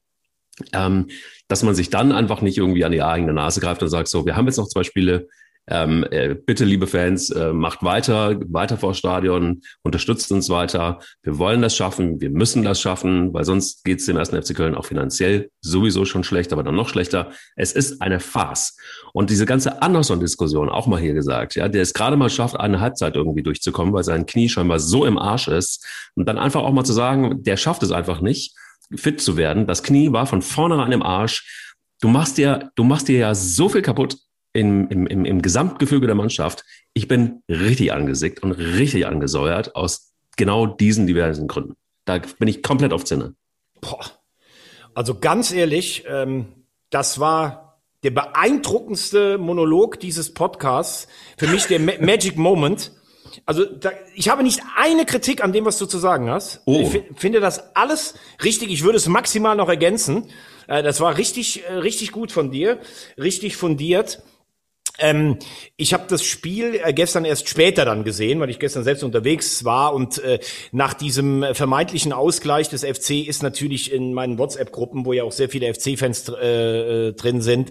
ähm, 0.73 1.09
dass 1.49 1.63
man 1.63 1.75
sich 1.75 1.91
dann 1.91 2.13
einfach 2.13 2.43
nicht 2.43 2.59
irgendwie 2.59 2.85
an 2.85 2.93
die 2.93 3.03
eigene 3.03 3.33
Nase 3.33 3.61
greift 3.61 3.83
und 3.83 3.89
sagt, 3.89 4.09
so, 4.09 4.27
wir 4.27 4.37
haben 4.37 4.47
jetzt 4.47 4.59
noch 4.59 4.69
zwei 4.69 4.85
Spiele, 4.85 5.29
ähm, 5.69 6.05
äh, 6.11 6.35
bitte, 6.35 6.65
liebe 6.65 6.87
Fans, 6.87 7.31
äh, 7.31 7.53
macht 7.53 7.83
weiter, 7.83 8.39
weiter 8.49 8.77
vor 8.77 8.95
Stadion, 8.95 9.63
unterstützt 9.83 10.31
uns 10.31 10.49
weiter. 10.49 11.01
Wir 11.23 11.39
wollen 11.39 11.63
das 11.63 11.77
schaffen, 11.77 12.21
wir 12.21 12.31
müssen 12.31 12.63
das 12.63 12.81
schaffen, 12.81 13.35
weil 13.35 13.45
sonst 13.45 13.85
geht 13.85 13.99
es 13.99 14.07
dem 14.07 14.17
ersten 14.17 14.41
FC 14.41 14.55
Köln 14.55 14.75
auch 14.75 14.85
finanziell 14.85 15.51
sowieso 15.61 16.05
schon 16.05 16.23
schlecht, 16.23 16.53
aber 16.53 16.63
dann 16.63 16.77
noch 16.77 16.89
schlechter. 16.89 17.31
Es 17.57 17.73
ist 17.73 18.01
eine 18.01 18.21
Farce. 18.21 18.77
Und 19.13 19.31
diese 19.31 19.47
ganze 19.47 19.83
Anderson-Diskussion, 19.83 20.69
auch 20.69 20.87
mal 20.87 21.01
hier 21.01 21.15
gesagt, 21.15 21.57
ja, 21.57 21.69
der 21.69 21.83
es 21.83 21.95
gerade 21.95 22.17
mal 22.17 22.31
schafft, 22.31 22.59
eine 22.59 22.81
Halbzeit 22.81 23.17
irgendwie 23.17 23.43
durchzukommen, 23.43 23.93
weil 23.93 24.05
sein 24.05 24.27
Knie 24.27 24.49
scheinbar 24.49 24.79
so 24.79 25.05
im 25.05 25.19
Arsch 25.19 25.49
ist. 25.49 25.85
Und 26.15 26.29
dann 26.29 26.39
einfach 26.39 26.63
auch 26.63 26.73
mal 26.73 26.85
zu 26.85 26.93
sagen, 26.93 27.43
der 27.43 27.57
schafft 27.57 27.83
es 27.83 27.91
einfach 27.91 28.21
nicht, 28.21 28.55
fit 28.95 29.21
zu 29.21 29.37
werden. 29.37 29.67
Das 29.67 29.83
Knie 29.83 30.13
war 30.13 30.27
von 30.27 30.43
vornherein 30.43 30.93
im 30.93 31.03
Arsch. 31.03 31.73
Du 32.01 32.09
machst 32.09 32.39
dir, 32.39 32.71
du 32.77 32.85
machst 32.85 33.09
dir 33.09 33.19
ja 33.19 33.35
so 33.35 33.69
viel 33.69 33.83
kaputt 33.83 34.17
im, 34.57 34.89
im, 34.89 35.07
im, 35.07 35.25
im 35.25 35.43
Gesamtgefüge 35.43 36.07
der 36.07 36.17
Mannschaft, 36.17 36.65
ich 36.95 37.09
bin 37.09 37.43
richtig 37.49 37.93
angesickt 37.93 38.43
und 38.43 38.53
richtig 38.53 39.07
angesäuert 39.07 39.77
aus 39.77 40.13
genau 40.37 40.67
diesen 40.67 41.07
diversen 41.07 41.47
Gründen. 41.47 41.75
Da 42.05 42.21
bin 42.39 42.49
ich 42.49 42.63
komplett 42.63 42.93
auf 42.93 43.05
Zinne. 43.05 43.35
Boah. 43.81 44.05
Also 44.95 45.15
ganz 45.19 45.53
ehrlich, 45.53 46.05
ähm, 46.09 46.47
das 46.91 47.21
war 47.21 47.81
der 48.03 48.11
beeindruckendste 48.11 49.37
Monolog 49.37 50.01
dieses 50.01 50.33
Podcasts. 50.33 51.09
Für 51.37 51.49
mich 51.49 51.67
der 51.67 51.81
Ma 51.81 51.93
Magic 52.01 52.37
Moment. 52.37 52.93
Also 53.45 53.65
da, 53.65 53.91
ich 54.15 54.29
habe 54.29 54.43
nicht 54.43 54.63
eine 54.77 55.05
Kritik 55.05 55.45
an 55.45 55.53
dem, 55.53 55.65
was 55.65 55.79
du 55.79 55.87
zu 55.87 55.99
sagen 55.99 56.31
hast. 56.31 56.63
Oh. 56.65 56.81
Ich 56.81 57.03
finde 57.17 57.41
das 57.41 57.77
alles 57.77 58.15
richtig. 58.43 58.71
Ich 58.71 58.85
würde 58.85 58.97
es 58.97 59.09
maximal 59.09 59.57
noch 59.57 59.69
ergänzen. 59.69 60.31
Äh, 60.67 60.83
das 60.83 61.01
war 61.01 61.19
richtig, 61.19 61.65
äh, 61.65 61.75
richtig 61.75 62.13
gut 62.13 62.33
von 62.33 62.51
dir, 62.51 62.79
richtig 63.19 63.57
fundiert. 63.57 64.23
Ähm, 64.99 65.39
ich 65.77 65.93
habe 65.93 66.05
das 66.09 66.25
Spiel 66.25 66.81
äh, 66.83 66.93
gestern 66.93 67.25
erst 67.25 67.49
später 67.49 67.85
dann 67.85 68.05
gesehen, 68.05 68.41
weil 68.41 68.51
ich 68.51 68.59
gestern 68.59 68.85
selbst 68.85 69.05
unterwegs 69.05 69.65
war 69.65 69.95
und 69.95 70.19
äh, 70.19 70.39
nach 70.73 70.95
diesem 70.95 71.45
vermeintlichen 71.53 72.13
Ausgleich 72.13 72.69
des 72.69 72.85
FC 72.85 73.27
ist 73.27 73.43
natürlich 73.43 73.93
in 73.93 74.15
meinen 74.15 74.39
WhatsApp-Gruppen, 74.39 75.05
wo 75.05 75.13
ja 75.13 75.25
auch 75.25 75.33
sehr 75.33 75.49
viele 75.49 75.73
FC-Fans 75.73 76.29
äh, 76.41 77.09
äh, 77.09 77.13
drin 77.13 77.43
sind, 77.43 77.71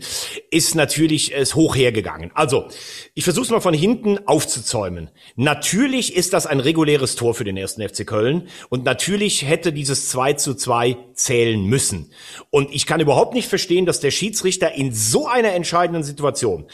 ist 0.51 0.75
natürlich 0.75 1.35
es 1.35 1.55
hoch 1.55 1.75
hergegangen. 1.75 2.31
Also, 2.33 2.65
ich 3.13 3.23
versuche 3.23 3.45
es 3.45 3.51
mal 3.51 3.59
von 3.59 3.73
hinten 3.73 4.19
aufzuzäumen. 4.27 5.09
Natürlich 5.35 6.15
ist 6.15 6.33
das 6.33 6.45
ein 6.45 6.59
reguläres 6.59 7.15
Tor 7.15 7.33
für 7.33 7.43
den 7.43 7.57
ersten 7.57 7.88
FC 7.88 8.05
Köln 8.05 8.47
und 8.69 8.83
natürlich 8.85 9.47
hätte 9.47 9.73
dieses 9.73 10.09
2 10.09 10.33
zu 10.33 10.53
2 10.53 10.97
zählen 11.13 11.63
müssen. 11.63 12.11
Und 12.49 12.73
ich 12.73 12.85
kann 12.85 12.99
überhaupt 12.99 13.33
nicht 13.33 13.47
verstehen, 13.47 13.85
dass 13.85 13.99
der 13.99 14.11
Schiedsrichter 14.11 14.73
in 14.73 14.93
so 14.93 15.27
einer 15.27 15.53
entscheidenden 15.53 16.03
Situation, 16.03 16.65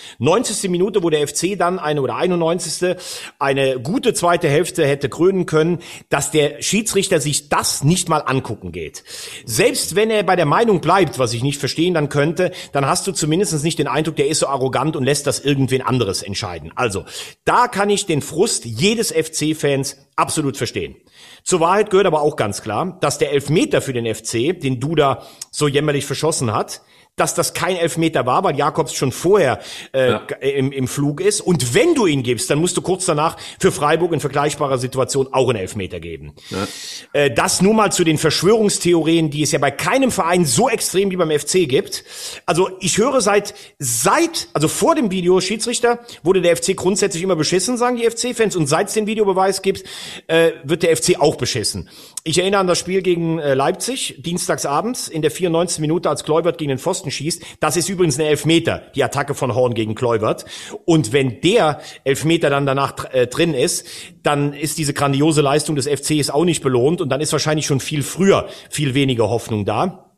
90. 0.41 0.71
Minute, 0.71 1.03
wo 1.03 1.09
der 1.11 1.27
FC 1.27 1.57
dann 1.57 1.77
eine 1.77 2.01
oder 2.01 2.15
91. 2.15 2.97
eine 3.37 3.79
gute 3.79 4.13
zweite 4.13 4.49
Hälfte 4.49 4.87
hätte 4.87 5.07
krönen 5.07 5.45
können, 5.45 5.79
dass 6.09 6.31
der 6.31 6.61
Schiedsrichter 6.61 7.21
sich 7.21 7.49
das 7.49 7.83
nicht 7.83 8.09
mal 8.09 8.19
angucken 8.19 8.71
geht. 8.71 9.03
Selbst 9.45 9.95
wenn 9.95 10.09
er 10.09 10.23
bei 10.23 10.35
der 10.35 10.47
Meinung 10.47 10.81
bleibt, 10.81 11.19
was 11.19 11.33
ich 11.33 11.43
nicht 11.43 11.59
verstehen 11.59 11.93
dann 11.93 12.09
könnte, 12.09 12.51
dann 12.71 12.87
hast 12.87 13.05
du 13.05 13.11
zumindest 13.11 13.63
nicht 13.63 13.77
den 13.77 13.87
Eindruck, 13.87 14.15
der 14.15 14.27
ist 14.27 14.39
so 14.39 14.47
arrogant 14.47 14.95
und 14.95 15.03
lässt 15.03 15.27
das 15.27 15.39
irgendwen 15.39 15.83
anderes 15.83 16.23
entscheiden. 16.23 16.71
Also, 16.75 17.05
da 17.45 17.67
kann 17.67 17.91
ich 17.91 18.07
den 18.07 18.21
Frust 18.21 18.65
jedes 18.65 19.11
FC-Fans 19.11 19.97
absolut 20.15 20.57
verstehen. 20.57 20.95
Zur 21.43 21.59
Wahrheit 21.59 21.89
gehört 21.91 22.07
aber 22.07 22.21
auch 22.21 22.35
ganz 22.35 22.61
klar, 22.61 22.97
dass 23.01 23.17
der 23.17 23.31
Elfmeter 23.31 23.81
für 23.81 23.93
den 23.93 24.11
FC, 24.13 24.59
den 24.59 24.79
Duda 24.79 25.25
so 25.51 25.67
jämmerlich 25.67 26.05
verschossen 26.05 26.53
hat, 26.53 26.81
dass 27.17 27.35
das 27.35 27.53
kein 27.53 27.75
Elfmeter 27.75 28.25
war, 28.25 28.43
weil 28.43 28.55
Jakobs 28.55 28.93
schon 28.93 29.11
vorher 29.11 29.59
äh, 29.93 30.11
ja. 30.11 30.17
im, 30.39 30.71
im 30.71 30.87
Flug 30.87 31.19
ist. 31.19 31.41
Und 31.41 31.73
wenn 31.73 31.93
du 31.93 32.07
ihn 32.07 32.23
gibst, 32.23 32.49
dann 32.49 32.59
musst 32.59 32.77
du 32.77 32.81
kurz 32.81 33.05
danach 33.05 33.37
für 33.59 33.71
Freiburg 33.71 34.13
in 34.13 34.19
vergleichbarer 34.19 34.77
Situation 34.77 35.27
auch 35.31 35.49
einen 35.49 35.59
Elfmeter 35.59 35.99
geben. 35.99 36.33
Ja. 36.49 36.67
Äh, 37.13 37.31
das 37.31 37.61
nur 37.61 37.73
mal 37.73 37.91
zu 37.91 38.03
den 38.03 38.17
Verschwörungstheorien, 38.17 39.29
die 39.29 39.43
es 39.43 39.51
ja 39.51 39.59
bei 39.59 39.71
keinem 39.71 40.09
Verein 40.09 40.45
so 40.45 40.69
extrem 40.69 41.11
wie 41.11 41.17
beim 41.17 41.31
FC 41.31 41.67
gibt. 41.67 42.05
Also 42.45 42.69
ich 42.79 42.97
höre 42.97 43.19
seit, 43.19 43.53
seit, 43.77 44.47
also 44.53 44.67
vor 44.67 44.95
dem 44.95 45.11
Video 45.11 45.41
Schiedsrichter 45.41 45.99
wurde 46.23 46.41
der 46.41 46.55
FC 46.55 46.75
grundsätzlich 46.75 47.23
immer 47.23 47.35
beschissen, 47.35 47.77
sagen 47.77 47.97
die 47.97 48.09
FC-Fans. 48.09 48.55
Und 48.55 48.67
seit 48.67 48.87
es 48.87 48.93
den 48.93 49.05
Videobeweis 49.05 49.61
gibt, 49.61 49.83
äh, 50.27 50.51
wird 50.63 50.83
der 50.83 50.95
FC 50.95 51.19
auch 51.19 51.35
beschissen. 51.35 51.89
Ich 52.23 52.37
erinnere 52.37 52.61
an 52.61 52.67
das 52.67 52.77
Spiel 52.77 53.01
gegen 53.01 53.39
äh, 53.39 53.55
Leipzig, 53.55 54.21
dienstagsabends 54.21 55.07
in 55.07 55.23
der 55.23 55.31
94. 55.31 55.79
Minute, 55.79 56.07
als 56.07 56.23
Kleubert 56.23 56.59
gegen 56.59 56.69
den 56.69 56.77
Pfosten 56.77 57.09
schießt. 57.09 57.41
Das 57.59 57.77
ist 57.77 57.89
übrigens 57.89 58.19
eine 58.19 58.29
Elfmeter, 58.29 58.83
die 58.93 59.03
Attacke 59.03 59.33
von 59.33 59.55
Horn 59.55 59.73
gegen 59.73 59.95
Kleubert. 59.95 60.45
Und 60.85 61.13
wenn 61.13 61.41
der 61.41 61.81
Elfmeter 62.03 62.51
dann 62.51 62.67
danach 62.67 63.11
äh, 63.11 63.25
drin 63.25 63.55
ist, 63.55 63.87
dann 64.21 64.53
ist 64.53 64.77
diese 64.77 64.93
grandiose 64.93 65.41
Leistung 65.41 65.75
des 65.75 65.87
FCs 65.87 66.29
auch 66.29 66.45
nicht 66.45 66.61
belohnt 66.61 67.01
und 67.01 67.09
dann 67.09 67.21
ist 67.21 67.31
wahrscheinlich 67.31 67.65
schon 67.65 67.79
viel 67.79 68.03
früher 68.03 68.47
viel 68.69 68.93
weniger 68.93 69.27
Hoffnung 69.31 69.65
da. 69.65 70.10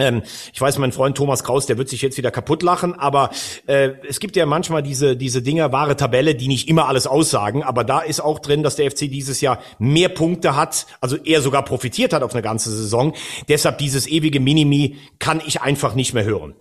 Ähm, 0.00 0.22
ich 0.52 0.60
weiß, 0.60 0.78
mein 0.78 0.92
Freund 0.92 1.16
Thomas 1.16 1.42
Kraus, 1.42 1.66
der 1.66 1.76
wird 1.76 1.88
sich 1.88 2.02
jetzt 2.02 2.16
wieder 2.16 2.30
kaputt 2.30 2.62
lachen, 2.62 2.94
aber 2.94 3.30
äh, 3.66 3.90
es 4.08 4.20
gibt 4.20 4.36
ja 4.36 4.46
manchmal 4.46 4.80
diese, 4.80 5.16
diese 5.16 5.42
Dinger, 5.42 5.72
wahre 5.72 5.96
Tabelle, 5.96 6.36
die 6.36 6.46
nicht 6.46 6.68
immer 6.68 6.86
alles 6.86 7.08
aussagen, 7.08 7.64
aber 7.64 7.82
da 7.82 7.98
ist 7.98 8.20
auch 8.20 8.38
drin, 8.38 8.62
dass 8.62 8.76
der 8.76 8.92
FC 8.92 9.10
dieses 9.10 9.40
Jahr 9.40 9.60
mehr 9.80 10.08
Punkte 10.08 10.54
hat, 10.54 10.86
also 11.00 11.16
er 11.16 11.42
sogar 11.42 11.64
profitiert 11.64 12.12
hat 12.12 12.22
auf 12.22 12.32
eine 12.32 12.42
ganze 12.42 12.70
Saison. 12.70 13.12
Deshalb 13.48 13.78
dieses 13.78 14.06
ewige 14.06 14.38
Minimi 14.38 14.98
kann 15.18 15.42
ich 15.44 15.62
einfach 15.62 15.96
nicht 15.96 16.14
mehr 16.14 16.24
hören. 16.24 16.54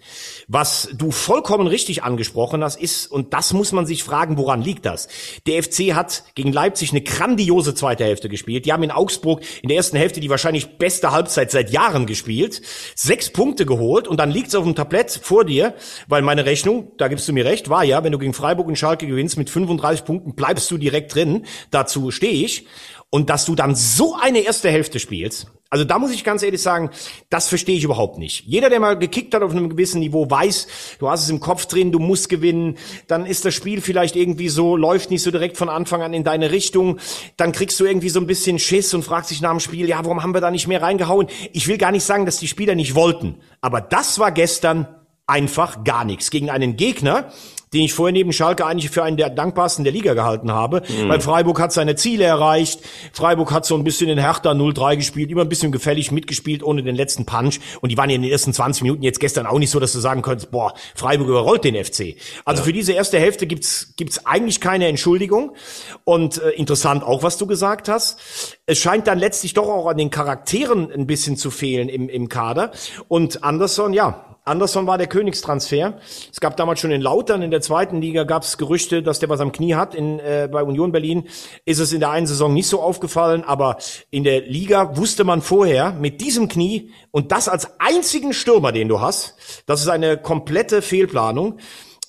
Was 0.47 0.89
du 0.95 1.11
vollkommen 1.11 1.67
richtig 1.67 2.01
angesprochen 2.03 2.63
hast, 2.63 2.81
ist, 2.81 3.05
und 3.05 3.33
das 3.33 3.53
muss 3.53 3.71
man 3.71 3.85
sich 3.85 4.03
fragen, 4.03 4.39
woran 4.39 4.63
liegt 4.63 4.87
das? 4.87 5.09
Der 5.45 5.61
FC 5.61 5.93
hat 5.93 6.23
gegen 6.33 6.51
Leipzig 6.51 6.89
eine 6.89 7.01
grandiose 7.01 7.75
zweite 7.75 8.03
Hälfte 8.03 8.29
gespielt. 8.29 8.65
Die 8.65 8.73
haben 8.73 8.81
in 8.81 8.89
Augsburg 8.89 9.41
in 9.61 9.67
der 9.67 9.77
ersten 9.77 9.97
Hälfte 9.97 10.21
die 10.21 10.31
wahrscheinlich 10.31 10.79
beste 10.79 11.11
Halbzeit 11.11 11.51
seit 11.51 11.69
Jahren 11.69 12.07
gespielt. 12.07 12.63
Sechs 12.95 13.26
sechs 13.27 13.33
Punkte 13.33 13.65
geholt 13.65 14.07
und 14.07 14.19
dann 14.19 14.31
liegt's 14.31 14.55
auf 14.55 14.63
dem 14.63 14.75
Tablett 14.75 15.11
vor 15.21 15.45
dir, 15.45 15.73
weil 16.07 16.21
meine 16.21 16.45
Rechnung, 16.45 16.91
da 16.97 17.07
gibst 17.07 17.27
du 17.27 17.33
mir 17.33 17.45
recht, 17.45 17.69
war 17.69 17.83
ja, 17.83 18.03
wenn 18.03 18.11
du 18.11 18.17
gegen 18.17 18.33
Freiburg 18.33 18.67
und 18.67 18.77
Schalke 18.77 19.07
gewinnst 19.07 19.37
mit 19.37 19.49
35 19.49 20.05
Punkten, 20.05 20.35
bleibst 20.35 20.71
du 20.71 20.77
direkt 20.77 21.13
drin. 21.13 21.45
Dazu 21.71 22.11
stehe 22.11 22.45
ich. 22.45 22.67
Und 23.09 23.29
dass 23.29 23.45
du 23.45 23.55
dann 23.55 23.75
so 23.75 24.15
eine 24.21 24.39
erste 24.39 24.69
Hälfte 24.69 24.99
spielst, 24.99 25.47
Also 25.69 25.83
da 25.83 25.99
muss 25.99 26.11
ich 26.11 26.23
ganz 26.23 26.43
ehrlich 26.43 26.61
sagen, 26.61 26.91
das 27.29 27.49
verstehe 27.49 27.75
ich 27.77 27.83
überhaupt 27.83 28.17
nicht. 28.17 28.45
Jeder, 28.45 28.69
der 28.69 28.79
mal 28.79 28.97
gekickt 28.97 29.33
hat 29.33 29.41
auf 29.41 29.51
einem 29.51 29.69
gewissen 29.69 29.99
Niveau, 29.99 30.29
weiß, 30.29 30.67
du 30.99 31.09
hast 31.09 31.23
es 31.23 31.29
im 31.29 31.39
Kopf 31.39 31.65
drin, 31.65 31.91
du 31.91 31.99
musst 31.99 32.29
gewinnen, 32.29 32.77
dann 33.07 33.25
ist 33.25 33.43
das 33.43 33.53
Spiel 33.53 33.81
vielleicht 33.81 34.15
irgendwie 34.15 34.49
so, 34.49 34.77
läuft 34.77 35.11
nicht 35.11 35.23
so 35.23 35.31
direkt 35.31 35.57
von 35.57 35.67
Anfang 35.67 36.01
an 36.01 36.13
in 36.13 36.23
deine 36.23 36.51
Richtung, 36.51 36.99
dann 37.35 37.51
kriegst 37.51 37.79
du 37.79 37.85
irgendwie 37.85 38.09
so 38.09 38.19
ein 38.19 38.27
bisschen 38.27 38.59
Schiss 38.59 38.93
und 38.93 39.03
fragst 39.03 39.31
dich 39.31 39.41
nach 39.41 39.51
dem 39.51 39.59
Spiel, 39.59 39.89
ja, 39.89 39.97
warum 40.03 40.23
haben 40.23 40.33
wir 40.33 40.41
da 40.41 40.51
nicht 40.51 40.67
mehr 40.67 40.81
reingehauen? 40.81 41.27
Ich 41.51 41.67
will 41.67 41.77
gar 41.77 41.91
nicht 41.91 42.03
sagen, 42.03 42.25
dass 42.25 42.37
die 42.37 42.47
Spieler 42.47 42.75
nicht 42.75 42.95
wollten, 42.95 43.35
aber 43.59 43.81
das 43.81 44.19
war 44.19 44.31
gestern 44.31 44.87
einfach 45.25 45.83
gar 45.83 46.05
nichts 46.05 46.31
gegen 46.31 46.49
einen 46.49 46.77
Gegner, 46.77 47.31
den 47.73 47.81
ich 47.81 47.93
vorher 47.93 48.13
neben 48.13 48.31
Schalke 48.31 48.65
eigentlich 48.65 48.89
für 48.89 49.03
einen 49.03 49.17
der 49.17 49.29
dankbarsten 49.29 49.83
der 49.83 49.93
Liga 49.93 50.13
gehalten 50.13 50.51
habe. 50.51 50.83
Mhm. 50.87 51.09
Weil 51.09 51.21
Freiburg 51.21 51.59
hat 51.59 51.73
seine 51.73 51.95
Ziele 51.95 52.23
erreicht. 52.23 52.81
Freiburg 53.11 53.51
hat 53.51 53.65
so 53.65 53.75
ein 53.75 53.83
bisschen 53.83 54.09
in 54.09 54.17
Hertha 54.17 54.51
0-3 54.51 54.97
gespielt, 54.97 55.31
immer 55.31 55.41
ein 55.41 55.49
bisschen 55.49 55.71
gefällig 55.71 56.11
mitgespielt, 56.11 56.63
ohne 56.63 56.83
den 56.83 56.95
letzten 56.95 57.25
Punch. 57.25 57.59
Und 57.81 57.91
die 57.91 57.97
waren 57.97 58.09
in 58.09 58.21
den 58.21 58.31
ersten 58.31 58.53
20 58.53 58.83
Minuten 58.83 59.03
jetzt 59.03 59.19
gestern 59.19 59.45
auch 59.45 59.59
nicht 59.59 59.69
so, 59.69 59.79
dass 59.79 59.93
du 59.93 59.99
sagen 59.99 60.21
könntest, 60.21 60.51
boah, 60.51 60.73
Freiburg 60.95 61.27
überrollt 61.27 61.63
den 61.63 61.75
FC. 61.75 62.15
Also 62.45 62.61
ja. 62.61 62.65
für 62.65 62.73
diese 62.73 62.93
erste 62.93 63.19
Hälfte 63.19 63.47
gibt's 63.47 63.93
gibt's 63.97 64.25
eigentlich 64.25 64.61
keine 64.61 64.87
Entschuldigung. 64.87 65.55
Und 66.03 66.41
äh, 66.41 66.51
interessant 66.51 67.03
auch, 67.03 67.23
was 67.23 67.37
du 67.37 67.47
gesagt 67.47 67.89
hast. 67.89 68.19
Es 68.65 68.77
scheint 68.77 69.07
dann 69.07 69.19
letztlich 69.19 69.53
doch 69.53 69.67
auch 69.67 69.87
an 69.87 69.97
den 69.97 70.09
Charakteren 70.09 70.91
ein 70.91 71.07
bisschen 71.07 71.37
zu 71.37 71.51
fehlen 71.51 71.89
im, 71.89 72.09
im 72.09 72.29
Kader. 72.29 72.71
Und 73.07 73.43
Anderson, 73.43 73.93
ja, 73.93 74.26
Anderson 74.47 74.87
war 74.87 74.97
der 74.97 75.07
Königstransfer. 75.07 75.99
Es 76.31 76.39
gab 76.39 76.57
damals 76.57 76.79
schon 76.79 76.91
in 76.91 77.01
Lautern, 77.01 77.41
in 77.41 77.51
der 77.51 77.61
zweiten 77.61 78.01
Liga 78.01 78.23
gab 78.23 78.43
es 78.43 78.57
Gerüchte, 78.57 79.03
dass 79.03 79.19
der 79.19 79.29
was 79.29 79.39
am 79.39 79.51
Knie 79.51 79.75
hat. 79.75 79.93
In, 79.93 80.19
äh, 80.19 80.49
bei 80.51 80.63
Union 80.63 80.91
Berlin 80.91 81.27
ist 81.65 81.79
es 81.79 81.93
in 81.93 81.99
der 81.99 82.09
einen 82.11 82.27
Saison 82.27 82.53
nicht 82.53 82.67
so 82.67 82.81
aufgefallen, 82.81 83.43
aber 83.43 83.77
in 84.09 84.23
der 84.23 84.41
Liga 84.41 84.97
wusste 84.97 85.23
man 85.23 85.41
vorher, 85.41 85.93
mit 85.93 86.21
diesem 86.21 86.47
Knie 86.47 86.91
und 87.11 87.31
das 87.31 87.49
als 87.49 87.79
einzigen 87.79 88.33
Stürmer, 88.33 88.71
den 88.71 88.87
du 88.87 89.01
hast, 89.01 89.35
das 89.65 89.81
ist 89.81 89.89
eine 89.89 90.17
komplette 90.17 90.81
Fehlplanung. 90.81 91.59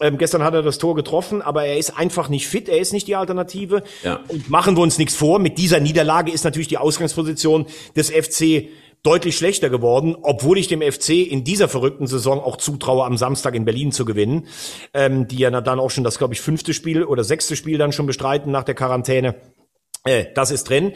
Ähm, 0.01 0.16
gestern 0.16 0.44
hat 0.44 0.55
er 0.55 0.62
das 0.62 0.79
Tor 0.79 0.94
getroffen, 0.94 1.42
aber 1.42 1.64
er 1.64 1.77
ist 1.77 1.98
einfach 1.98 2.29
nicht 2.29 2.46
fit, 2.46 2.68
er 2.68 2.79
ist 2.79 2.92
nicht 2.92 3.09
die 3.09 3.16
Alternative. 3.16 3.83
Ja. 4.05 4.20
Und 4.29 4.48
machen 4.48 4.77
wir 4.77 4.83
uns 4.83 4.98
nichts 4.98 5.16
vor, 5.16 5.40
mit 5.40 5.59
dieser 5.59 5.81
Niederlage 5.81 6.31
ist 6.31 6.44
natürlich 6.44 6.68
die 6.68 6.79
Ausgangsposition 6.79 7.66
des 7.96 8.11
FC 8.11 8.68
deutlich 9.02 9.37
schlechter 9.37 9.70
geworden, 9.70 10.16
obwohl 10.22 10.58
ich 10.58 10.68
dem 10.68 10.82
FC 10.82 11.11
in 11.11 11.44
dieser 11.44 11.68
verrückten 11.68 12.06
Saison 12.06 12.40
auch 12.40 12.56
zutraue, 12.56 13.04
am 13.04 13.16
Samstag 13.16 13.54
in 13.54 13.64
Berlin 13.64 13.92
zu 13.92 14.04
gewinnen, 14.04 14.46
ähm, 14.94 15.28
die 15.28 15.38
ja 15.38 15.50
dann 15.50 15.80
auch 15.80 15.90
schon 15.90 16.04
das, 16.04 16.18
glaube 16.18 16.34
ich, 16.34 16.40
fünfte 16.40 16.74
Spiel 16.74 17.04
oder 17.04 17.24
sechste 17.24 17.56
Spiel 17.56 17.78
dann 17.78 17.92
schon 17.92 18.06
bestreiten 18.06 18.52
nach 18.52 18.64
der 18.64 18.74
Quarantäne. 18.74 19.37
Äh, 20.04 20.26
das 20.34 20.50
ist 20.50 20.68
drin. 20.68 20.92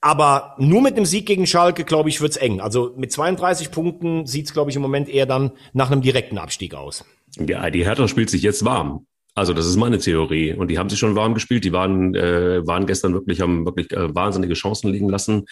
Aber 0.00 0.54
nur 0.58 0.82
mit 0.82 0.96
einem 0.96 1.06
Sieg 1.06 1.26
gegen 1.26 1.46
Schalke, 1.46 1.84
glaube 1.84 2.08
ich, 2.08 2.20
wird's 2.20 2.36
eng. 2.36 2.60
Also 2.60 2.94
mit 2.96 3.12
32 3.12 3.70
Punkten 3.70 4.26
sieht's, 4.26 4.52
glaube 4.52 4.70
ich, 4.70 4.76
im 4.76 4.82
Moment 4.82 5.08
eher 5.08 5.26
dann 5.26 5.52
nach 5.72 5.90
einem 5.90 6.02
direkten 6.02 6.38
Abstieg 6.38 6.74
aus. 6.74 7.04
Ja, 7.38 7.70
die 7.70 7.84
Hertha 7.84 8.08
spielt 8.08 8.30
sich 8.30 8.42
jetzt 8.42 8.64
warm. 8.64 9.06
Also 9.34 9.54
das 9.54 9.66
ist 9.66 9.76
meine 9.76 9.98
Theorie. 9.98 10.52
Und 10.52 10.68
die 10.68 10.78
haben 10.78 10.90
sich 10.90 10.98
schon 10.98 11.16
warm 11.16 11.34
gespielt. 11.34 11.64
Die 11.64 11.72
waren, 11.72 12.14
äh, 12.14 12.66
waren 12.66 12.86
gestern 12.86 13.14
wirklich, 13.14 13.40
haben 13.40 13.64
wirklich 13.64 13.90
äh, 13.92 14.14
wahnsinnige 14.14 14.54
Chancen 14.54 14.92
liegen 14.92 15.08
lassen. 15.08 15.46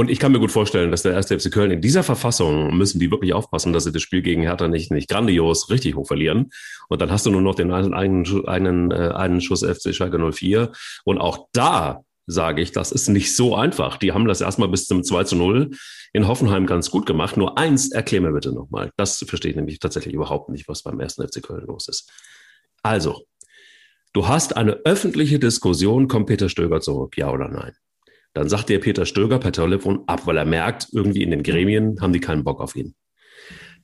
Und 0.00 0.08
ich 0.10 0.18
kann 0.18 0.32
mir 0.32 0.38
gut 0.38 0.50
vorstellen, 0.50 0.90
dass 0.90 1.02
der 1.02 1.12
erste 1.12 1.38
FC 1.38 1.52
Köln 1.52 1.70
in 1.70 1.82
dieser 1.82 2.02
Verfassung 2.02 2.74
müssen 2.74 2.98
die 2.98 3.10
wirklich 3.10 3.34
aufpassen, 3.34 3.74
dass 3.74 3.84
sie 3.84 3.92
das 3.92 4.00
Spiel 4.00 4.22
gegen 4.22 4.40
Hertha 4.40 4.66
nicht, 4.66 4.90
nicht 4.90 5.10
grandios 5.10 5.68
richtig 5.68 5.94
hoch 5.94 6.06
verlieren. 6.06 6.48
Und 6.88 7.02
dann 7.02 7.10
hast 7.10 7.26
du 7.26 7.30
nur 7.30 7.42
noch 7.42 7.54
den 7.54 7.70
einen, 7.70 7.92
einen, 7.92 8.48
einen, 8.48 8.90
äh, 8.92 9.12
einen 9.14 9.42
Schuss 9.42 9.62
FC 9.62 9.94
Schalke 9.94 10.18
04. 10.32 10.72
Und 11.04 11.18
auch 11.18 11.48
da 11.52 12.00
sage 12.26 12.62
ich, 12.62 12.72
das 12.72 12.92
ist 12.92 13.08
nicht 13.08 13.36
so 13.36 13.54
einfach. 13.54 13.98
Die 13.98 14.12
haben 14.12 14.24
das 14.24 14.40
erstmal 14.40 14.70
bis 14.70 14.86
zum 14.86 15.04
2 15.04 15.24
zu 15.24 15.36
0 15.36 15.68
in 16.14 16.26
Hoffenheim 16.26 16.64
ganz 16.64 16.90
gut 16.90 17.04
gemacht. 17.04 17.36
Nur 17.36 17.58
eins, 17.58 17.92
erklär 17.92 18.22
mir 18.22 18.32
bitte 18.32 18.54
nochmal. 18.54 18.92
Das 18.96 19.18
verstehe 19.28 19.50
ich 19.50 19.56
nämlich 19.58 19.80
tatsächlich 19.80 20.14
überhaupt 20.14 20.48
nicht, 20.48 20.66
was 20.66 20.82
beim 20.82 20.98
ersten 20.98 21.28
FC 21.28 21.42
Köln 21.42 21.66
los 21.66 21.88
ist. 21.88 22.10
Also, 22.82 23.26
du 24.14 24.28
hast 24.28 24.56
eine 24.56 24.80
öffentliche 24.86 25.38
Diskussion, 25.38 26.08
kommt 26.08 26.24
Peter 26.24 26.48
Stöger 26.48 26.80
zurück, 26.80 27.18
ja 27.18 27.30
oder 27.30 27.48
nein? 27.48 27.74
Dann 28.32 28.48
sagt 28.48 28.68
dir 28.68 28.80
Peter 28.80 29.06
Stöger 29.06 29.38
per 29.38 29.52
Telefon 29.52 30.04
ab, 30.06 30.26
weil 30.26 30.36
er 30.36 30.44
merkt, 30.44 30.88
irgendwie 30.92 31.22
in 31.22 31.30
den 31.30 31.42
Gremien 31.42 32.00
haben 32.00 32.12
die 32.12 32.20
keinen 32.20 32.44
Bock 32.44 32.60
auf 32.60 32.76
ihn. 32.76 32.94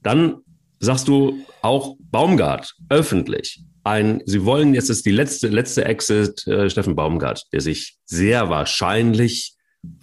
Dann 0.03 0.37
sagst 0.79 1.09
du 1.09 1.45
auch 1.63 1.97
Baumgart 1.99 2.75
öffentlich. 2.89 3.63
Ein, 3.83 4.23
sie 4.25 4.45
wollen 4.45 4.75
jetzt 4.75 4.91
ist 4.91 5.07
die 5.07 5.13
letzte 5.13 5.49
letzte 5.49 5.85
Exit 5.85 6.47
äh, 6.47 6.69
Steffen 6.69 6.97
Baumgart, 6.97 7.45
der 7.53 7.61
sich 7.61 7.99
sehr 8.05 8.51
wahrscheinlich 8.51 9.55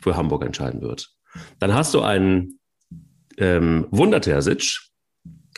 für 0.02 0.16
Hamburg 0.16 0.46
entscheiden 0.46 0.82
wird. 0.82 1.10
Dann 1.60 1.74
hast 1.74 1.94
du 1.94 2.02
einen 2.02 2.60
ähm, 3.38 3.88
Wundertersic, 3.92 4.80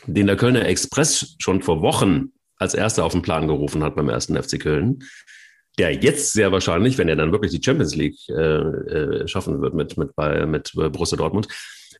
den 0.06 0.26
der 0.26 0.36
Kölner 0.36 0.66
Express 0.66 1.36
schon 1.38 1.62
vor 1.62 1.82
Wochen 1.82 2.32
als 2.58 2.74
erster 2.74 3.04
auf 3.04 3.12
den 3.12 3.22
Plan 3.22 3.46
gerufen 3.46 3.82
hat 3.82 3.96
beim 3.96 4.08
ersten 4.08 4.40
FC 4.40 4.58
Köln, 4.60 5.00
der 5.78 5.94
jetzt 5.94 6.32
sehr 6.32 6.52
wahrscheinlich, 6.52 6.98
wenn 6.98 7.08
er 7.08 7.16
dann 7.16 7.32
wirklich 7.32 7.52
die 7.52 7.62
Champions 7.62 7.94
League 7.94 8.18
äh, 8.28 8.32
äh, 8.32 9.28
schaffen 9.28 9.60
wird 9.60 9.74
mit, 9.74 9.96
mit, 9.96 10.14
bei, 10.16 10.46
mit 10.46 10.72
Borussia 10.74 11.18
Dortmund, 11.18 11.48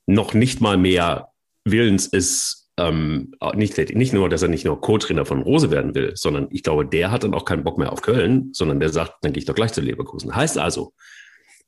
noch 0.07 0.35
nicht 0.35 0.61
mal 0.61 0.77
mehr 0.77 1.29
willens 1.65 2.07
ist, 2.07 2.71
ähm, 2.79 3.33
nicht, 3.55 3.77
nicht 3.95 4.13
nur, 4.13 4.29
dass 4.29 4.43
er 4.43 4.49
nicht 4.49 4.65
nur 4.65 4.81
Co-Trainer 4.81 5.25
von 5.25 5.43
Rose 5.43 5.71
werden 5.71 5.95
will, 5.95 6.13
sondern 6.15 6.49
ich 6.51 6.63
glaube, 6.63 6.87
der 6.87 7.11
hat 7.11 7.25
dann 7.25 7.35
auch 7.35 7.45
keinen 7.45 7.65
Bock 7.65 7.79
mehr 7.79 7.93
auf 7.93 8.03
Köln, 8.03 8.51
sondern 8.53 8.81
der 8.81 8.91
sagt, 8.91 9.15
dann 9.23 9.33
gehe 9.33 9.41
ich 9.41 9.47
doch 9.47 9.55
gleich 9.55 9.73
zu 9.73 9.81
Leverkusen. 9.81 10.35
Heißt 10.35 10.59
also, 10.59 10.93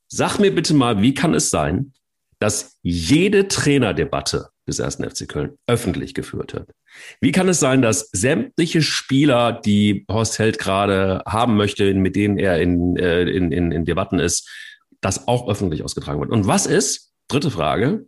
sag 0.07 0.39
mir 0.39 0.55
bitte 0.55 0.75
mal, 0.75 1.01
wie 1.01 1.15
kann 1.15 1.35
es 1.35 1.51
sein, 1.51 1.93
dass 2.39 2.79
jede 2.83 3.49
Trainerdebatte 3.49 4.49
des 4.69 4.79
ersten 4.79 5.09
FC 5.09 5.29
Köln 5.29 5.59
öffentlich 5.67 6.15
geführt 6.15 6.55
wird. 6.55 6.71
Wie 7.21 7.33
kann 7.33 7.49
es 7.49 7.59
sein, 7.59 7.83
dass 7.83 8.11
sämtliche 8.13 8.83
Spieler, 8.83 9.53
die 9.53 10.05
Horst 10.11 10.39
Held 10.39 10.59
gerade 10.59 11.23
haben 11.27 11.57
möchte, 11.57 11.93
mit 11.95 12.15
denen 12.15 12.39
er 12.39 12.61
in, 12.61 12.97
äh, 12.97 13.23
in, 13.23 13.51
in, 13.51 13.73
in 13.73 13.85
Debatten 13.85 14.19
ist, 14.19 14.49
das 15.01 15.27
auch 15.27 15.49
öffentlich 15.49 15.83
ausgetragen 15.83 16.21
wird? 16.21 16.31
Und 16.31 16.47
was 16.47 16.67
ist, 16.67 17.13
dritte 17.29 17.51
Frage, 17.51 18.07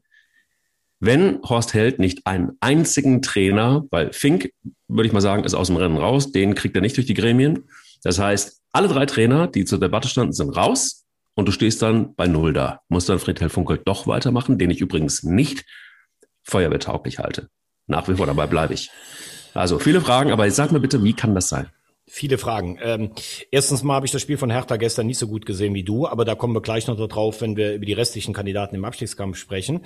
wenn 1.00 1.40
Horst 1.42 1.72
Held 1.72 1.98
nicht 1.98 2.26
einen 2.26 2.52
einzigen 2.60 3.22
Trainer, 3.22 3.84
weil 3.90 4.12
Fink, 4.12 4.52
würde 4.86 5.06
ich 5.06 5.14
mal 5.14 5.22
sagen, 5.22 5.44
ist 5.44 5.54
aus 5.54 5.68
dem 5.68 5.76
Rennen 5.76 5.96
raus, 5.96 6.30
den 6.30 6.54
kriegt 6.54 6.76
er 6.76 6.82
nicht 6.82 6.96
durch 6.96 7.06
die 7.06 7.14
Gremien. 7.14 7.64
Das 8.02 8.18
heißt, 8.18 8.60
alle 8.72 8.88
drei 8.88 9.06
Trainer, 9.06 9.46
die 9.46 9.64
zur 9.64 9.80
Debatte 9.80 10.08
standen, 10.08 10.32
sind 10.32 10.50
raus 10.50 11.06
und 11.34 11.48
du 11.48 11.52
stehst 11.52 11.80
dann 11.80 12.14
bei 12.14 12.26
Null 12.26 12.52
da. 12.52 12.80
Muss 12.88 13.06
dann 13.06 13.18
Friedhelm 13.18 13.50
Funkel 13.50 13.80
doch 13.82 14.06
weitermachen, 14.06 14.58
den 14.58 14.70
ich 14.70 14.82
übrigens 14.82 15.22
nicht 15.22 15.64
feuerwehrtauglich 16.42 17.18
halte. 17.18 17.48
Nach 17.86 18.08
wie 18.08 18.14
vor 18.14 18.26
dabei 18.26 18.46
bleibe 18.46 18.74
ich. 18.74 18.90
Also 19.54 19.78
viele 19.78 20.00
Fragen, 20.00 20.30
aber 20.30 20.50
sag 20.50 20.72
mir 20.72 20.80
bitte, 20.80 21.02
wie 21.02 21.12
kann 21.12 21.34
das 21.34 21.48
sein? 21.48 21.66
Viele 22.12 22.38
Fragen. 22.38 22.78
Ähm, 22.82 23.12
erstens 23.52 23.84
mal 23.84 23.94
habe 23.94 24.06
ich 24.06 24.10
das 24.10 24.22
Spiel 24.22 24.36
von 24.36 24.50
Hertha 24.50 24.76
gestern 24.76 25.06
nicht 25.06 25.18
so 25.18 25.28
gut 25.28 25.46
gesehen 25.46 25.74
wie 25.74 25.84
du, 25.84 26.08
aber 26.08 26.24
da 26.24 26.34
kommen 26.34 26.54
wir 26.54 26.60
gleich 26.60 26.88
noch 26.88 26.96
drauf, 26.96 27.40
wenn 27.40 27.56
wir 27.56 27.74
über 27.74 27.86
die 27.86 27.92
restlichen 27.92 28.34
Kandidaten 28.34 28.74
im 28.74 28.84
Abstiegskampf 28.84 29.36
sprechen. 29.36 29.82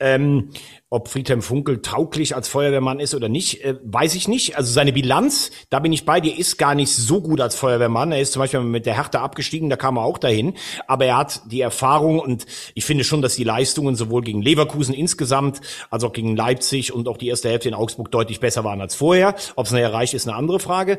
Ähm, 0.00 0.50
ob 0.92 1.08
Friedhelm 1.08 1.40
Funkel 1.40 1.80
tauglich 1.80 2.36
als 2.36 2.48
Feuerwehrmann 2.48 3.00
ist 3.00 3.14
oder 3.14 3.30
nicht, 3.30 3.64
äh, 3.64 3.76
weiß 3.82 4.14
ich 4.14 4.28
nicht. 4.28 4.58
Also 4.58 4.70
seine 4.70 4.92
Bilanz, 4.92 5.50
da 5.70 5.78
bin 5.78 5.90
ich 5.90 6.04
bei 6.04 6.20
dir, 6.20 6.38
ist 6.38 6.58
gar 6.58 6.74
nicht 6.74 6.94
so 6.94 7.22
gut 7.22 7.40
als 7.40 7.54
Feuerwehrmann. 7.54 8.12
Er 8.12 8.20
ist 8.20 8.34
zum 8.34 8.40
Beispiel 8.40 8.60
mit 8.60 8.84
der 8.84 8.96
Hertha 8.96 9.22
abgestiegen, 9.22 9.70
da 9.70 9.76
kam 9.76 9.96
er 9.96 10.04
auch 10.04 10.18
dahin. 10.18 10.52
Aber 10.86 11.06
er 11.06 11.16
hat 11.16 11.40
die 11.46 11.62
Erfahrung 11.62 12.18
und 12.18 12.44
ich 12.74 12.84
finde 12.84 13.04
schon, 13.04 13.22
dass 13.22 13.36
die 13.36 13.44
Leistungen 13.44 13.96
sowohl 13.96 14.20
gegen 14.20 14.42
Leverkusen 14.42 14.94
insgesamt 14.94 15.62
als 15.88 16.04
auch 16.04 16.12
gegen 16.12 16.36
Leipzig 16.36 16.92
und 16.92 17.08
auch 17.08 17.16
die 17.16 17.28
erste 17.28 17.48
Hälfte 17.48 17.70
in 17.70 17.74
Augsburg 17.74 18.10
deutlich 18.10 18.38
besser 18.38 18.62
waren 18.62 18.82
als 18.82 18.94
vorher. 18.94 19.34
Ob 19.56 19.64
es 19.64 19.72
nachher 19.72 19.94
reicht, 19.94 20.12
ist 20.12 20.28
eine 20.28 20.36
andere 20.36 20.60
Frage. 20.60 20.98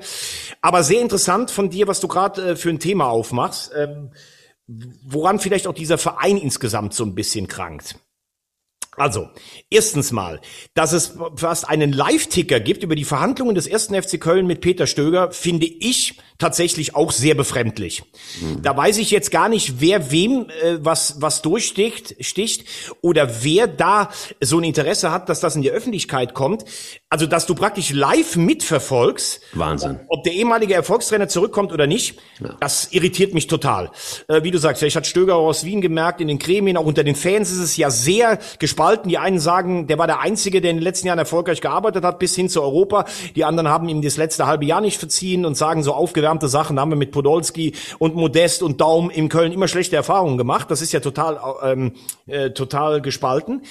Aber 0.63 0.81
sehr 0.81 1.01
interessant 1.01 1.51
von 1.51 1.69
dir, 1.69 1.87
was 1.87 1.99
du 1.99 2.07
gerade 2.07 2.41
äh, 2.41 2.55
für 2.55 2.71
ein 2.71 2.79
Thema 2.79 3.09
aufmachst. 3.09 3.71
Ähm, 3.77 4.09
woran 5.03 5.37
vielleicht 5.37 5.67
auch 5.67 5.73
dieser 5.73 5.99
Verein 5.99 6.37
insgesamt 6.37 6.95
so 6.95 7.03
ein 7.03 7.13
bisschen 7.13 7.47
krankt. 7.47 7.95
Also, 8.95 9.29
erstens 9.69 10.11
mal, 10.11 10.39
dass 10.75 10.93
es 10.93 11.17
fast 11.35 11.67
einen 11.67 11.91
Live-Ticker 11.91 12.59
gibt 12.59 12.83
über 12.83 12.95
die 12.95 13.05
Verhandlungen 13.05 13.55
des 13.55 13.65
ersten 13.65 13.99
FC 13.99 14.19
Köln 14.19 14.45
mit 14.45 14.61
Peter 14.61 14.85
Stöger, 14.85 15.31
finde 15.31 15.65
ich 15.65 16.19
tatsächlich 16.37 16.95
auch 16.95 17.11
sehr 17.11 17.35
befremdlich. 17.35 18.03
Mhm. 18.41 18.61
Da 18.61 18.75
weiß 18.75 18.97
ich 18.97 19.11
jetzt 19.11 19.31
gar 19.31 19.49
nicht, 19.49 19.79
wer 19.79 20.11
wem 20.11 20.47
äh, 20.49 20.77
was, 20.79 21.21
was 21.21 21.41
durchsticht 21.41 22.15
sticht, 22.19 22.65
oder 23.01 23.43
wer 23.43 23.67
da 23.67 24.09
so 24.41 24.57
ein 24.57 24.63
Interesse 24.63 25.11
hat, 25.11 25.29
dass 25.29 25.39
das 25.39 25.55
in 25.55 25.61
die 25.61 25.71
Öffentlichkeit 25.71 26.33
kommt. 26.33 26.65
Also, 27.09 27.25
dass 27.25 27.45
du 27.45 27.55
praktisch 27.55 27.91
live 27.91 28.35
mitverfolgst, 28.35 29.41
Wahnsinn. 29.53 30.01
Ob, 30.07 30.19
ob 30.19 30.23
der 30.23 30.33
ehemalige 30.33 30.73
Erfolgstrainer 30.73 31.27
zurückkommt 31.27 31.71
oder 31.71 31.87
nicht, 31.87 32.19
ja. 32.39 32.55
das 32.59 32.91
irritiert 32.91 33.33
mich 33.33 33.47
total. 33.47 33.91
Äh, 34.27 34.43
wie 34.43 34.51
du 34.51 34.57
sagst, 34.59 34.79
vielleicht 34.79 34.95
hat 34.95 35.07
Stöger 35.07 35.35
aus 35.35 35.63
Wien 35.63 35.81
gemerkt, 35.81 36.21
in 36.21 36.27
den 36.27 36.39
Gremien, 36.39 36.77
auch 36.77 36.85
unter 36.85 37.03
den 37.03 37.15
Fans 37.15 37.51
ist 37.51 37.59
es 37.59 37.77
ja 37.77 37.89
sehr 37.89 38.37
gespannt 38.59 38.82
gespalten. 38.83 39.09
Die 39.09 39.17
einen 39.17 39.39
sagen, 39.39 39.87
der 39.87 39.97
war 39.97 40.07
der 40.07 40.19
Einzige, 40.19 40.59
der 40.59 40.71
in 40.71 40.77
den 40.77 40.83
letzten 40.83 41.07
Jahren 41.07 41.19
erfolgreich 41.19 41.61
gearbeitet 41.61 42.03
hat, 42.03 42.19
bis 42.19 42.35
hin 42.35 42.49
zu 42.49 42.61
Europa. 42.61 43.05
Die 43.35 43.45
anderen 43.45 43.69
haben 43.69 43.87
ihm 43.87 44.01
das 44.01 44.17
letzte 44.17 44.45
halbe 44.45 44.65
Jahr 44.65 44.81
nicht 44.81 44.97
verziehen 44.97 45.45
und 45.45 45.55
sagen 45.55 45.83
so 45.83 45.93
aufgewärmte 45.93 46.49
Sachen. 46.49 46.79
Haben 46.79 46.91
wir 46.91 46.97
mit 46.97 47.11
Podolski 47.11 47.73
und 47.99 48.15
Modest 48.15 48.61
und 48.61 48.81
Daum 48.81 49.09
in 49.09 49.29
Köln 49.29 49.53
immer 49.53 49.67
schlechte 49.67 49.95
Erfahrungen 49.95 50.37
gemacht. 50.37 50.69
Das 50.69 50.81
ist 50.81 50.91
ja 50.91 50.99
total, 50.99 51.39
ähm, 51.63 51.93
äh, 52.27 52.49
total 52.49 53.01
gespalten. 53.01 53.61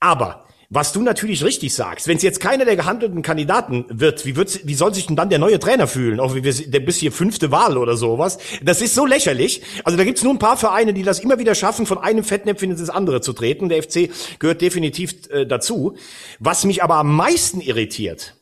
Aber 0.00 0.45
was 0.68 0.92
du 0.92 1.02
natürlich 1.02 1.44
richtig 1.44 1.74
sagst, 1.74 2.08
wenn 2.08 2.16
es 2.16 2.22
jetzt 2.22 2.40
keiner 2.40 2.64
der 2.64 2.76
gehandelten 2.76 3.22
Kandidaten 3.22 3.84
wird, 3.88 4.26
wie, 4.26 4.36
wird's, 4.36 4.60
wie 4.64 4.74
soll 4.74 4.94
sich 4.94 5.06
denn 5.06 5.16
dann 5.16 5.30
der 5.30 5.38
neue 5.38 5.58
Trainer 5.58 5.86
fühlen? 5.86 6.20
Auch 6.20 6.34
wie 6.34 6.42
wir, 6.42 6.52
der 6.52 6.80
bis 6.80 6.96
hier 6.96 7.12
fünfte 7.12 7.50
Wahl 7.50 7.78
oder 7.78 7.96
sowas. 7.96 8.38
Das 8.62 8.82
ist 8.82 8.94
so 8.94 9.06
lächerlich. 9.06 9.62
Also 9.84 9.96
da 9.96 10.04
gibt's 10.04 10.22
nur 10.24 10.34
ein 10.34 10.38
paar 10.38 10.56
Vereine, 10.56 10.92
die 10.92 11.02
das 11.02 11.20
immer 11.20 11.38
wieder 11.38 11.54
schaffen, 11.54 11.86
von 11.86 11.98
einem 11.98 12.24
Fettnäpfchen 12.24 12.70
ins 12.70 12.90
andere 12.90 13.20
zu 13.20 13.32
treten. 13.32 13.68
Der 13.68 13.82
FC 13.82 14.10
gehört 14.38 14.60
definitiv 14.60 15.28
äh, 15.30 15.46
dazu. 15.46 15.96
Was 16.40 16.64
mich 16.64 16.82
aber 16.82 16.96
am 16.96 17.14
meisten 17.14 17.60
irritiert, 17.60 18.34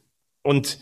und 0.43 0.79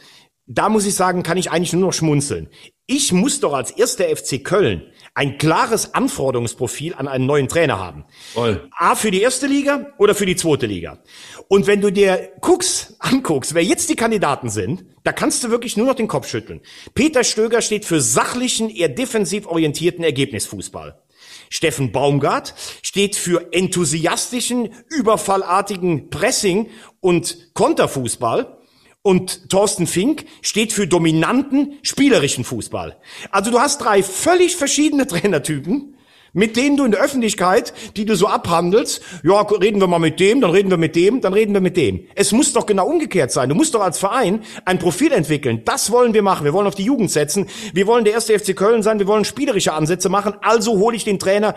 da 0.47 0.69
muss 0.69 0.87
ich 0.87 0.95
sagen, 0.95 1.23
kann 1.23 1.39
ich 1.39 1.51
eigentlich 1.51 1.73
nur 1.73 1.83
noch 1.83 1.93
schmunzeln. 1.93 2.49
Ich 2.87 3.13
muss 3.13 3.41
doch 3.41 3.55
als 3.55 3.71
erster 3.71 4.05
FC 4.05 4.45
Köln 4.45 4.83
ein 5.15 5.37
klares 5.37 5.93
Anforderungsprofil 5.95 6.95
an 6.95 7.07
einen 7.07 7.27
neuen 7.27 7.49
Trainer 7.49 7.79
haben. 7.79 8.05
Voll. 8.33 8.69
A 8.77 8.95
für 8.95 9.11
die 9.11 9.21
erste 9.21 9.47
Liga 9.47 9.93
oder 9.99 10.15
für 10.15 10.25
die 10.25 10.37
zweite 10.37 10.67
Liga. 10.67 11.03
Und 11.49 11.67
wenn 11.67 11.83
du 11.83 11.93
dir 11.93 12.31
guckst, 12.41 12.97
anguckst, 12.99 13.55
wer 13.55 13.63
jetzt 13.63 13.91
die 13.91 13.97
Kandidaten 13.97 14.49
sind, 14.49 14.87
da 15.05 15.13
kannst 15.13 15.45
du 15.45 15.51
wirklich 15.51 15.77
nur 15.77 15.87
noch 15.87 15.95
den 15.95 16.09
Kopf 16.09 16.29
schütteln. 16.29 16.61
Peter 16.95 17.25
Stöger 17.25 17.61
steht 17.61 17.85
für 17.85 18.01
sachlichen, 18.01 18.71
eher 18.71 18.89
defensiv 18.89 19.47
orientierten 19.47 20.03
Ergebnisfußball. 20.03 21.03
Steffen 21.51 21.93
Baumgart 21.93 22.55
steht 22.83 23.15
für 23.15 23.53
enthusiastischen, 23.53 24.71
überfallartigen 24.89 26.09
Pressing 26.09 26.71
und 27.01 27.53
Konterfußball. 27.53 28.62
Und 29.03 29.51
Thorsten 29.51 29.89
Fink 29.89 30.27
steht 30.43 30.73
für 30.73 30.87
dominanten, 30.87 31.79
spielerischen 31.83 32.45
Fußball. 32.45 32.97
Also 33.33 33.51
du 33.51 33.59
hast 33.59 33.79
drei 33.79 34.03
völlig 34.03 34.55
verschiedene 34.55 35.07
Trainertypen, 35.09 35.97
mit 36.33 36.57
denen 36.57 36.77
du 36.77 36.85
in 36.85 36.93
der 36.93 37.01
Öffentlichkeit, 37.01 37.75
die 37.97 38.05
du 38.05 38.15
so 38.15 38.29
abhandelst, 38.29 39.03
ja, 39.25 39.41
reden 39.41 39.81
wir 39.81 39.89
mal 39.89 39.99
mit 39.99 40.21
dem, 40.21 40.41
dann 40.41 40.53
reden 40.53 40.71
wir 40.71 40.77
mit 40.77 40.95
dem, 40.95 41.21
dann 41.21 41.35
reden 41.35 41.53
wir 41.53 41.61
mit 41.61 41.77
dem. 41.77 42.07
Es 42.15 42.31
muss 42.31 42.53
doch 42.53 42.65
genau 42.65 42.87
umgekehrt 42.87 43.33
sein. 43.33 43.49
Du 43.49 43.57
musst 43.57 43.75
doch 43.75 43.83
als 43.83 43.99
Verein 43.99 44.45
ein 44.65 44.79
Profil 44.79 45.13
entwickeln. 45.13 45.63
Das 45.65 45.91
wollen 45.91 46.15
wir 46.15 46.23
machen. 46.23 46.45
Wir 46.45 46.53
wollen 46.53 46.69
auf 46.69 46.77
die 46.77 46.85
Jugend 46.85 47.11
setzen. 47.11 47.49
Wir 47.75 47.89
wollen 47.89 48.05
der 48.05 48.15
erste 48.15 48.39
FC 48.39 48.57
Köln 48.57 48.85
sein. 48.85 49.01
Wir 49.01 49.09
wollen 49.09 49.25
spielerische 49.25 49.73
Ansätze 49.73 50.09
machen. 50.09 50.35
Also 50.43 50.79
hole 50.79 50.97
ich 50.97 51.05
den 51.05 51.19
Trainer 51.19 51.57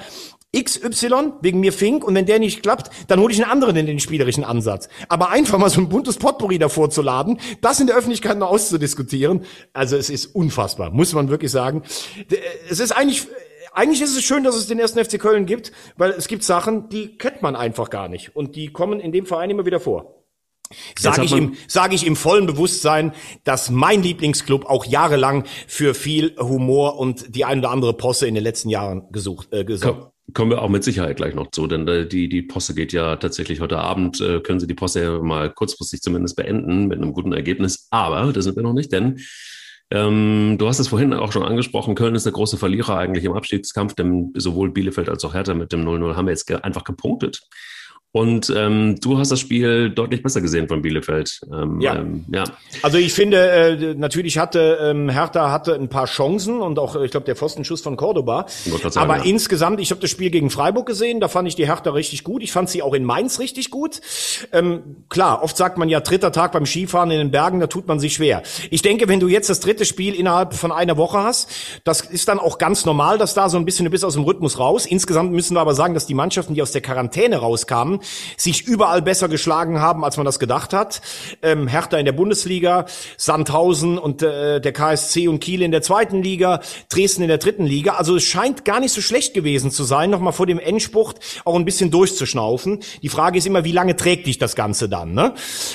XY 0.55 1.33
wegen 1.41 1.59
mir 1.59 1.73
Fink 1.73 2.03
und 2.03 2.15
wenn 2.15 2.25
der 2.25 2.39
nicht 2.39 2.63
klappt, 2.63 2.89
dann 3.07 3.19
hole 3.19 3.33
ich 3.33 3.41
einen 3.41 3.51
anderen 3.51 3.75
in 3.75 3.85
den 3.85 3.99
spielerischen 3.99 4.43
Ansatz. 4.43 4.89
Aber 5.09 5.29
einfach 5.29 5.57
mal 5.57 5.69
so 5.69 5.81
ein 5.81 5.89
buntes 5.89 6.17
Potpourri 6.17 6.59
davor 6.59 6.89
zu 6.89 7.01
laden, 7.01 7.39
das 7.61 7.79
in 7.79 7.87
der 7.87 7.95
Öffentlichkeit 7.95 8.37
noch 8.37 8.49
auszudiskutieren, 8.49 9.45
also 9.73 9.97
es 9.97 10.09
ist 10.09 10.27
unfassbar, 10.27 10.91
muss 10.91 11.13
man 11.13 11.29
wirklich 11.29 11.51
sagen. 11.51 11.83
Es 12.69 12.79
ist 12.79 12.91
eigentlich 12.91 13.27
eigentlich 13.73 14.01
ist 14.01 14.15
es 14.15 14.23
schön, 14.23 14.45
dass 14.45 14.55
es 14.55 14.67
den 14.67 14.79
ersten 14.79 15.03
FC 15.03 15.19
Köln 15.19 15.45
gibt, 15.45 15.73
weil 15.97 16.11
es 16.11 16.29
gibt 16.29 16.43
Sachen, 16.43 16.87
die 16.87 17.17
kennt 17.17 17.41
man 17.41 17.57
einfach 17.57 17.89
gar 17.89 18.07
nicht 18.07 18.33
und 18.35 18.55
die 18.55 18.71
kommen 18.71 19.01
in 19.01 19.11
dem 19.11 19.25
Verein 19.25 19.49
immer 19.49 19.65
wieder 19.65 19.81
vor. 19.81 20.23
Sage 20.97 21.23
ich, 21.23 21.31
im, 21.33 21.55
sag 21.67 21.93
ich 21.93 22.07
im 22.07 22.15
vollen 22.15 22.47
Bewusstsein, 22.47 23.13
dass 23.43 23.69
mein 23.69 24.01
Lieblingsclub 24.01 24.65
auch 24.65 24.85
jahrelang 24.85 25.45
für 25.67 25.93
viel 25.93 26.35
Humor 26.39 26.97
und 26.97 27.35
die 27.35 27.45
ein 27.45 27.59
oder 27.59 27.69
andere 27.69 27.93
Posse 27.93 28.27
in 28.27 28.33
den 28.33 28.43
letzten 28.43 28.69
Jahren 28.69 29.11
gesucht, 29.11 29.53
äh, 29.53 29.63
gesucht. 29.63 30.11
Kommen 30.33 30.49
wir 30.49 30.61
auch 30.61 30.69
mit 30.69 30.83
Sicherheit 30.83 31.17
gleich 31.17 31.35
noch 31.35 31.51
zu, 31.51 31.67
denn 31.67 31.87
äh, 31.87 32.07
die, 32.07 32.27
die 32.27 32.41
Posse 32.41 32.73
geht 32.73 32.93
ja 32.93 33.15
tatsächlich 33.17 33.61
heute 33.61 33.77
Abend, 33.77 34.19
äh, 34.21 34.39
können 34.39 34.59
Sie 34.59 34.67
die 34.67 34.73
Posse 34.73 35.03
ja 35.03 35.19
mal 35.19 35.51
kurzfristig 35.51 36.01
zumindest 36.01 36.35
beenden 36.35 36.87
mit 36.87 36.97
einem 36.97 37.13
guten 37.13 37.31
Ergebnis. 37.31 37.87
Aber 37.91 38.33
da 38.33 38.41
sind 38.41 38.55
wir 38.55 38.63
noch 38.63 38.73
nicht, 38.73 38.91
denn 38.91 39.19
ähm, 39.91 40.55
du 40.57 40.67
hast 40.67 40.79
es 40.79 40.87
vorhin 40.87 41.13
auch 41.13 41.31
schon 41.31 41.43
angesprochen, 41.43 41.93
Köln 41.93 42.15
ist 42.15 42.25
der 42.25 42.33
große 42.33 42.57
Verlierer 42.57 42.97
eigentlich 42.97 43.23
im 43.23 43.33
Abstiegskampf, 43.33 43.93
denn 43.93 44.33
sowohl 44.35 44.71
Bielefeld 44.71 45.09
als 45.09 45.23
auch 45.23 45.35
Hertha 45.35 45.53
mit 45.53 45.71
dem 45.71 45.87
0-0 45.87 46.15
haben 46.15 46.25
wir 46.25 46.31
jetzt 46.31 46.51
einfach 46.63 46.83
gepunktet. 46.83 47.41
Und 48.15 48.49
ähm, 48.55 48.95
du 49.01 49.17
hast 49.17 49.33
das 49.33 49.41
Spiel 49.41 49.89
deutlich 49.89 50.23
besser 50.23 50.39
gesehen 50.39 50.69
von 50.69 50.81
Bielefeld. 50.81 51.41
Ähm, 51.51 51.81
ja. 51.81 51.95
Ähm, 51.95 52.23
ja. 52.31 52.45
Also 52.81 52.97
ich 52.97 53.11
finde, 53.11 53.37
äh, 53.45 53.93
natürlich 53.93 54.37
hatte 54.37 54.77
ähm, 54.81 55.09
Hertha 55.09 55.51
hatte 55.51 55.75
ein 55.75 55.89
paar 55.89 56.05
Chancen 56.05 56.61
und 56.61 56.79
auch, 56.79 56.95
ich 56.95 57.11
glaube, 57.11 57.25
der 57.25 57.35
Pfostenschuss 57.35 57.81
von 57.81 57.97
Cordoba. 57.97 58.45
Sagen, 58.47 58.97
Aber 58.97 59.17
ja. 59.17 59.23
insgesamt, 59.23 59.81
ich 59.81 59.91
habe 59.91 59.99
das 59.99 60.11
Spiel 60.11 60.29
gegen 60.29 60.49
Freiburg 60.49 60.85
gesehen, 60.85 61.19
da 61.19 61.27
fand 61.27 61.49
ich 61.49 61.55
die 61.55 61.67
Hertha 61.67 61.89
richtig 61.89 62.23
gut. 62.23 62.41
Ich 62.41 62.53
fand 62.53 62.69
sie 62.69 62.81
auch 62.81 62.93
in 62.93 63.03
Mainz 63.03 63.37
richtig 63.39 63.69
gut. 63.69 63.99
Ähm, 64.53 64.95
klar, 65.09 65.43
oft 65.43 65.57
sagt 65.57 65.77
man 65.77 65.89
ja 65.89 65.99
dritter 65.99 66.31
Tag 66.31 66.53
beim 66.53 66.65
Skifahren 66.65 67.11
in 67.11 67.17
den 67.17 67.31
Bergen, 67.31 67.59
da 67.59 67.67
tut 67.67 67.85
man 67.85 67.99
sich 67.99 68.13
schwer. 68.13 68.43
Ich 68.69 68.81
denke, 68.81 69.09
wenn 69.09 69.19
du 69.19 69.27
jetzt 69.27 69.49
das 69.49 69.59
dritte 69.59 69.83
Spiel 69.83 70.13
innerhalb 70.13 70.53
von 70.53 70.71
einer 70.71 70.95
Woche 70.95 71.17
hast, 71.17 71.49
das 71.83 71.99
ist 71.99 72.29
dann 72.29 72.39
auch 72.39 72.59
ganz 72.59 72.85
normal, 72.85 73.17
dass 73.17 73.33
da 73.33 73.49
so 73.49 73.57
ein 73.57 73.65
bisschen 73.65 73.83
du 73.83 73.91
bist 73.91 74.05
aus 74.05 74.13
dem 74.13 74.23
Rhythmus 74.23 74.57
raus. 74.57 74.85
Insgesamt 74.85 75.33
müssen 75.33 75.57
wir 75.57 75.59
aber 75.59 75.73
sagen, 75.73 75.93
dass 75.93 76.05
die 76.05 76.13
Mannschaften, 76.13 76.53
die 76.53 76.61
aus 76.61 76.71
der 76.71 76.79
Quarantäne 76.79 77.35
rauskamen, 77.39 77.99
sich 78.37 78.67
überall 78.67 79.01
besser 79.01 79.27
geschlagen 79.27 79.79
haben, 79.81 80.03
als 80.03 80.17
man 80.17 80.25
das 80.25 80.39
gedacht 80.39 80.73
hat. 80.73 81.01
Ähm, 81.41 81.67
Hertha 81.67 81.97
in 81.97 82.05
der 82.05 82.13
Bundesliga, 82.13 82.85
Sandhausen 83.17 83.97
und 83.97 84.21
äh, 84.21 84.59
der 84.59 84.71
KSC 84.73 85.27
und 85.27 85.39
Kiel 85.39 85.61
in 85.61 85.71
der 85.71 85.81
zweiten 85.81 86.21
Liga, 86.21 86.61
Dresden 86.89 87.23
in 87.23 87.27
der 87.27 87.37
dritten 87.37 87.65
Liga. 87.65 87.93
Also 87.93 88.15
es 88.15 88.23
scheint 88.23 88.65
gar 88.65 88.79
nicht 88.79 88.91
so 88.91 89.01
schlecht 89.01 89.33
gewesen 89.33 89.71
zu 89.71 89.83
sein, 89.83 90.09
nochmal 90.09 90.33
vor 90.33 90.45
dem 90.45 90.59
Endspurt 90.59 91.19
auch 91.45 91.55
ein 91.55 91.65
bisschen 91.65 91.91
durchzuschnaufen. 91.91 92.79
Die 93.01 93.09
Frage 93.09 93.37
ist 93.37 93.47
immer, 93.47 93.63
wie 93.63 93.71
lange 93.71 93.95
trägt 93.95 94.27
dich 94.27 94.37
das 94.37 94.55
Ganze 94.55 94.89
dann? 94.89 95.13
Ne? 95.13 95.33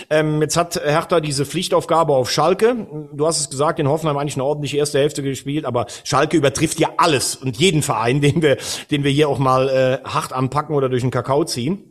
Ähm, 0.09 0.41
jetzt 0.43 0.57
hat 0.57 0.81
Hertha 0.83 1.21
diese 1.21 1.47
Pflichtaufgabe 1.47 2.15
auf 2.15 2.31
Schalke. 2.31 2.87
Du 3.13 3.27
hast 3.27 3.41
es 3.41 3.51
gesagt, 3.51 3.79
in 3.79 3.89
Hoffenheim 3.89 4.17
eigentlich 4.17 4.37
eine 4.37 4.45
ordentliche 4.45 4.77
erste 4.77 4.99
Hälfte 4.99 5.23
gespielt, 5.23 5.65
aber 5.65 5.87
Schalke 6.05 6.37
übertrifft 6.37 6.81
ja 6.81 6.91
alles 6.97 7.37
und 7.37 7.57
jeden 7.59 7.83
Verein, 7.83 8.21
den 8.21 8.43
wir, 8.43 8.57
den 8.91 9.05
wir 9.05 9.11
hier 9.11 9.29
auch 9.29 9.39
mal 9.39 9.69
äh, 9.69 10.09
hart 10.09 10.33
anpacken 10.33 10.75
oder 10.75 10.89
durch 10.89 11.03
den 11.03 11.11
Kakao 11.11 11.45
ziehen. 11.45 11.90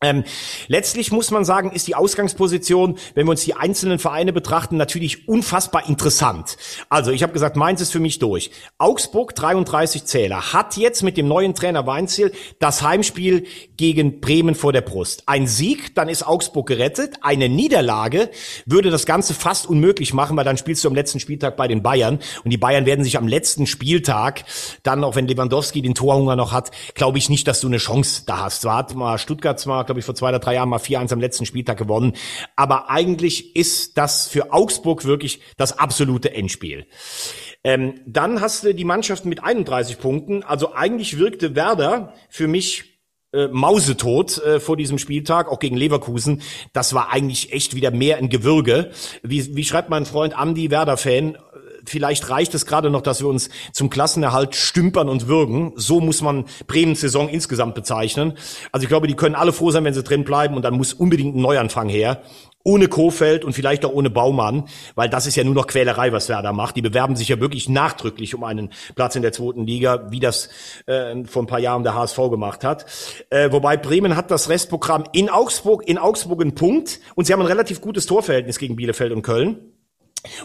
Ähm, 0.00 0.22
letztlich 0.68 1.10
muss 1.10 1.32
man 1.32 1.44
sagen, 1.44 1.72
ist 1.72 1.88
die 1.88 1.96
Ausgangsposition, 1.96 2.98
wenn 3.14 3.26
wir 3.26 3.32
uns 3.32 3.42
die 3.42 3.54
einzelnen 3.54 3.98
Vereine 3.98 4.32
betrachten, 4.32 4.76
natürlich 4.76 5.26
unfassbar 5.26 5.88
interessant. 5.88 6.56
Also 6.88 7.10
ich 7.10 7.24
habe 7.24 7.32
gesagt, 7.32 7.56
Mainz 7.56 7.80
ist 7.80 7.90
für 7.90 7.98
mich 7.98 8.20
durch. 8.20 8.52
Augsburg 8.78 9.34
33 9.34 10.04
Zähler 10.04 10.52
hat 10.52 10.76
jetzt 10.76 11.02
mit 11.02 11.16
dem 11.16 11.26
neuen 11.26 11.52
Trainer 11.52 11.84
Weinziel 11.88 12.30
das 12.60 12.82
Heimspiel 12.82 13.46
gegen 13.76 14.20
Bremen 14.20 14.54
vor 14.54 14.72
der 14.72 14.82
Brust. 14.82 15.24
Ein 15.26 15.48
Sieg, 15.48 15.96
dann 15.96 16.08
ist 16.08 16.24
Augsburg 16.24 16.68
gerettet. 16.68 17.16
Eine 17.22 17.48
Niederlage 17.48 18.30
würde 18.66 18.90
das 18.90 19.04
Ganze 19.04 19.34
fast 19.34 19.66
unmöglich 19.66 20.14
machen, 20.14 20.36
weil 20.36 20.44
dann 20.44 20.58
spielst 20.58 20.84
du 20.84 20.88
am 20.88 20.94
letzten 20.94 21.18
Spieltag 21.18 21.56
bei 21.56 21.66
den 21.66 21.82
Bayern 21.82 22.20
und 22.44 22.52
die 22.52 22.56
Bayern 22.56 22.86
werden 22.86 23.02
sich 23.02 23.18
am 23.18 23.26
letzten 23.26 23.66
Spieltag 23.66 24.44
dann, 24.84 25.02
auch 25.02 25.16
wenn 25.16 25.26
Lewandowski 25.26 25.82
den 25.82 25.96
Torhunger 25.96 26.36
noch 26.36 26.52
hat, 26.52 26.70
glaube 26.94 27.18
ich 27.18 27.28
nicht, 27.28 27.48
dass 27.48 27.60
du 27.60 27.66
eine 27.66 27.78
Chance 27.78 28.22
da 28.26 28.44
hast. 28.44 28.64
War 28.64 28.86
mal 28.94 29.18
Stuttgart 29.18 29.47
zwar 29.56 29.84
glaube 29.84 30.00
ich, 30.00 30.04
vor 30.04 30.14
zwei 30.14 30.28
oder 30.28 30.38
drei 30.38 30.54
Jahren 30.54 30.68
mal 30.68 30.78
4-1 30.78 31.12
am 31.12 31.20
letzten 31.20 31.46
Spieltag 31.46 31.78
gewonnen. 31.78 32.14
Aber 32.56 32.90
eigentlich 32.90 33.56
ist 33.56 33.96
das 33.98 34.28
für 34.28 34.52
Augsburg 34.52 35.04
wirklich 35.04 35.40
das 35.56 35.78
absolute 35.78 36.34
Endspiel. 36.34 36.86
Ähm, 37.64 38.00
dann 38.06 38.40
hast 38.40 38.64
du 38.64 38.74
die 38.74 38.84
Mannschaft 38.84 39.24
mit 39.24 39.42
31 39.42 39.98
Punkten. 39.98 40.42
Also 40.42 40.74
eigentlich 40.74 41.18
wirkte 41.18 41.54
Werder 41.54 42.14
für 42.28 42.46
mich 42.46 42.98
äh, 43.30 43.48
mausetot 43.48 44.38
äh, 44.38 44.58
vor 44.58 44.78
diesem 44.78 44.98
Spieltag, 44.98 45.48
auch 45.48 45.58
gegen 45.58 45.76
Leverkusen. 45.76 46.40
Das 46.72 46.94
war 46.94 47.12
eigentlich 47.12 47.52
echt 47.52 47.74
wieder 47.74 47.90
mehr 47.90 48.16
ein 48.16 48.30
Gewürge. 48.30 48.90
Wie, 49.22 49.54
wie 49.54 49.64
schreibt 49.64 49.90
mein 49.90 50.06
Freund 50.06 50.34
Andi, 50.34 50.70
Werder-Fan, 50.70 51.36
vielleicht 51.88 52.30
reicht 52.30 52.54
es 52.54 52.66
gerade 52.66 52.90
noch, 52.90 53.02
dass 53.02 53.20
wir 53.20 53.28
uns 53.28 53.50
zum 53.72 53.90
Klassenerhalt 53.90 54.54
stümpern 54.54 55.08
und 55.08 55.28
würgen. 55.28 55.72
So 55.76 56.00
muss 56.00 56.22
man 56.22 56.44
Bremens 56.66 57.00
Saison 57.00 57.28
insgesamt 57.28 57.74
bezeichnen. 57.74 58.34
Also 58.72 58.84
ich 58.84 58.88
glaube, 58.88 59.06
die 59.06 59.16
können 59.16 59.34
alle 59.34 59.52
froh 59.52 59.70
sein, 59.70 59.84
wenn 59.84 59.94
sie 59.94 60.02
drin 60.02 60.24
bleiben 60.24 60.54
und 60.54 60.62
dann 60.62 60.74
muss 60.74 60.92
unbedingt 60.92 61.36
ein 61.36 61.42
Neuanfang 61.42 61.88
her. 61.88 62.22
Ohne 62.64 62.88
Kofeld 62.88 63.44
und 63.44 63.54
vielleicht 63.54 63.84
auch 63.86 63.92
ohne 63.92 64.10
Baumann, 64.10 64.64
weil 64.94 65.08
das 65.08 65.26
ist 65.26 65.36
ja 65.36 65.44
nur 65.44 65.54
noch 65.54 65.68
Quälerei, 65.68 66.12
was 66.12 66.28
Werder 66.28 66.52
macht. 66.52 66.76
Die 66.76 66.82
bewerben 66.82 67.16
sich 67.16 67.28
ja 67.28 67.40
wirklich 67.40 67.68
nachdrücklich 67.68 68.34
um 68.34 68.44
einen 68.44 68.70
Platz 68.94 69.16
in 69.16 69.22
der 69.22 69.32
zweiten 69.32 69.64
Liga, 69.66 70.10
wie 70.10 70.20
das 70.20 70.50
äh, 70.86 71.24
vor 71.24 71.44
ein 71.44 71.46
paar 71.46 71.60
Jahren 71.60 71.82
der 71.82 71.94
HSV 71.94 72.16
gemacht 72.30 72.64
hat. 72.64 72.84
Äh, 73.30 73.52
wobei 73.52 73.76
Bremen 73.78 74.16
hat 74.16 74.30
das 74.30 74.50
Restprogramm 74.50 75.04
in 75.12 75.30
Augsburg, 75.30 75.88
in 75.88 75.96
Augsburg 75.96 76.42
einen 76.42 76.54
Punkt 76.54 77.00
und 77.14 77.26
sie 77.26 77.32
haben 77.32 77.40
ein 77.40 77.46
relativ 77.46 77.80
gutes 77.80 78.04
Torverhältnis 78.06 78.58
gegen 78.58 78.76
Bielefeld 78.76 79.12
und 79.12 79.22
Köln. 79.22 79.77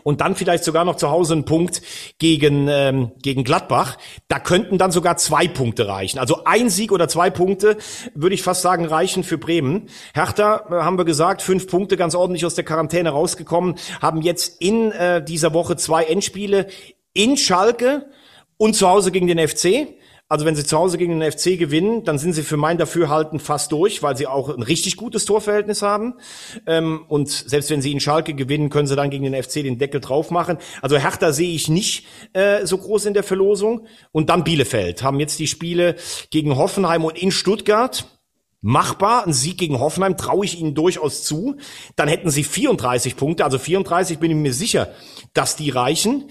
Und 0.03 0.21
dann 0.21 0.35
vielleicht 0.35 0.63
sogar 0.63 0.85
noch 0.85 0.95
zu 0.95 1.09
Hause 1.09 1.35
ein 1.35 1.45
Punkt 1.45 1.81
gegen, 2.19 2.67
ähm, 2.69 3.11
gegen 3.21 3.43
Gladbach. 3.43 3.97
Da 4.27 4.39
könnten 4.39 4.77
dann 4.77 4.91
sogar 4.91 5.17
zwei 5.17 5.47
Punkte 5.47 5.87
reichen. 5.87 6.19
Also 6.19 6.43
ein 6.45 6.69
Sieg 6.69 6.91
oder 6.91 7.07
zwei 7.07 7.29
Punkte, 7.29 7.77
würde 8.13 8.35
ich 8.35 8.43
fast 8.43 8.61
sagen, 8.61 8.85
reichen 8.85 9.23
für 9.23 9.37
Bremen. 9.37 9.89
Hertha, 10.13 10.65
äh, 10.69 10.83
haben 10.83 10.97
wir 10.97 11.05
gesagt, 11.05 11.41
fünf 11.41 11.67
Punkte 11.67 11.97
ganz 11.97 12.15
ordentlich 12.15 12.45
aus 12.45 12.55
der 12.55 12.63
Quarantäne 12.63 13.09
rausgekommen, 13.09 13.75
haben 14.01 14.21
jetzt 14.21 14.61
in 14.61 14.91
äh, 14.91 15.23
dieser 15.23 15.53
Woche 15.53 15.75
zwei 15.75 16.03
Endspiele 16.03 16.67
in 17.13 17.37
Schalke 17.37 18.07
und 18.57 18.75
zu 18.75 18.87
Hause 18.87 19.11
gegen 19.11 19.27
den 19.27 19.45
FC. 19.45 19.87
Also 20.33 20.47
wenn 20.47 20.55
sie 20.55 20.65
zu 20.65 20.79
Hause 20.79 20.97
gegen 20.97 21.19
den 21.19 21.31
FC 21.31 21.59
gewinnen, 21.59 22.05
dann 22.05 22.17
sind 22.17 22.33
sie 22.33 22.41
für 22.41 22.57
mein 22.57 22.79
Dafürhalten 22.79 23.39
fast 23.39 23.71
durch, 23.71 24.01
weil 24.01 24.17
sie 24.17 24.25
auch 24.25 24.49
ein 24.49 24.63
richtig 24.63 24.97
gutes 24.97 25.25
Torverhältnis 25.25 25.83
haben. 25.83 26.15
Ähm, 26.65 27.05
und 27.07 27.29
selbst 27.29 27.69
wenn 27.69 27.83
sie 27.83 27.91
in 27.91 27.99
Schalke 27.99 28.33
gewinnen, 28.33 28.71
können 28.71 28.87
sie 28.87 28.95
dann 28.95 29.11
gegen 29.11 29.25
den 29.25 29.43
FC 29.43 29.61
den 29.61 29.77
Deckel 29.77 30.01
drauf 30.01 30.31
machen. 30.31 30.57
Also 30.81 30.97
Hertha 30.97 31.33
sehe 31.33 31.53
ich 31.53 31.69
nicht 31.69 32.07
äh, 32.33 32.65
so 32.65 32.79
groß 32.79 33.05
in 33.05 33.13
der 33.13 33.21
Verlosung. 33.21 33.85
Und 34.11 34.31
dann 34.31 34.43
Bielefeld 34.43 35.03
haben 35.03 35.19
jetzt 35.19 35.37
die 35.37 35.45
Spiele 35.45 35.97
gegen 36.31 36.57
Hoffenheim 36.57 37.05
und 37.05 37.15
in 37.15 37.29
Stuttgart 37.29 38.07
machbar. 38.63 39.27
Ein 39.27 39.33
Sieg 39.33 39.59
gegen 39.59 39.79
Hoffenheim 39.79 40.17
traue 40.17 40.45
ich 40.45 40.59
ihnen 40.59 40.73
durchaus 40.73 41.23
zu. 41.23 41.57
Dann 41.95 42.07
hätten 42.07 42.31
sie 42.31 42.43
34 42.43 43.15
Punkte, 43.15 43.45
also 43.45 43.59
34 43.59 44.17
bin 44.17 44.31
ich 44.31 44.37
mir 44.37 44.53
sicher, 44.53 44.89
dass 45.33 45.55
die 45.55 45.69
reichen. 45.69 46.29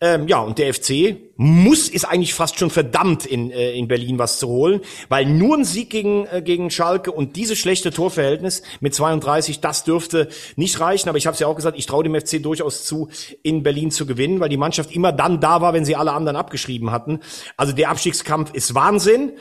Ähm, 0.00 0.26
ja, 0.26 0.40
und 0.40 0.58
der 0.58 0.74
FC 0.74 1.16
muss, 1.36 1.88
ist 1.88 2.04
eigentlich 2.04 2.34
fast 2.34 2.58
schon 2.58 2.70
verdammt 2.70 3.26
in, 3.26 3.50
äh, 3.50 3.72
in 3.72 3.86
Berlin 3.86 4.18
was 4.18 4.38
zu 4.38 4.48
holen, 4.48 4.80
weil 5.08 5.26
nur 5.26 5.56
ein 5.56 5.64
Sieg 5.64 5.90
gegen, 5.90 6.26
äh, 6.26 6.42
gegen 6.42 6.70
Schalke 6.70 7.12
und 7.12 7.36
dieses 7.36 7.58
schlechte 7.58 7.90
Torverhältnis 7.90 8.62
mit 8.80 8.94
32, 8.94 9.60
das 9.60 9.84
dürfte 9.84 10.28
nicht 10.56 10.80
reichen. 10.80 11.08
Aber 11.08 11.18
ich 11.18 11.26
habe 11.26 11.34
es 11.34 11.40
ja 11.40 11.46
auch 11.46 11.56
gesagt, 11.56 11.78
ich 11.78 11.86
traue 11.86 12.04
dem 12.04 12.18
FC 12.18 12.42
durchaus 12.42 12.84
zu, 12.84 13.08
in 13.42 13.62
Berlin 13.62 13.90
zu 13.90 14.06
gewinnen, 14.06 14.40
weil 14.40 14.48
die 14.48 14.56
Mannschaft 14.56 14.90
immer 14.92 15.12
dann 15.12 15.40
da 15.40 15.60
war, 15.60 15.74
wenn 15.74 15.84
sie 15.84 15.96
alle 15.96 16.12
anderen 16.12 16.36
abgeschrieben 16.36 16.90
hatten. 16.90 17.20
Also 17.58 17.72
der 17.74 17.90
Abstiegskampf 17.90 18.54
ist 18.54 18.74
Wahnsinn. 18.74 19.32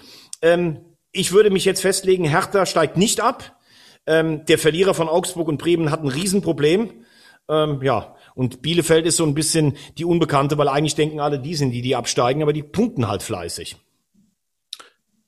Ähm, 0.42 0.80
ich 1.14 1.32
würde 1.32 1.52
mich 1.52 1.64
jetzt 1.64 1.82
festlegen, 1.82 2.26
Hertha 2.26 2.66
steigt 2.66 2.98
nicht 2.98 3.22
ab. 3.22 3.58
Ähm, 4.06 4.44
der 4.46 4.58
Verlierer 4.58 4.94
von 4.94 5.08
Augsburg 5.08 5.48
und 5.48 5.58
Bremen 5.58 5.92
hat 5.92 6.04
ein 6.04 6.10
Riesenproblem. 6.10 6.90
Ähm, 7.48 7.80
ja, 7.82 8.16
und 8.36 8.62
Bielefeld 8.62 9.06
ist 9.06 9.18
so 9.18 9.26
ein 9.26 9.36
bisschen 9.36 9.78
die 9.98 10.06
Unbekannte, 10.06 10.58
weil 10.58 10.68
eigentlich 10.68 10.96
denken 10.96 11.20
alle, 11.20 11.40
die 11.40 11.56
sind 11.56 11.72
die, 11.72 11.82
die 11.82 11.96
absteigen, 11.96 12.42
aber 12.42 12.52
die 12.52 12.64
punkten 12.64 13.08
halt 13.08 13.24
fleißig. 13.24 13.78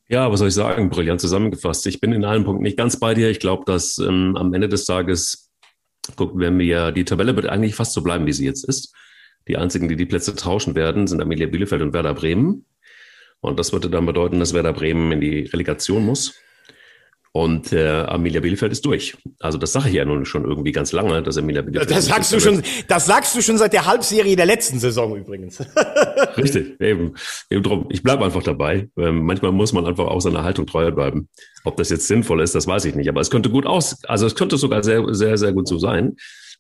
Ja, 0.08 0.32
was 0.32 0.40
soll 0.40 0.50
ich 0.50 0.54
sagen? 0.54 0.90
Brillant 0.90 1.22
zusammengefasst. 1.22 1.88
Ich 1.88 2.00
bin 2.00 2.12
in 2.12 2.26
allen 2.26 2.44
Punkten 2.44 2.64
nicht 2.64 2.78
ganz 2.78 3.00
bei 3.00 3.14
dir. 3.14 3.30
Ich 3.30 3.40
glaube, 3.40 3.64
dass 3.66 3.98
ähm, 3.98 4.36
am 4.38 4.54
Ende 4.54 4.70
des 4.70 4.86
Tages, 4.86 5.52
gucken 6.16 6.40
wir 6.40 6.52
mir, 6.52 6.92
die 6.92 7.06
Tabelle 7.06 7.36
wird 7.36 7.48
eigentlich 7.48 7.76
fast 7.76 7.94
so 7.94 8.04
bleiben, 8.04 8.26
wie 8.26 8.34
sie 8.34 8.46
jetzt 8.46 8.66
ist. 8.66 8.94
Die 9.48 9.58
einzigen, 9.58 9.88
die 9.88 9.96
die 9.96 10.06
Plätze 10.06 10.36
tauschen 10.36 10.76
werden, 10.76 11.08
sind 11.08 11.22
Amelia 11.22 11.48
Bielefeld 11.48 11.82
und 11.82 11.94
Werder 11.94 12.14
Bremen. 12.14 12.66
Und 13.46 13.60
das 13.60 13.72
würde 13.74 13.90
dann 13.90 14.06
bedeuten, 14.06 14.40
dass 14.40 14.54
Werder 14.54 14.74
Bremen 14.74 15.12
in 15.12 15.22
die 15.22 15.42
Relegation 15.42 16.06
muss. 16.06 16.36
Und 17.32 17.74
äh, 17.74 17.86
Arminia 17.86 18.40
Bielefeld 18.40 18.72
ist 18.72 18.86
durch. 18.86 19.18
Also 19.42 19.58
das 19.58 19.74
sage 19.74 19.90
ich 19.90 19.96
ja 19.96 20.06
nun 20.06 20.24
schon 20.24 20.46
irgendwie 20.46 20.72
ganz 20.72 20.94
lange, 20.94 21.22
dass 21.22 21.38
Arminia 21.38 21.64
Bielefeld. 21.64 21.92
Das 21.92 22.06
sagst 22.06 22.32
du 22.32 22.40
schon. 22.40 22.64
Das 22.88 23.06
sagst 23.08 23.36
du 23.36 23.42
schon 23.42 23.58
seit 23.58 23.74
der 23.74 23.86
Halbserie 23.86 24.38
der 24.38 24.46
letzten 24.46 24.80
Saison 24.80 25.18
übrigens. 25.18 25.60
Richtig, 26.38 26.80
eben, 26.80 27.16
eben 27.50 27.62
drum. 27.62 27.88
Ich 27.90 28.04
bleibe 28.04 28.24
einfach 28.24 28.42
dabei. 28.42 28.88
Ähm, 28.98 29.26
manchmal 29.26 29.52
muss 29.52 29.74
man 29.74 29.86
einfach 29.86 30.06
auch 30.06 30.22
seiner 30.22 30.46
Haltung 30.46 30.66
treu 30.66 30.90
bleiben. 30.92 31.28
Ob 31.66 31.76
das 31.76 31.90
jetzt 31.90 32.08
sinnvoll 32.08 32.42
ist, 32.42 32.56
das 32.56 32.68
weiß 32.68 32.86
ich 32.86 32.96
nicht. 32.96 33.10
Aber 33.10 33.20
es 33.20 33.30
könnte 33.30 33.50
gut 33.50 33.66
aus. 33.66 34.02
Also 34.06 34.26
es 34.26 34.36
könnte 34.36 34.56
sogar 34.56 34.82
sehr, 34.82 35.14
sehr, 35.14 35.38
sehr 35.38 35.52
gut 35.52 35.68
so 35.68 35.78
sein 35.78 36.16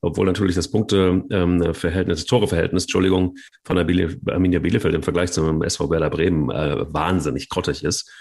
obwohl 0.05 0.25
natürlich 0.25 0.55
das 0.55 0.69
Punkteverhältnis, 0.69 2.21
ähm, 2.21 2.27
Toreverhältnis, 2.27 2.83
Entschuldigung, 2.83 3.35
von 3.63 3.77
Arminia 3.77 4.59
Bielefeld 4.59 4.95
im 4.95 5.03
Vergleich 5.03 5.31
zum 5.31 5.63
SV 5.63 5.89
Werder 5.89 6.09
Bremen 6.09 6.49
äh, 6.51 6.85
wahnsinnig 6.93 7.49
grottig 7.49 7.83
ist. 7.83 8.11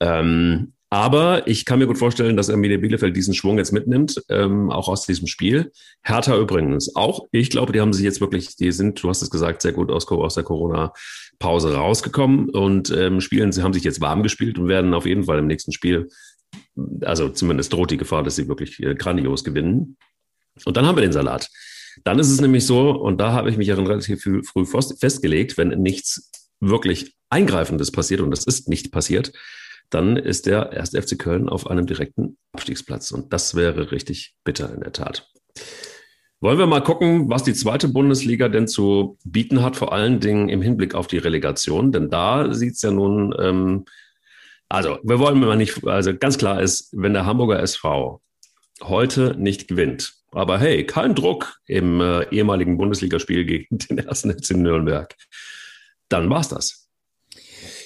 Ähm, 0.00 0.72
aber 0.92 1.46
ich 1.46 1.64
kann 1.64 1.78
mir 1.78 1.86
gut 1.86 1.98
vorstellen, 1.98 2.36
dass 2.36 2.50
Arminia 2.50 2.78
Bielefeld 2.78 3.16
diesen 3.16 3.32
Schwung 3.32 3.58
jetzt 3.58 3.70
mitnimmt, 3.70 4.20
ähm, 4.28 4.70
auch 4.72 4.88
aus 4.88 5.06
diesem 5.06 5.28
Spiel. 5.28 5.70
Hertha 6.02 6.36
übrigens 6.36 6.96
auch. 6.96 7.28
Ich 7.30 7.50
glaube, 7.50 7.72
die 7.72 7.80
haben 7.80 7.92
sich 7.92 8.04
jetzt 8.04 8.20
wirklich, 8.20 8.56
die 8.56 8.72
sind, 8.72 9.00
du 9.00 9.08
hast 9.08 9.22
es 9.22 9.30
gesagt, 9.30 9.62
sehr 9.62 9.72
gut 9.72 9.92
aus, 9.92 10.08
aus 10.08 10.34
der 10.34 10.42
Corona-Pause 10.42 11.74
rausgekommen 11.76 12.50
und 12.50 12.90
ähm, 12.90 13.20
spielen, 13.20 13.52
sie 13.52 13.62
haben 13.62 13.72
sich 13.72 13.84
jetzt 13.84 14.00
warm 14.00 14.24
gespielt 14.24 14.58
und 14.58 14.66
werden 14.66 14.92
auf 14.92 15.06
jeden 15.06 15.24
Fall 15.24 15.38
im 15.38 15.46
nächsten 15.46 15.70
Spiel, 15.70 16.08
also 17.02 17.28
zumindest 17.28 17.72
droht 17.72 17.92
die 17.92 17.96
Gefahr, 17.96 18.24
dass 18.24 18.34
sie 18.34 18.48
wirklich 18.48 18.82
äh, 18.82 18.96
grandios 18.96 19.44
gewinnen. 19.44 19.96
Und 20.66 20.76
dann 20.76 20.86
haben 20.86 20.96
wir 20.96 21.02
den 21.02 21.12
Salat. 21.12 21.48
Dann 22.04 22.18
ist 22.18 22.30
es 22.30 22.40
nämlich 22.40 22.66
so, 22.66 22.90
und 22.90 23.18
da 23.18 23.32
habe 23.32 23.50
ich 23.50 23.56
mich 23.56 23.68
ja 23.68 23.74
relativ 23.74 24.22
früh 24.22 24.64
festgelegt, 24.64 25.58
wenn 25.58 25.68
nichts 25.68 26.30
wirklich 26.60 27.14
Eingreifendes 27.30 27.90
passiert, 27.90 28.20
und 28.20 28.30
das 28.30 28.44
ist 28.44 28.68
nicht 28.68 28.92
passiert, 28.92 29.32
dann 29.90 30.16
ist 30.16 30.46
der 30.46 30.72
erste 30.72 31.02
FC 31.02 31.18
Köln 31.18 31.48
auf 31.48 31.66
einem 31.66 31.86
direkten 31.86 32.38
Abstiegsplatz. 32.52 33.10
Und 33.10 33.32
das 33.32 33.54
wäre 33.54 33.90
richtig 33.90 34.34
bitter 34.44 34.72
in 34.72 34.80
der 34.80 34.92
Tat. 34.92 35.28
Wollen 36.40 36.58
wir 36.58 36.66
mal 36.66 36.82
gucken, 36.82 37.28
was 37.28 37.42
die 37.42 37.52
zweite 37.52 37.88
Bundesliga 37.88 38.48
denn 38.48 38.66
zu 38.66 39.18
bieten 39.24 39.62
hat, 39.62 39.76
vor 39.76 39.92
allen 39.92 40.20
Dingen 40.20 40.48
im 40.48 40.62
Hinblick 40.62 40.94
auf 40.94 41.06
die 41.06 41.18
Relegation. 41.18 41.92
Denn 41.92 42.08
da 42.08 42.54
sieht 42.54 42.74
es 42.74 42.82
ja 42.82 42.90
nun, 42.90 43.34
ähm, 43.38 43.84
also 44.68 44.98
wir 45.02 45.18
wollen 45.18 45.38
mal 45.38 45.56
nicht, 45.56 45.86
also 45.86 46.16
ganz 46.16 46.38
klar 46.38 46.62
ist, 46.62 46.88
wenn 46.96 47.12
der 47.12 47.26
Hamburger 47.26 47.60
SV 47.60 48.22
heute 48.82 49.34
nicht 49.38 49.68
gewinnt, 49.68 50.14
aber 50.32 50.58
hey, 50.58 50.84
kein 50.86 51.14
Druck 51.14 51.60
im 51.66 52.00
äh, 52.00 52.24
ehemaligen 52.30 52.76
Bundesligaspiel 52.78 53.44
gegen 53.44 53.78
den 53.78 53.98
ersten 53.98 54.30
FC 54.30 54.52
Nürnberg. 54.52 55.14
Dann 56.08 56.30
war's 56.30 56.48
das. 56.48 56.89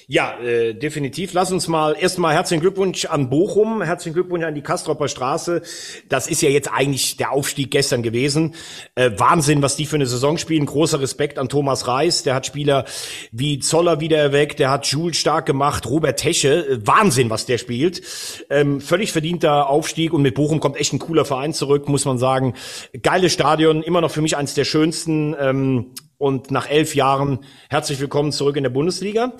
Ja, 0.06 0.38
äh, 0.38 0.74
definitiv. 0.74 1.32
Lass 1.32 1.50
uns 1.50 1.66
mal 1.66 1.96
erstmal 1.98 2.34
herzlichen 2.34 2.60
Glückwunsch 2.60 3.06
an 3.06 3.30
Bochum, 3.30 3.80
herzlichen 3.80 4.12
Glückwunsch 4.12 4.44
an 4.44 4.54
die 4.54 4.60
Kastropper 4.60 5.08
Straße. 5.08 5.62
Das 6.10 6.26
ist 6.26 6.42
ja 6.42 6.50
jetzt 6.50 6.70
eigentlich 6.70 7.16
der 7.16 7.32
Aufstieg 7.32 7.70
gestern 7.70 8.02
gewesen. 8.02 8.54
Äh, 8.96 9.12
Wahnsinn, 9.16 9.62
was 9.62 9.76
die 9.76 9.86
für 9.86 9.96
eine 9.96 10.06
Saison 10.06 10.36
spielen. 10.36 10.66
Großer 10.66 11.00
Respekt 11.00 11.38
an 11.38 11.48
Thomas 11.48 11.88
Reis. 11.88 12.22
Der 12.22 12.34
hat 12.34 12.44
Spieler 12.44 12.84
wie 13.32 13.60
Zoller 13.60 14.00
wieder 14.00 14.18
erweckt, 14.18 14.58
der 14.58 14.70
hat 14.70 14.86
Jules 14.86 15.16
stark 15.16 15.46
gemacht, 15.46 15.86
Robert 15.86 16.18
Tesche. 16.18 16.68
Äh, 16.68 16.86
Wahnsinn, 16.86 17.30
was 17.30 17.46
der 17.46 17.56
spielt. 17.56 18.02
Ähm, 18.50 18.82
völlig 18.82 19.10
verdienter 19.10 19.70
Aufstieg 19.70 20.12
und 20.12 20.20
mit 20.20 20.34
Bochum 20.34 20.60
kommt 20.60 20.76
echt 20.76 20.92
ein 20.92 20.98
cooler 20.98 21.24
Verein 21.24 21.54
zurück, 21.54 21.88
muss 21.88 22.04
man 22.04 22.18
sagen. 22.18 22.54
Geiles 23.02 23.32
Stadion, 23.32 23.82
immer 23.82 24.02
noch 24.02 24.10
für 24.10 24.20
mich 24.20 24.36
eines 24.36 24.52
der 24.52 24.64
schönsten. 24.64 25.34
Ähm, 25.40 25.94
und 26.24 26.50
nach 26.50 26.70
elf 26.70 26.94
Jahren 26.94 27.40
herzlich 27.68 28.00
willkommen 28.00 28.32
zurück 28.32 28.56
in 28.56 28.62
der 28.62 28.70
Bundesliga. 28.70 29.34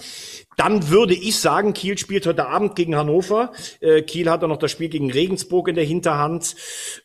Dann 0.58 0.90
würde 0.90 1.14
ich 1.14 1.38
sagen, 1.38 1.72
Kiel 1.72 1.96
spielt 1.96 2.26
heute 2.26 2.46
Abend 2.46 2.76
gegen 2.76 2.94
Hannover. 2.94 3.52
Äh, 3.80 4.02
Kiel 4.02 4.28
hat 4.28 4.44
auch 4.44 4.48
noch 4.48 4.58
das 4.58 4.70
Spiel 4.70 4.90
gegen 4.90 5.10
Regensburg 5.10 5.68
in 5.68 5.76
der 5.76 5.84
Hinterhand. 5.84 6.56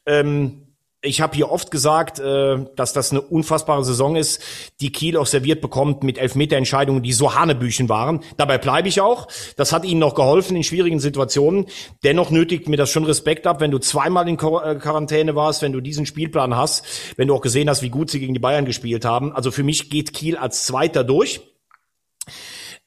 Ähm, 0.06 0.69
ich 1.02 1.22
habe 1.22 1.36
hier 1.36 1.50
oft 1.50 1.72
gesagt, 1.72 2.20
äh, 2.20 2.58
dass 2.76 2.92
das 2.92 3.12
eine 3.12 3.22
unfassbare 3.22 3.86
Saison 3.86 4.16
ist, 4.16 4.42
die 4.82 4.92
Kiel 4.92 5.16
auch 5.16 5.28
serviert 5.28 5.62
bekommt 5.62 6.04
mit 6.04 6.18
Elfmeterentscheidungen, 6.18 7.02
die 7.02 7.14
so 7.14 7.36
Hanebüchen 7.36 7.88
waren. 7.88 8.22
Dabei 8.38 8.58
bleibe 8.58 8.90
ich 8.90 9.00
auch. 9.00 9.28
Das 9.56 9.72
hat 9.72 9.86
ihnen 9.86 10.00
noch 10.00 10.14
geholfen 10.14 10.58
in 10.58 10.64
schwierigen 10.64 11.00
Situationen. 11.00 11.68
Dennoch 12.04 12.32
nötigt 12.32 12.68
mir 12.68 12.76
das 12.76 12.90
schon 12.90 13.06
Respekt 13.06 13.48
ab, 13.48 13.62
wenn 13.62 13.72
du 13.72 13.80
zweimal 13.80 14.28
in 14.28 14.36
äh, 14.36 14.76
Quarantäne 14.76 15.36
warst, 15.36 15.62
wenn 15.62 15.72
du 15.72 15.80
diesen 15.80 16.06
Spielplan 16.06 16.58
hast, 16.58 16.86
wenn 17.16 17.30
du 17.30 17.36
auch 17.36 17.42
gesehen 17.42 17.70
hast, 17.70 17.82
wie 17.82 17.90
gut 17.90 18.12
sie 18.12 18.20
gegen 18.20 18.34
die 18.34 18.40
Bayern 18.40 18.66
gespielt 18.66 19.06
haben. 19.06 19.32
Also 19.32 19.52
für 19.52 19.64
mich 19.64 19.90
geht 19.90 20.14
Kiel 20.14 20.36
als 20.36 20.66
Zweiter 20.66 21.06
durch. 21.06 21.42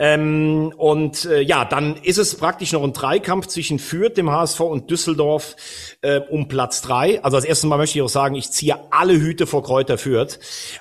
Ähm, 0.05 0.73
und 0.79 1.27
äh, 1.27 1.43
ja, 1.43 1.65
dann 1.65 1.95
ist 2.03 2.19
es 2.19 2.35
praktisch 2.35 2.73
noch 2.73 2.83
ein 2.83 2.93
Dreikampf 2.93 3.47
zwischen 3.47 3.79
Fürth, 3.79 4.17
dem 4.17 4.33
HSV 4.33 4.59
und 4.59 4.91
Düsseldorf 4.91 5.55
äh, 6.01 6.19
um 6.19 6.49
Platz 6.49 6.83
drei. 6.83 7.23
Also 7.23 7.37
das 7.37 7.45
erste 7.45 7.69
Mal 7.69 7.77
möchte 7.77 8.01
ich 8.01 8.03
auch 8.03 8.09
sagen, 8.09 8.35
ich 8.35 8.51
ziehe 8.51 8.77
alle 8.91 9.13
Hüte 9.13 9.47
vor 9.47 9.63
Kräuter 9.63 9.99
Fürth. 9.99 10.41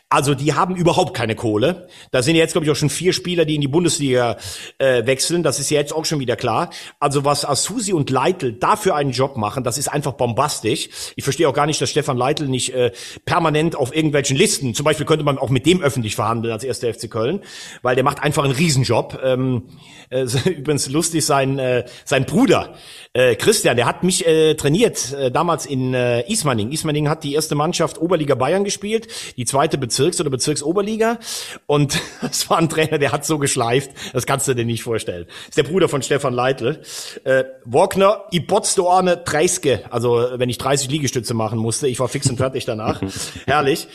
Also 0.09 0.33
die 0.33 0.55
haben 0.55 0.75
überhaupt 0.75 1.13
keine 1.13 1.35
Kohle. 1.35 1.87
Da 2.09 2.23
sind 2.23 2.35
jetzt, 2.35 2.53
glaube 2.53 2.65
ich, 2.65 2.71
auch 2.71 2.75
schon 2.75 2.89
vier 2.89 3.13
Spieler, 3.13 3.45
die 3.45 3.53
in 3.53 3.61
die 3.61 3.67
Bundesliga 3.67 4.37
äh, 4.79 5.05
wechseln. 5.05 5.43
Das 5.43 5.59
ist 5.59 5.69
ja 5.69 5.79
jetzt 5.79 5.93
auch 5.93 6.05
schon 6.05 6.19
wieder 6.19 6.35
klar. 6.35 6.71
Also 6.99 7.23
was 7.23 7.45
Asusi 7.45 7.93
und 7.93 8.09
Leitl 8.09 8.53
dafür 8.53 8.95
einen 8.95 9.11
Job 9.11 9.37
machen, 9.37 9.63
das 9.63 9.77
ist 9.77 9.87
einfach 9.87 10.13
bombastisch. 10.13 10.89
Ich 11.15 11.23
verstehe 11.23 11.47
auch 11.47 11.53
gar 11.53 11.67
nicht, 11.67 11.79
dass 11.79 11.91
Stefan 11.91 12.17
Leitl 12.17 12.47
nicht 12.47 12.73
äh, 12.73 12.91
permanent 13.25 13.75
auf 13.75 13.95
irgendwelchen 13.95 14.35
Listen, 14.35 14.73
zum 14.73 14.83
Beispiel 14.83 15.05
könnte 15.05 15.25
man 15.25 15.37
auch 15.37 15.49
mit 15.49 15.67
dem 15.67 15.79
öffentlich 15.79 16.15
verhandeln 16.15 16.51
als 16.51 16.63
erster 16.63 16.91
FC 16.91 17.07
Köln, 17.07 17.41
weil 17.83 17.93
der 17.93 18.03
macht 18.03 18.23
einfach 18.23 18.43
einen 18.43 18.53
Riesenjob. 18.53 19.10
Ähm, 19.23 19.63
äh, 20.09 20.23
übrigens 20.49 20.89
lustig, 20.89 21.25
sein, 21.25 21.59
äh, 21.59 21.85
sein 22.05 22.25
Bruder 22.25 22.73
äh, 23.13 23.35
Christian, 23.35 23.75
der 23.75 23.85
hat 23.85 24.03
mich 24.03 24.25
äh, 24.25 24.55
trainiert 24.55 25.13
äh, 25.13 25.31
damals 25.31 25.65
in 25.65 25.93
äh, 25.93 26.21
Ismaning. 26.31 26.71
Ismaning 26.71 27.09
hat 27.09 27.23
die 27.23 27.33
erste 27.33 27.55
Mannschaft 27.55 27.99
Oberliga 27.99 28.35
Bayern 28.35 28.63
gespielt, 28.63 29.07
die 29.35 29.45
zweite 29.45 29.77
Bezirks- 29.77 30.21
oder 30.21 30.29
Bezirksoberliga. 30.29 31.19
Und 31.65 31.99
das 32.21 32.49
war 32.49 32.57
ein 32.57 32.69
Trainer, 32.69 32.99
der 32.99 33.11
hat 33.11 33.25
so 33.25 33.37
geschleift, 33.37 33.91
das 34.13 34.25
kannst 34.25 34.47
du 34.47 34.53
dir 34.53 34.65
nicht 34.65 34.83
vorstellen. 34.83 35.25
Das 35.27 35.49
ist 35.49 35.57
der 35.57 35.63
Bruder 35.63 35.89
von 35.89 36.01
Stefan 36.01 36.33
Leitl. 36.33 36.81
Äh, 37.23 37.43
Wagner, 37.65 38.23
ich 38.31 38.47
botzte 38.47 38.81
30, 38.81 39.87
also 39.89 40.27
wenn 40.35 40.49
ich 40.49 40.57
30 40.57 40.89
Liegestütze 40.89 41.33
machen 41.33 41.59
musste. 41.59 41.87
Ich 41.87 41.99
war 41.99 42.07
fix 42.07 42.29
und 42.29 42.37
fertig 42.37 42.65
danach. 42.65 43.01
Herrlich. 43.45 43.87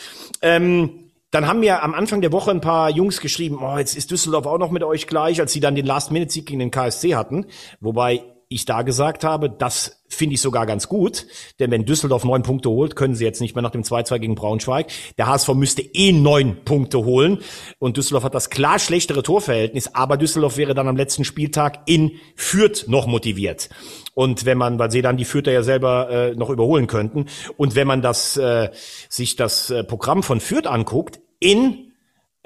Ähm, 0.43 1.06
dann 1.31 1.47
haben 1.47 1.61
mir 1.61 1.83
am 1.83 1.95
Anfang 1.95 2.21
der 2.21 2.33
Woche 2.33 2.51
ein 2.51 2.61
paar 2.61 2.91
Jungs 2.91 3.21
geschrieben, 3.21 3.59
oh, 3.61 3.79
jetzt 3.79 3.97
ist 3.97 4.11
Düsseldorf 4.11 4.47
auch 4.47 4.59
noch 4.59 4.71
mit 4.71 4.83
euch 4.83 5.07
gleich, 5.07 5.41
als 5.41 5.53
sie 5.53 5.61
dann 5.61 5.75
den 5.75 5.87
Last-Minute-Sieg 5.87 6.47
gegen 6.47 6.61
den 6.61 6.71
KSC 6.71 7.15
hatten. 7.15 7.47
Wobei 7.81 8.36
ich 8.49 8.65
da 8.65 8.83
gesagt 8.83 9.25
habe, 9.25 9.51
das 9.51 10.05
finde 10.09 10.35
ich 10.35 10.41
sogar 10.41 10.67
ganz 10.67 10.89
gut, 10.89 11.27
denn 11.59 11.73
wenn 11.73 11.85
Düsseldorf 11.85 12.25
neun 12.25 12.45
Punkte 12.45 12.71
holt, 12.71 12.95
können 12.95 13.17
sie 13.17 13.25
jetzt 13.25 13.41
nicht 13.41 13.57
mehr 13.57 13.63
nach 13.63 13.73
dem 13.73 13.83
2-2 13.83 14.21
gegen 14.21 14.35
Braunschweig. 14.37 14.87
Der 15.19 15.27
HSV 15.27 15.49
müsste 15.55 15.83
eh 15.83 16.13
neun 16.13 16.65
Punkte 16.65 17.05
holen 17.05 17.39
und 17.79 17.97
Düsseldorf 17.97 18.23
hat 18.23 18.35
das 18.35 18.49
klar 18.49 18.79
schlechtere 18.79 19.25
Torverhältnis, 19.25 19.95
aber 19.95 20.17
Düsseldorf 20.17 20.57
wäre 20.57 20.75
dann 20.75 20.87
am 20.87 20.97
letzten 20.97 21.25
Spieltag 21.25 21.81
in 21.87 22.13
Fürth 22.37 22.85
noch 22.87 23.09
motiviert. 23.09 23.69
Und 24.15 24.45
wenn 24.45 24.59
man, 24.59 24.79
weil 24.79 24.93
sie 24.93 25.03
dann 25.03 25.17
die 25.17 25.25
Fürther 25.25 25.53
ja 25.53 25.63
selber 25.63 26.09
äh, 26.11 26.35
noch 26.37 26.51
überholen 26.51 26.87
könnten, 26.87 27.27
und 27.57 27.75
wenn 27.75 27.89
man 27.89 28.01
das 28.01 28.37
äh, 28.37 28.71
sich 29.09 29.35
das 29.35 29.71
äh, 29.71 29.83
Programm 29.83 30.23
von 30.23 30.41
Fürth 30.41 30.67
anguckt, 30.67 31.21
in 31.41 31.86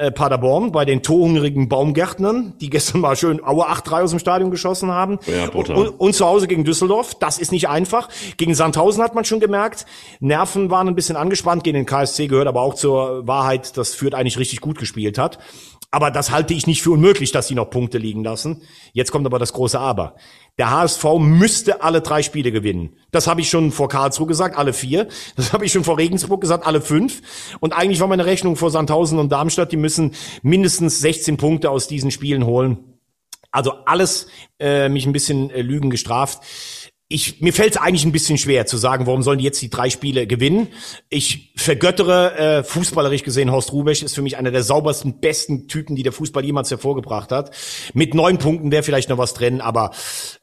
äh, 0.00 0.10
Paderborn 0.10 0.72
bei 0.72 0.86
den 0.86 1.02
torhungrigen 1.02 1.68
Baumgärtnern, 1.68 2.54
die 2.58 2.70
gestern 2.70 3.02
mal 3.02 3.16
schön 3.16 3.44
Aue 3.44 3.68
8-3 3.68 4.02
aus 4.04 4.10
dem 4.10 4.18
Stadion 4.18 4.50
geschossen 4.50 4.90
haben. 4.90 5.18
Ja, 5.26 5.50
und, 5.50 5.68
und, 5.68 5.88
und, 5.88 6.14
zu 6.14 6.24
Hause 6.24 6.48
gegen 6.48 6.64
Düsseldorf. 6.64 7.14
Das 7.16 7.38
ist 7.38 7.52
nicht 7.52 7.68
einfach. 7.68 8.08
Gegen 8.38 8.54
Sandhausen 8.54 9.02
hat 9.02 9.14
man 9.14 9.26
schon 9.26 9.40
gemerkt. 9.40 9.84
Nerven 10.20 10.70
waren 10.70 10.88
ein 10.88 10.94
bisschen 10.94 11.16
angespannt. 11.16 11.64
Gegen 11.64 11.76
den 11.76 11.86
KSC 11.86 12.28
gehört 12.28 12.48
aber 12.48 12.62
auch 12.62 12.74
zur 12.74 13.26
Wahrheit, 13.26 13.76
dass 13.76 13.94
Fürth 13.94 14.14
eigentlich 14.14 14.38
richtig 14.38 14.62
gut 14.62 14.78
gespielt 14.78 15.18
hat. 15.18 15.38
Aber 15.90 16.10
das 16.10 16.30
halte 16.30 16.54
ich 16.54 16.66
nicht 16.66 16.82
für 16.82 16.92
unmöglich, 16.92 17.32
dass 17.32 17.48
sie 17.48 17.54
noch 17.54 17.68
Punkte 17.68 17.98
liegen 17.98 18.24
lassen. 18.24 18.62
Jetzt 18.92 19.10
kommt 19.10 19.26
aber 19.26 19.38
das 19.38 19.52
große 19.52 19.78
Aber. 19.78 20.14
Der 20.60 20.70
HSV 20.70 21.04
müsste 21.20 21.82
alle 21.82 22.02
drei 22.02 22.22
Spiele 22.22 22.52
gewinnen. 22.52 22.94
Das 23.12 23.26
habe 23.26 23.40
ich 23.40 23.48
schon 23.48 23.72
vor 23.72 23.88
Karlsruhe 23.88 24.26
gesagt, 24.26 24.58
alle 24.58 24.74
vier. 24.74 25.08
Das 25.34 25.54
habe 25.54 25.64
ich 25.64 25.72
schon 25.72 25.84
vor 25.84 25.96
Regensburg 25.96 26.42
gesagt, 26.42 26.66
alle 26.66 26.82
fünf. 26.82 27.22
Und 27.60 27.72
eigentlich 27.72 27.98
war 27.98 28.08
meine 28.08 28.26
Rechnung 28.26 28.56
vor 28.56 28.70
Sandhausen 28.70 29.18
und 29.18 29.32
Darmstadt, 29.32 29.72
die 29.72 29.78
müssen 29.78 30.12
mindestens 30.42 31.00
16 31.00 31.38
Punkte 31.38 31.70
aus 31.70 31.88
diesen 31.88 32.10
Spielen 32.10 32.44
holen. 32.44 32.76
Also 33.50 33.72
alles 33.86 34.26
äh, 34.58 34.90
mich 34.90 35.06
ein 35.06 35.14
bisschen 35.14 35.48
äh, 35.48 35.62
Lügen 35.62 35.88
gestraft 35.88 36.42
ich, 37.12 37.40
mir 37.40 37.52
fällt 37.52 37.74
es 37.74 37.76
eigentlich 37.76 38.04
ein 38.04 38.12
bisschen 38.12 38.38
schwer 38.38 38.66
zu 38.66 38.76
sagen, 38.76 39.04
warum 39.08 39.24
sollen 39.24 39.38
die 39.38 39.44
jetzt 39.44 39.60
die 39.60 39.68
drei 39.68 39.90
Spiele 39.90 40.28
gewinnen. 40.28 40.68
Ich 41.08 41.52
vergöttere 41.56 42.38
äh, 42.38 42.62
fußballerisch 42.62 43.24
gesehen 43.24 43.50
Horst 43.50 43.72
Rubesch 43.72 44.04
ist 44.04 44.14
für 44.14 44.22
mich 44.22 44.36
einer 44.36 44.52
der 44.52 44.62
saubersten, 44.62 45.18
besten 45.18 45.66
Typen, 45.66 45.96
die 45.96 46.04
der 46.04 46.12
Fußball 46.12 46.44
jemals 46.44 46.70
hervorgebracht 46.70 47.32
hat. 47.32 47.50
Mit 47.94 48.14
neun 48.14 48.38
Punkten 48.38 48.70
wäre 48.70 48.84
vielleicht 48.84 49.08
noch 49.08 49.18
was 49.18 49.34
drin, 49.34 49.60
aber 49.60 49.90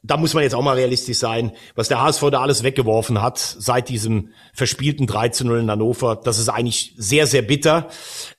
da 0.02 0.18
muss 0.18 0.34
man 0.34 0.42
jetzt 0.42 0.54
auch 0.54 0.62
mal 0.62 0.76
realistisch 0.76 1.16
sein, 1.16 1.52
was 1.74 1.88
der 1.88 2.02
HSV 2.02 2.24
da 2.30 2.42
alles 2.42 2.62
weggeworfen 2.62 3.22
hat 3.22 3.38
seit 3.38 3.88
diesem 3.88 4.28
verspielten 4.52 5.06
3 5.06 5.30
zu 5.30 5.46
0 5.46 5.60
in 5.60 5.70
Hannover. 5.70 6.20
Das 6.22 6.38
ist 6.38 6.50
eigentlich 6.50 6.92
sehr, 6.98 7.26
sehr 7.26 7.40
bitter. 7.40 7.88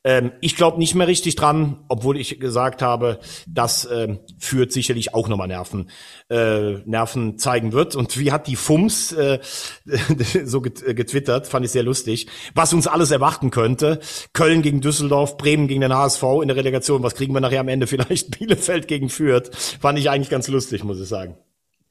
Ähm, 0.10 0.32
ich 0.42 0.56
glaube 0.56 0.80
nicht 0.80 0.96
mehr 0.96 1.08
richtig 1.08 1.36
dran, 1.36 1.78
obwohl 1.88 2.18
ich 2.18 2.40
gesagt 2.40 2.82
habe, 2.82 3.20
das 3.48 3.88
ähm, 3.92 4.18
führt 4.40 4.72
sicherlich 4.72 5.14
auch 5.14 5.28
nochmal 5.28 5.48
Nerven, 5.48 5.92
äh, 6.32 6.80
Nerven 6.86 7.38
zeigen 7.38 7.74
wird. 7.74 7.96
Und 7.96 8.18
wie 8.18 8.32
hat 8.32 8.48
die 8.48 8.56
FUMS 8.56 9.12
äh, 9.12 9.38
so 10.46 10.62
getwittert, 10.62 11.46
fand 11.46 11.64
ich 11.64 11.72
sehr 11.72 11.84
lustig, 11.84 12.26
was 12.56 12.74
uns 12.74 12.88
alles 12.88 13.12
erwarten 13.12 13.52
könnte. 13.52 14.00
Köln 14.34 14.64
gegen 14.64 14.82
Düsseldorf, 14.82 15.38
Bremen 15.38 15.68
gegen 15.68 15.82
den 15.82 15.94
HSV 15.94 16.24
in 16.42 16.48
der 16.48 16.58
Relegation. 16.58 17.04
Was 17.04 17.14
kriegen 17.14 17.36
wir 17.36 17.42
nachher 17.42 17.60
am 17.60 17.68
Ende? 17.68 17.86
Vielleicht 17.86 18.32
Bielefeld 18.40 18.88
gegen 18.88 19.10
Fürth. 19.10 19.56
Fand 19.80 20.00
ich 20.00 20.10
eigentlich 20.10 20.32
ganz 20.32 20.48
lustig, 20.48 20.84
muss 20.84 21.00
ich 21.00 21.08
sagen. 21.08 21.38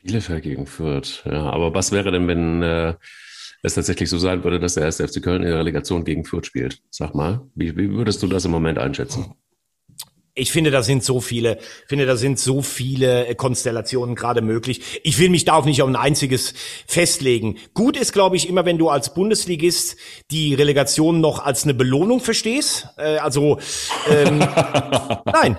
Bielefeld 0.02 0.42
gegen 0.42 0.66
Fürth, 0.66 1.22
ja. 1.24 1.50
Aber 1.50 1.72
was 1.72 1.92
wäre 1.92 2.10
denn, 2.10 2.26
wenn 2.26 2.62
äh, 2.62 2.94
es 3.62 3.74
tatsächlich 3.74 4.08
so 4.08 4.18
sein 4.18 4.44
würde, 4.44 4.60
dass 4.60 4.74
der 4.74 4.84
erste 4.84 5.06
FC 5.06 5.22
Köln 5.22 5.42
in 5.42 5.48
der 5.48 5.58
Relegation 5.58 6.04
gegen 6.04 6.24
Fürth 6.24 6.46
spielt? 6.46 6.82
Sag 6.90 7.14
mal, 7.14 7.46
wie, 7.54 7.76
wie 7.76 7.90
würdest 7.90 8.22
du 8.22 8.26
das 8.26 8.44
im 8.44 8.50
Moment 8.50 8.78
einschätzen? 8.78 9.34
Ich 10.38 10.52
finde, 10.52 10.70
da 10.70 10.82
sind 10.82 11.04
so 11.04 11.20
viele, 11.20 11.58
finde, 11.86 12.06
da 12.06 12.16
sind 12.16 12.38
so 12.38 12.62
viele 12.62 13.26
äh, 13.26 13.34
Konstellationen 13.34 14.14
gerade 14.14 14.40
möglich. 14.40 15.00
Ich 15.02 15.18
will 15.18 15.30
mich 15.30 15.44
da 15.44 15.54
auch 15.54 15.64
nicht 15.64 15.82
auf 15.82 15.88
ein 15.88 15.96
einziges 15.96 16.54
festlegen. 16.86 17.58
Gut 17.74 17.96
ist, 17.96 18.12
glaube 18.12 18.36
ich, 18.36 18.48
immer, 18.48 18.64
wenn 18.64 18.78
du 18.78 18.88
als 18.88 19.14
Bundesligist 19.14 19.96
die 20.30 20.54
Relegation 20.54 21.20
noch 21.20 21.44
als 21.44 21.64
eine 21.64 21.74
Belohnung 21.74 22.20
verstehst. 22.20 22.88
Äh, 22.96 23.18
also 23.18 23.58
ähm, 24.10 24.38
nein. 25.24 25.56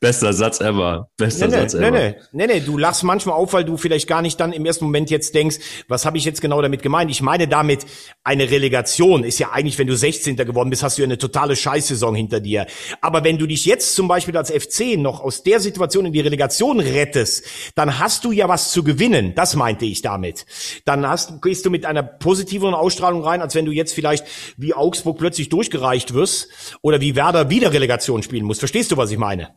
Bester 0.00 0.32
Satz 0.32 0.60
ever. 0.60 1.08
Bester 1.16 1.48
nee, 1.48 1.54
nee, 1.54 1.60
Satz 1.60 1.74
ever. 1.74 1.90
Nee, 1.90 2.14
nee, 2.32 2.46
nee, 2.46 2.60
du 2.60 2.78
lachst 2.78 3.02
manchmal 3.02 3.36
auf, 3.36 3.52
weil 3.52 3.64
du 3.64 3.76
vielleicht 3.76 4.08
gar 4.08 4.22
nicht 4.22 4.40
dann 4.40 4.52
im 4.52 4.64
ersten 4.64 4.84
Moment 4.84 5.10
jetzt 5.10 5.34
denkst, 5.34 5.56
was 5.88 6.06
habe 6.06 6.16
ich 6.16 6.24
jetzt 6.24 6.40
genau 6.40 6.62
damit 6.62 6.82
gemeint? 6.82 7.10
Ich 7.10 7.22
meine 7.22 7.48
damit, 7.48 7.84
eine 8.24 8.50
Relegation 8.50 9.22
ist 9.22 9.38
ja 9.38 9.52
eigentlich, 9.52 9.78
wenn 9.78 9.86
du 9.86 9.94
16. 9.94 10.36
geworden 10.36 10.70
bist, 10.70 10.82
hast 10.82 10.96
du 10.96 11.02
ja 11.02 11.06
eine 11.06 11.18
totale 11.18 11.56
Scheißsaison 11.56 12.14
hinter 12.14 12.40
dir. 12.40 12.66
Aber 13.02 13.22
wenn 13.22 13.36
du 13.36 13.46
dich 13.46 13.66
jetzt 13.66 13.94
zum 13.94 14.08
Beispiel 14.08 14.34
als 14.36 14.50
FC 14.50 14.96
noch 14.96 15.20
aus 15.20 15.42
der 15.42 15.60
Situation 15.60 16.06
in 16.06 16.12
die 16.14 16.20
Relegation 16.20 16.80
rettest, 16.80 17.44
dann 17.74 17.98
hast 17.98 18.24
du 18.24 18.32
ja 18.32 18.48
was 18.48 18.72
zu 18.72 18.82
gewinnen. 18.82 19.34
Das 19.34 19.56
meinte 19.56 19.84
ich 19.84 20.00
damit. 20.00 20.46
Dann 20.86 21.06
hast, 21.06 21.42
gehst 21.42 21.66
du 21.66 21.70
mit 21.70 21.84
einer 21.84 22.02
positiveren 22.02 22.72
Ausstrahlung 22.72 23.22
rein, 23.22 23.42
als 23.42 23.54
wenn 23.54 23.66
du 23.66 23.72
jetzt 23.72 23.92
vielleicht 23.92 24.24
wie 24.56 24.72
Augsburg 24.72 25.18
plötzlich 25.18 25.50
durchgereicht 25.50 26.14
wirst 26.14 26.48
oder 26.80 27.02
wie 27.02 27.16
Werder 27.16 27.50
wieder 27.50 27.74
Relegation 27.74 28.22
spielen 28.22 28.46
muss. 28.46 28.58
Verstehst 28.58 28.90
du, 28.90 28.96
was 28.96 29.10
ich 29.10 29.18
meine? 29.18 29.50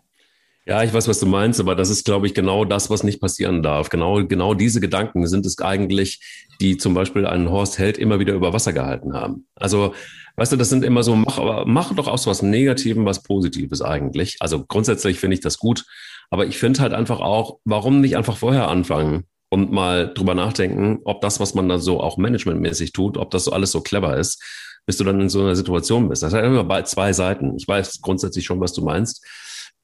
Ja, 0.67 0.83
ich 0.83 0.93
weiß, 0.93 1.07
was 1.07 1.19
du 1.21 1.25
meinst, 1.25 1.61
aber 1.61 1.75
das 1.75 1.89
ist, 1.89 2.03
glaube 2.03 2.27
ich, 2.27 2.33
genau 2.33 2.65
das, 2.65 2.89
was 2.89 3.03
nicht 3.03 3.21
passieren 3.21 3.63
darf. 3.63 3.89
Genau, 3.89 4.25
genau 4.25 4.53
diese 4.53 4.81
Gedanken 4.81 5.25
sind 5.25 5.45
es 5.45 5.59
eigentlich, 5.59 6.19
die 6.59 6.75
zum 6.75 6.93
Beispiel 6.93 7.25
einen 7.25 7.49
Horst 7.49 7.79
Held 7.79 7.97
immer 7.97 8.19
wieder 8.19 8.33
über 8.33 8.51
Wasser 8.51 8.73
gehalten 8.73 9.13
haben. 9.13 9.47
Also 9.55 9.93
Weißt 10.39 10.51
du, 10.51 10.55
das 10.55 10.69
sind 10.69 10.85
immer 10.85 11.01
so, 11.01 11.15
mach, 11.15 11.65
mach 11.65 11.95
doch 11.95 12.07
aus 12.07 12.27
was 12.27 12.43
Negativen 12.43 13.05
was 13.05 13.23
Positives 13.23 13.81
eigentlich. 13.81 14.37
Also 14.39 14.63
grundsätzlich 14.63 15.19
finde 15.19 15.33
ich 15.33 15.39
das 15.39 15.57
gut. 15.57 15.83
Aber 16.29 16.45
ich 16.45 16.59
finde 16.59 16.79
halt 16.81 16.93
einfach 16.93 17.21
auch, 17.21 17.57
warum 17.65 18.01
nicht 18.01 18.15
einfach 18.15 18.37
vorher 18.37 18.67
anfangen 18.67 19.23
und 19.49 19.71
mal 19.71 20.13
drüber 20.13 20.35
nachdenken, 20.35 20.99
ob 21.05 21.21
das, 21.21 21.39
was 21.39 21.55
man 21.55 21.67
da 21.67 21.79
so 21.79 22.01
auch 22.01 22.17
managementmäßig 22.17 22.91
tut, 22.91 23.17
ob 23.17 23.31
das 23.31 23.45
so 23.45 23.51
alles 23.51 23.71
so 23.71 23.81
clever 23.81 24.15
ist, 24.15 24.43
bis 24.85 24.97
du 24.97 25.03
dann 25.03 25.19
in 25.19 25.29
so 25.29 25.41
einer 25.41 25.55
Situation 25.55 26.07
bist. 26.07 26.21
Das 26.21 26.33
hat 26.33 26.43
immer 26.45 26.85
zwei 26.85 27.13
Seiten. 27.13 27.55
Ich 27.57 27.67
weiß 27.67 28.01
grundsätzlich 28.01 28.45
schon, 28.45 28.59
was 28.59 28.73
du 28.73 28.83
meinst. 28.83 29.25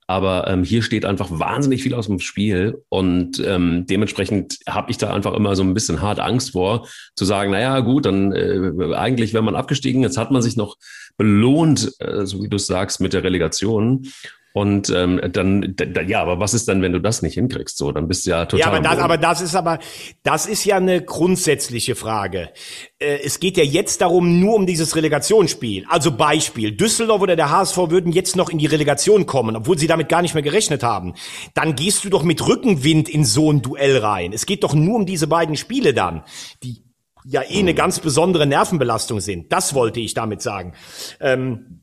Aber 0.08 0.48
ähm, 0.48 0.64
hier 0.64 0.82
steht 0.82 1.06
einfach 1.06 1.30
wahnsinnig 1.32 1.84
viel 1.84 1.94
aus 1.94 2.08
dem 2.08 2.20
Spiel 2.20 2.82
und 2.90 3.42
ähm, 3.46 3.86
dementsprechend 3.88 4.60
habe 4.68 4.92
ich 4.92 4.98
da 4.98 5.14
einfach 5.14 5.34
immer 5.34 5.56
so 5.56 5.64
ein 5.64 5.74
bisschen 5.74 6.02
hart 6.02 6.20
Angst 6.20 6.52
vor, 6.52 6.88
zu 7.16 7.26
sagen, 7.26 7.52
naja 7.52 7.80
gut, 7.80 8.06
dann 8.06 8.32
äh, 8.32 8.96
eigentlich 8.96 9.34
wäre 9.34 9.44
man 9.44 9.56
abgestiegen, 9.56 10.02
jetzt 10.02 10.18
hat 10.18 10.32
man 10.32 10.42
sich 10.42 10.56
noch 10.56 10.78
belohnt, 11.18 11.94
äh, 12.00 12.26
so 12.26 12.44
wie 12.44 12.50
du 12.50 12.58
sagst, 12.58 13.02
mit 13.02 13.14
der 13.14 13.24
Relegation. 13.24 14.08
Und 14.56 14.92
ähm, 14.92 15.20
dann, 15.32 15.76
ja, 16.08 16.22
aber 16.22 16.40
was 16.40 16.54
ist 16.54 16.68
dann, 16.68 16.84
wenn 16.84 16.94
du 16.94 17.00
das 17.00 17.24
nicht 17.24 17.34
hinkriegst? 17.34 17.76
So, 17.76 17.92
dann 17.92 18.08
bist 18.08 18.28
du 18.28 18.30
ja 18.30 18.46
total. 18.46 18.60
Ja, 18.60 18.68
aber 18.68 18.80
das, 18.82 19.00
aber 19.00 19.18
das 19.18 19.42
ist 19.42 19.56
aber, 19.56 19.80
das 20.22 20.46
ist 20.46 20.64
ja 20.64 20.78
eine 20.78 21.02
grundsätzliche 21.02 21.96
Frage. 21.96 22.52
Äh, 23.00 23.18
es 23.26 23.40
geht 23.40 23.58
ja 23.58 23.64
jetzt 23.64 24.02
darum, 24.02 24.40
nur 24.40 24.54
um 24.54 24.68
dieses 24.68 24.96
Relegationsspiel. 24.96 25.86
Also 25.90 26.12
Beispiel, 26.12 26.72
Düsseldorf 26.72 27.24
oder 27.24 27.36
der 27.36 27.50
HSV 27.50 27.78
würden 27.90 28.12
jetzt 28.12 28.36
noch 28.36 28.50
in 28.50 28.60
die 28.60 28.68
Relegation 28.68 29.26
kommen, 29.26 29.56
obwohl 29.56 29.80
sie 29.80 29.88
damit 29.88 30.08
gar 30.08 30.22
nicht 30.22 30.36
mehr 30.36 30.44
gerechnet 30.44 30.84
haben. 30.84 31.16
Dann 31.56 31.74
gehst 31.76 32.06
du 32.06 32.10
doch 32.10 32.22
mit 32.22 32.48
Rückenwind 32.48 33.10
in 33.10 33.26
so 33.26 33.52
ein 33.52 33.64
Duell 33.64 33.98
rein. 33.98 34.34
Es 34.34 34.46
geht 34.46 34.64
doch 34.64 34.76
nur 34.76 34.98
um 34.98 35.08
diese 35.08 35.26
beiden 35.26 35.58
Spiele 35.58 35.96
dann, 35.96 36.22
die 36.62 36.84
ja 37.26 37.42
eh 37.42 37.60
eine 37.60 37.74
ganz 37.74 38.00
besondere 38.00 38.46
Nervenbelastung 38.46 39.20
sind. 39.20 39.52
Das 39.52 39.74
wollte 39.74 40.00
ich 40.00 40.14
damit 40.14 40.44
sagen. 40.44 40.74
Ähm, 41.20 41.80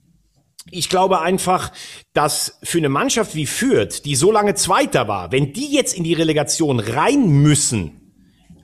ich 0.71 0.89
glaube 0.89 1.21
einfach, 1.21 1.73
dass 2.13 2.59
für 2.63 2.79
eine 2.79 2.89
Mannschaft 2.89 3.35
wie 3.35 3.47
Fürth, 3.47 4.05
die 4.05 4.15
so 4.15 4.31
lange 4.31 4.55
Zweiter 4.55 5.09
war, 5.09 5.33
wenn 5.33 5.53
die 5.53 5.73
jetzt 5.73 5.95
in 5.95 6.05
die 6.05 6.15
Relegation 6.15 6.81
rein 6.81 7.29
müssen, 7.29 7.97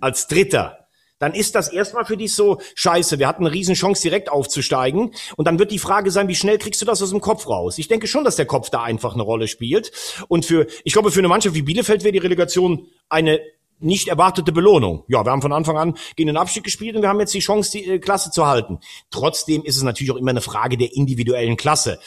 als 0.01 0.27
Dritter, 0.27 0.87
dann 1.19 1.33
ist 1.33 1.55
das 1.55 1.73
erstmal 1.73 2.05
für 2.05 2.19
dich 2.19 2.35
so 2.35 2.61
scheiße. 2.75 3.19
Wir 3.19 3.27
hatten 3.27 3.47
eine 3.47 3.55
Riesenchance, 3.55 4.03
direkt 4.03 4.31
aufzusteigen. 4.31 5.13
Und 5.37 5.47
dann 5.47 5.59
wird 5.59 5.71
die 5.71 5.79
Frage 5.79 6.11
sein, 6.11 6.29
wie 6.29 6.35
schnell 6.35 6.59
kriegst 6.59 6.83
du 6.83 6.85
das 6.85 7.01
aus 7.01 7.11
dem 7.11 7.23
Kopf 7.23 7.49
raus? 7.49 7.79
Ich 7.79 7.89
denke 7.89 8.07
schon, 8.07 8.25
dass 8.25 8.37
der 8.37 8.45
Kopf 8.45 8.69
da 8.69 8.83
einfach 8.83 9.15
eine 9.15 9.23
Rolle 9.23 9.49
spielt. 9.49 9.93
Und 10.29 10.45
für, 10.45 10.67
ich 10.85 10.93
glaube, 10.93 11.11
für 11.11 11.21
eine 11.21 11.29
Mannschaft 11.29 11.55
wie 11.55 11.63
Bielefeld 11.63 12.05
wäre 12.05 12.13
die 12.13 12.19
Relegation 12.19 12.89
eine 13.09 13.41
nicht 13.79 14.09
erwartete 14.09 14.53
Belohnung. 14.53 15.05
Ja, 15.09 15.25
wir 15.25 15.31
haben 15.31 15.43
von 15.43 15.53
Anfang 15.53 15.77
an 15.77 15.97
gegen 16.17 16.29
den 16.29 16.37
Abstieg 16.37 16.65
gespielt 16.65 16.97
und 16.97 17.03
wir 17.03 17.09
haben 17.09 17.21
jetzt 17.21 17.35
die 17.35 17.41
Chance, 17.41 17.73
die 17.73 17.85
äh, 17.85 17.99
Klasse 17.99 18.31
zu 18.31 18.47
halten. 18.47 18.79
Trotzdem 19.11 19.63
ist 19.65 19.77
es 19.77 19.83
natürlich 19.83 20.13
auch 20.13 20.17
immer 20.17 20.31
eine 20.31 20.41
Frage 20.41 20.77
der 20.77 20.95
individuellen 20.95 21.57
Klasse. 21.57 21.99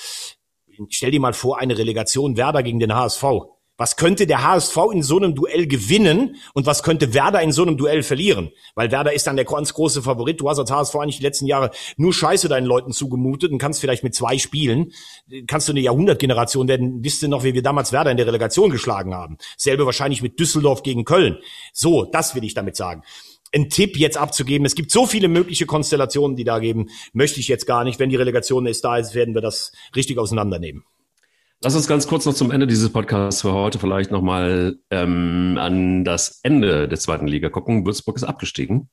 Stell 0.90 1.12
dir 1.12 1.20
mal 1.20 1.34
vor, 1.34 1.60
eine 1.60 1.78
Relegation 1.78 2.38
Werder 2.38 2.64
gegen 2.64 2.80
den 2.80 2.96
HSV. 2.96 3.24
Was 3.80 3.96
könnte 3.96 4.28
der 4.28 4.44
HSV 4.44 4.78
in 4.92 5.02
so 5.02 5.18
einem 5.18 5.36
Duell 5.36 5.66
gewinnen 5.66 6.36
und 6.54 6.66
was 6.66 6.84
könnte 6.84 7.14
Werder 7.14 7.42
in 7.42 7.54
so 7.54 7.62
einem 7.62 7.78
Duell 7.78 8.04
verlieren? 8.04 8.52
Weil 8.76 8.92
Werder 8.92 9.14
ist 9.14 9.26
dann 9.26 9.38
der 9.38 9.46
ganz 9.46 9.74
große 9.74 10.02
Favorit. 10.02 10.42
Du 10.42 10.50
hast 10.50 10.60
als 10.60 10.70
HSV 10.70 10.96
eigentlich 10.98 11.18
die 11.18 11.24
letzten 11.24 11.46
Jahre 11.46 11.72
nur 11.96 12.14
Scheiße 12.14 12.50
deinen 12.50 12.66
Leuten 12.66 12.92
zugemutet 12.92 13.54
und 13.54 13.58
kannst 13.58 13.80
vielleicht 13.80 14.04
mit 14.04 14.14
zwei 14.14 14.38
Spielen, 14.38 14.92
kannst 15.48 15.70
du 15.70 15.72
eine 15.72 15.80
Jahrhundertgeneration 15.80 16.68
werden. 16.68 17.06
Wisst 17.06 17.24
ihr 17.24 17.30
noch, 17.30 17.46
wie 17.46 17.54
wir 17.54 17.64
damals 17.64 17.94
Werder 17.94 18.12
in 18.12 18.18
der 18.18 18.28
Relegation 18.28 18.70
geschlagen 18.70 19.16
haben? 19.16 19.38
Selbe 19.56 19.86
wahrscheinlich 19.86 20.22
mit 20.22 20.42
Düsseldorf 20.42 20.84
gegen 20.84 21.06
Köln. 21.06 21.38
So, 21.72 22.04
das 22.04 22.36
will 22.36 22.44
ich 22.44 22.54
damit 22.54 22.76
sagen 22.76 23.04
einen 23.52 23.70
Tipp 23.70 23.98
jetzt 23.98 24.16
abzugeben. 24.16 24.66
Es 24.68 24.76
gibt 24.76 24.92
so 24.92 25.08
viele 25.08 25.28
mögliche 25.28 25.66
Konstellationen, 25.66 26.38
die 26.38 26.44
da 26.44 26.60
geben, 26.60 26.90
möchte 27.14 27.40
ich 27.40 27.48
jetzt 27.48 27.66
gar 27.66 27.84
nicht. 27.84 27.98
Wenn 27.98 28.12
die 28.12 28.16
Relegation 28.16 28.68
ist 28.68 28.84
da 28.84 28.98
ist, 28.98 29.16
werden 29.16 29.34
wir 29.34 29.42
das 29.42 29.72
richtig 29.96 30.20
auseinandernehmen. 30.20 30.84
Lass 31.62 31.76
uns 31.76 31.88
ganz 31.88 32.08
kurz 32.08 32.26
noch 32.26 32.34
zum 32.34 32.52
Ende 32.52 32.68
dieses 32.68 32.90
Podcasts 32.90 33.42
für 33.42 33.52
heute 33.52 33.80
vielleicht 33.80 34.12
nochmal 34.12 34.78
ähm, 34.92 35.58
an 35.60 36.06
das 36.06 36.40
Ende 36.42 36.88
der 36.88 36.98
zweiten 36.98 37.28
Liga 37.28 37.50
gucken. 37.50 37.86
Würzburg 37.86 38.16
ist 38.16 38.24
abgestiegen. 38.24 38.90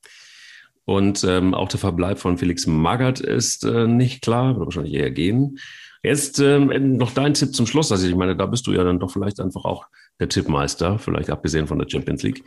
Und 0.83 1.23
ähm, 1.23 1.53
auch 1.53 1.69
der 1.69 1.79
Verbleib 1.79 2.19
von 2.19 2.37
Felix 2.37 2.67
Magath 2.67 3.21
ist 3.21 3.63
äh, 3.63 3.87
nicht 3.87 4.21
klar, 4.21 4.57
wird 4.57 4.65
wahrscheinlich 4.65 4.95
eher 4.95 5.11
gehen. 5.11 5.59
Jetzt 6.03 6.39
ähm, 6.39 6.97
noch 6.97 7.11
dein 7.11 7.35
Tipp 7.35 7.55
zum 7.55 7.67
Schluss. 7.67 7.89
Also 7.89 8.05
ich 8.05 8.15
meine, 8.15 8.35
da 8.35 8.45
bist 8.45 8.67
du 8.67 8.73
ja 8.73 8.83
dann 8.83 8.99
doch 8.99 9.11
vielleicht 9.11 9.39
einfach 9.39 9.63
auch 9.63 9.85
der 10.19 10.27
Tippmeister, 10.27 10.99
vielleicht 10.99 11.29
abgesehen 11.29 11.67
von 11.67 11.79
der 11.79 11.89
Champions 11.89 12.23
League. 12.23 12.43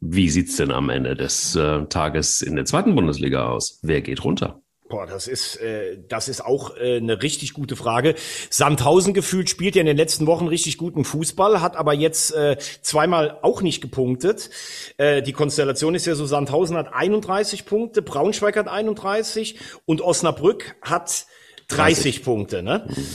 Wie 0.00 0.28
sieht's 0.28 0.56
denn 0.56 0.72
am 0.72 0.90
Ende 0.90 1.16
des 1.16 1.56
äh, 1.56 1.86
Tages 1.86 2.42
in 2.42 2.56
der 2.56 2.66
zweiten 2.66 2.94
Bundesliga 2.94 3.48
aus? 3.48 3.78
Wer 3.82 4.02
geht 4.02 4.24
runter? 4.24 4.60
Boah, 4.94 5.08
das 5.08 5.26
ist, 5.26 5.56
äh, 5.56 5.98
das 6.08 6.28
ist 6.28 6.44
auch 6.44 6.76
äh, 6.76 6.98
eine 6.98 7.20
richtig 7.20 7.52
gute 7.52 7.74
Frage. 7.74 8.14
Sandhausen 8.48 9.12
gefühlt 9.12 9.50
spielt 9.50 9.74
ja 9.74 9.80
in 9.80 9.88
den 9.88 9.96
letzten 9.96 10.28
Wochen 10.28 10.46
richtig 10.46 10.78
guten 10.78 11.04
Fußball, 11.04 11.60
hat 11.60 11.74
aber 11.74 11.94
jetzt 11.94 12.32
äh, 12.32 12.58
zweimal 12.80 13.40
auch 13.42 13.60
nicht 13.60 13.80
gepunktet. 13.80 14.50
Äh, 14.96 15.20
die 15.22 15.32
Konstellation 15.32 15.96
ist 15.96 16.06
ja 16.06 16.14
so, 16.14 16.26
Sandhausen 16.26 16.76
hat 16.76 16.94
31 16.94 17.66
Punkte, 17.66 18.02
Braunschweig 18.02 18.56
hat 18.56 18.68
31 18.68 19.58
und 19.84 20.00
Osnabrück 20.00 20.76
hat 20.80 21.26
30, 21.66 22.20
30. 22.20 22.22
Punkte. 22.22 22.62
Ne? 22.62 22.86
Mhm. 22.86 23.06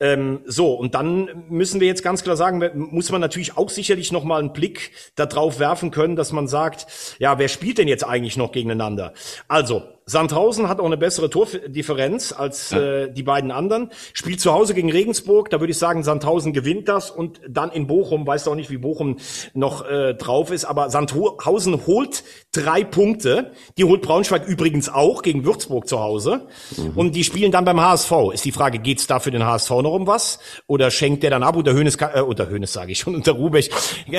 Ähm, 0.00 0.40
so, 0.44 0.74
und 0.74 0.94
dann 0.94 1.44
müssen 1.48 1.80
wir 1.80 1.86
jetzt 1.88 2.02
ganz 2.04 2.22
klar 2.22 2.36
sagen, 2.36 2.68
muss 2.74 3.10
man 3.10 3.20
natürlich 3.20 3.56
auch 3.56 3.68
sicherlich 3.68 4.12
nochmal 4.12 4.40
einen 4.40 4.52
Blick 4.52 4.92
darauf 5.16 5.58
werfen 5.58 5.90
können, 5.90 6.14
dass 6.14 6.32
man 6.32 6.46
sagt, 6.46 6.86
ja, 7.18 7.38
wer 7.38 7.48
spielt 7.48 7.78
denn 7.78 7.88
jetzt 7.88 8.04
eigentlich 8.04 8.36
noch 8.36 8.52
gegeneinander? 8.52 9.12
Also, 9.48 9.84
Sandhausen 10.08 10.68
hat 10.68 10.80
auch 10.80 10.86
eine 10.86 10.96
bessere 10.96 11.28
Tordifferenz 11.28 12.32
als 12.32 12.70
ja. 12.70 12.80
äh, 12.80 13.12
die 13.12 13.22
beiden 13.22 13.50
anderen. 13.50 13.90
Spielt 14.14 14.40
zu 14.40 14.52
Hause 14.52 14.74
gegen 14.74 14.90
Regensburg, 14.90 15.50
da 15.50 15.60
würde 15.60 15.70
ich 15.72 15.78
sagen, 15.78 16.02
Sandhausen 16.02 16.52
gewinnt 16.52 16.88
das 16.88 17.10
und 17.10 17.40
dann 17.48 17.70
in 17.70 17.86
Bochum, 17.86 18.26
weiß 18.26 18.48
auch 18.48 18.54
nicht, 18.54 18.70
wie 18.70 18.78
Bochum 18.78 19.18
noch 19.52 19.88
äh, 19.88 20.14
drauf 20.14 20.50
ist, 20.50 20.64
aber 20.64 20.88
Sandhausen 20.88 21.86
holt 21.86 22.24
drei 22.52 22.84
Punkte. 22.84 23.52
Die 23.76 23.84
holt 23.84 24.02
Braunschweig 24.02 24.46
übrigens 24.46 24.88
auch 24.88 25.22
gegen 25.22 25.44
Würzburg 25.44 25.86
zu 25.86 26.00
Hause. 26.00 26.46
Mhm. 26.76 26.92
Und 26.94 27.14
die 27.14 27.24
spielen 27.24 27.52
dann 27.52 27.64
beim 27.64 27.80
HSV. 27.80 28.12
Ist 28.32 28.44
die 28.44 28.52
Frage, 28.52 28.78
geht's 28.78 29.06
da 29.06 29.20
für 29.20 29.30
den 29.30 29.44
HSV 29.44 29.70
noch 29.70 29.92
um 29.92 30.06
was? 30.06 30.38
Oder 30.66 30.90
schenkt 30.90 31.22
der 31.22 31.30
dann 31.30 31.42
ab? 31.42 31.56
Oder 31.56 31.74
Hönes, 31.74 31.96
äh, 31.96 32.22
unter 32.22 32.48
Hönes 32.48 32.72
sage 32.72 32.92
ich 32.92 32.98
schon, 33.00 33.14
unter 33.14 33.32
Rubech. 33.32 33.70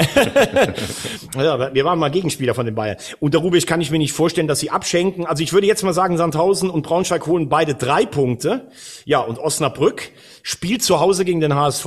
ja, 1.36 1.74
wir 1.74 1.86
waren 1.86 2.00
mal 2.00 2.12
Gegenspieler 2.12 2.54
von 2.54 2.66
den 2.66 2.76
Bayern. 2.76 2.98
Unter 3.20 3.40
Rubech 3.40 3.66
kann 3.66 3.82
ich 3.82 3.92
mir 3.92 3.98
nicht 3.98 4.14
vorstellen, 4.14 4.48
dass 4.48 4.60
sie 4.60 4.70
abschenken. 4.70 5.26
Also 5.26 5.44
ich 5.44 5.54
würde 5.54 5.68
jetzt 5.68 5.79
jetzt 5.80 5.86
mal 5.86 5.94
sagen, 5.94 6.18
Sandhausen 6.18 6.70
und 6.70 6.82
Braunschweig 6.82 7.26
holen 7.26 7.48
beide 7.48 7.74
drei 7.74 8.06
Punkte. 8.06 8.68
Ja, 9.06 9.22
und 9.22 9.40
Osnabrück 9.40 10.12
spielt 10.44 10.84
zu 10.84 11.00
Hause 11.00 11.24
gegen 11.24 11.40
den 11.40 11.56
HSV. 11.56 11.86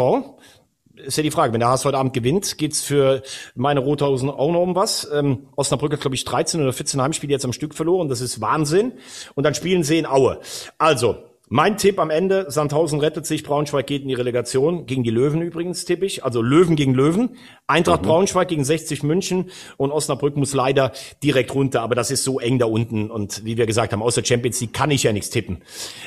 Ist 0.97 1.17
ja 1.19 1.23
die 1.23 1.31
Frage, 1.31 1.53
wenn 1.53 1.61
der 1.61 1.69
HSV 1.69 1.85
heute 1.87 1.99
Abend 1.99 2.15
gewinnt, 2.15 2.57
geht's 2.57 2.83
für 2.83 3.23
meine 3.55 3.81
Rothausen 3.81 4.31
auch 4.31 4.51
noch 4.51 4.63
um 4.63 4.75
was. 4.75 5.09
Ähm, 5.13 5.49
Osnabrück 5.57 5.93
hat, 5.93 6.01
glaube 6.01 6.15
ich, 6.15 6.25
13 6.25 6.63
oder 6.63 6.73
14 6.73 7.03
Heimspiele 7.03 7.33
jetzt 7.33 7.45
am 7.45 7.53
Stück 7.53 7.75
verloren. 7.75 8.09
Das 8.09 8.23
ist 8.23 8.41
Wahnsinn. 8.41 8.93
Und 9.35 9.45
dann 9.45 9.55
spielen 9.55 9.83
sie 9.83 9.99
in 9.99 10.07
Aue. 10.07 10.41
Also, 10.79 11.17
mein 11.53 11.77
Tipp 11.77 11.99
am 11.99 12.09
Ende, 12.09 12.47
Sandhausen 12.49 12.99
rettet 12.99 13.27
sich, 13.27 13.43
Braunschweig 13.43 13.87
geht 13.87 14.01
in 14.01 14.09
die 14.09 14.15
Relegation. 14.15 14.87
Gegen 14.87 15.03
die 15.03 15.11
Löwen 15.11 15.43
übrigens 15.43 15.85
tippe 15.85 16.07
ich. 16.07 16.25
Also 16.25 16.41
Löwen 16.41 16.77
gegen 16.77 16.95
Löwen. 16.95 17.37
Eintracht 17.67 18.01
mhm. 18.01 18.07
Braunschweig 18.07 18.49
gegen 18.49 18.65
60 18.65 19.03
München 19.03 19.51
und 19.77 19.91
Osnabrück 19.93 20.35
muss 20.39 20.55
leider 20.55 20.93
direkt 21.23 21.55
runter. 21.55 21.83
Aber 21.83 21.95
das 21.95 22.11
ist 22.11 22.25
so 22.25 22.41
eng 22.41 22.59
da 22.59 22.65
unten. 22.65 23.11
Und 23.11 23.45
wie 23.45 23.59
wir 23.59 23.67
gesagt 23.67 23.93
haben, 23.93 24.03
aus 24.03 24.15
der 24.15 24.25
Champions 24.25 24.63
League 24.63 24.73
kann 24.73 24.91
ich 24.91 25.03
ja 25.03 25.13
nichts 25.13 25.29
tippen. 25.29 25.59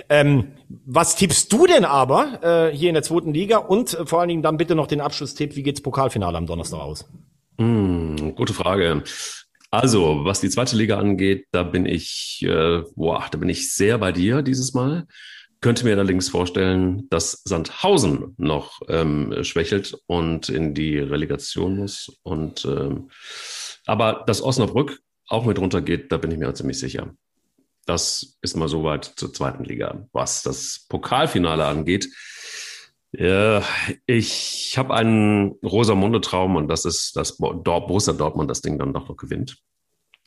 Ähm, 0.10 0.54
was 0.68 1.16
tippst 1.16 1.54
du 1.54 1.68
denn 1.68 1.86
aber 1.86 2.72
äh, 2.72 2.76
hier 2.76 2.89
in 2.89 2.96
der 2.96 3.04
zweiten 3.04 3.32
Liga? 3.32 3.58
Und 3.58 3.93
äh, 3.93 4.08
vor 4.08 4.22
allen 4.22 4.30
Dingen 4.30 4.41
dann 4.41 4.58
bitte 4.58 4.74
noch 4.74 4.88
den 4.88 5.00
Abschlusstipp. 5.00 5.56
Wie 5.56 5.62
geht's 5.62 5.80
Pokalfinale 5.80 6.39
am 6.39 6.48
Donnerstag 6.48 6.80
aus? 6.80 7.08
Mm, 7.58 8.32
gute 8.36 8.54
Frage. 8.56 9.04
Also, 9.76 10.24
was 10.24 10.40
die 10.40 10.50
zweite 10.50 10.78
Liga 10.78 10.98
angeht, 10.98 11.48
da 11.52 11.64
bin 11.64 11.86
ich, 11.86 12.42
äh, 12.44 12.82
boah, 12.96 13.28
da 13.30 13.38
bin 13.38 13.50
ich 13.50 13.74
sehr 13.74 13.98
bei 13.98 14.14
dir 14.14 14.42
dieses 14.42 14.74
Mal. 14.74 15.06
Könnte 15.60 15.84
mir 15.84 15.92
allerdings 15.98 16.30
vorstellen, 16.30 17.10
dass 17.10 17.42
Sandhausen 17.44 18.36
noch 18.38 18.80
ähm, 18.88 19.44
schwächelt 19.44 19.98
und 20.08 20.48
in 20.48 20.76
die 20.76 20.98
Relegation 20.98 21.76
muss. 21.76 22.18
Und 22.24 22.64
ähm, 22.64 23.10
aber 23.86 24.24
dass 24.26 24.42
Osnabrück 24.42 25.02
auch 25.28 25.46
mit 25.46 25.60
runtergeht, 25.60 26.10
da 26.10 26.16
bin 26.20 26.32
ich 26.32 26.38
mir 26.38 26.54
ziemlich 26.54 26.80
sicher. 26.80 27.14
Das 27.86 28.38
ist 28.42 28.56
mal 28.56 28.70
soweit 28.70 29.04
zur 29.04 29.34
zweiten 29.34 29.66
Liga. 29.66 30.08
Was 30.14 30.42
das 30.42 30.86
Pokalfinale 30.88 31.66
angeht, 31.66 32.08
ja, 33.18 33.63
ich 34.05 34.76
habe 34.78 34.93
einen 34.93 35.55
Rosamunde-Traum 35.63 36.55
und 36.55 36.68
das 36.68 36.86
ist, 36.86 37.16
dass 37.16 37.38
Borussia 37.38 38.13
Dortmund 38.13 38.49
das 38.49 38.61
Ding 38.61 38.78
dann 38.80 38.93
doch 38.93 39.07
noch 39.07 39.18
gewinnt. 39.18 39.57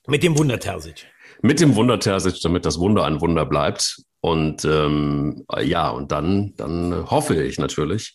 Mit 0.06 0.22
dem 0.22 0.38
Wunder 0.38 0.58
Terzic. 0.58 1.06
Mit 1.42 1.60
dem 1.60 1.76
Wunder 1.76 2.00
Terzic, 2.00 2.40
damit 2.42 2.64
das 2.64 2.78
Wunder 2.78 3.04
ein 3.04 3.20
Wunder 3.20 3.44
bleibt. 3.44 4.02
Und 4.20 4.64
ähm, 4.64 5.44
ja, 5.60 5.90
und 5.90 6.10
dann, 6.10 6.54
dann 6.56 7.10
hoffe 7.10 7.42
ich 7.42 7.58
natürlich, 7.58 8.14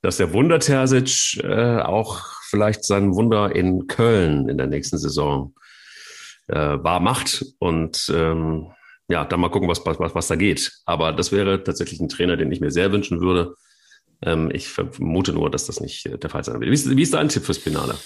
dass 0.00 0.16
der 0.16 0.32
Wunder 0.32 0.60
Terzic 0.60 1.42
äh, 1.42 1.80
auch 1.80 2.24
vielleicht 2.48 2.84
sein 2.84 3.14
Wunder 3.14 3.54
in 3.54 3.86
Köln 3.88 4.48
in 4.48 4.58
der 4.58 4.68
nächsten 4.68 4.96
Saison 4.96 5.54
äh, 6.46 6.54
wahr 6.54 7.00
macht. 7.00 7.44
Und 7.58 8.10
ähm, 8.14 8.68
ja, 9.08 9.24
dann 9.24 9.40
mal 9.40 9.50
gucken, 9.50 9.68
was, 9.68 9.84
was, 9.84 10.14
was 10.14 10.28
da 10.28 10.36
geht. 10.36 10.72
Aber 10.86 11.12
das 11.12 11.32
wäre 11.32 11.62
tatsächlich 11.62 12.00
ein 12.00 12.08
Trainer, 12.08 12.36
den 12.36 12.52
ich 12.52 12.60
mir 12.60 12.70
sehr 12.70 12.92
wünschen 12.92 13.20
würde. 13.20 13.54
Ähm, 14.22 14.50
ich 14.52 14.68
vermute 14.68 15.32
nur, 15.32 15.50
dass 15.50 15.66
das 15.66 15.80
nicht 15.80 16.08
der 16.22 16.30
Fall 16.30 16.44
sein 16.44 16.60
wird. 16.60 16.70
Wie 16.70 16.74
ist, 16.74 16.96
wie 16.96 17.02
ist 17.02 17.14
dein 17.14 17.28
Tipp 17.28 17.44
fürs 17.44 17.58
Finale? 17.58 17.96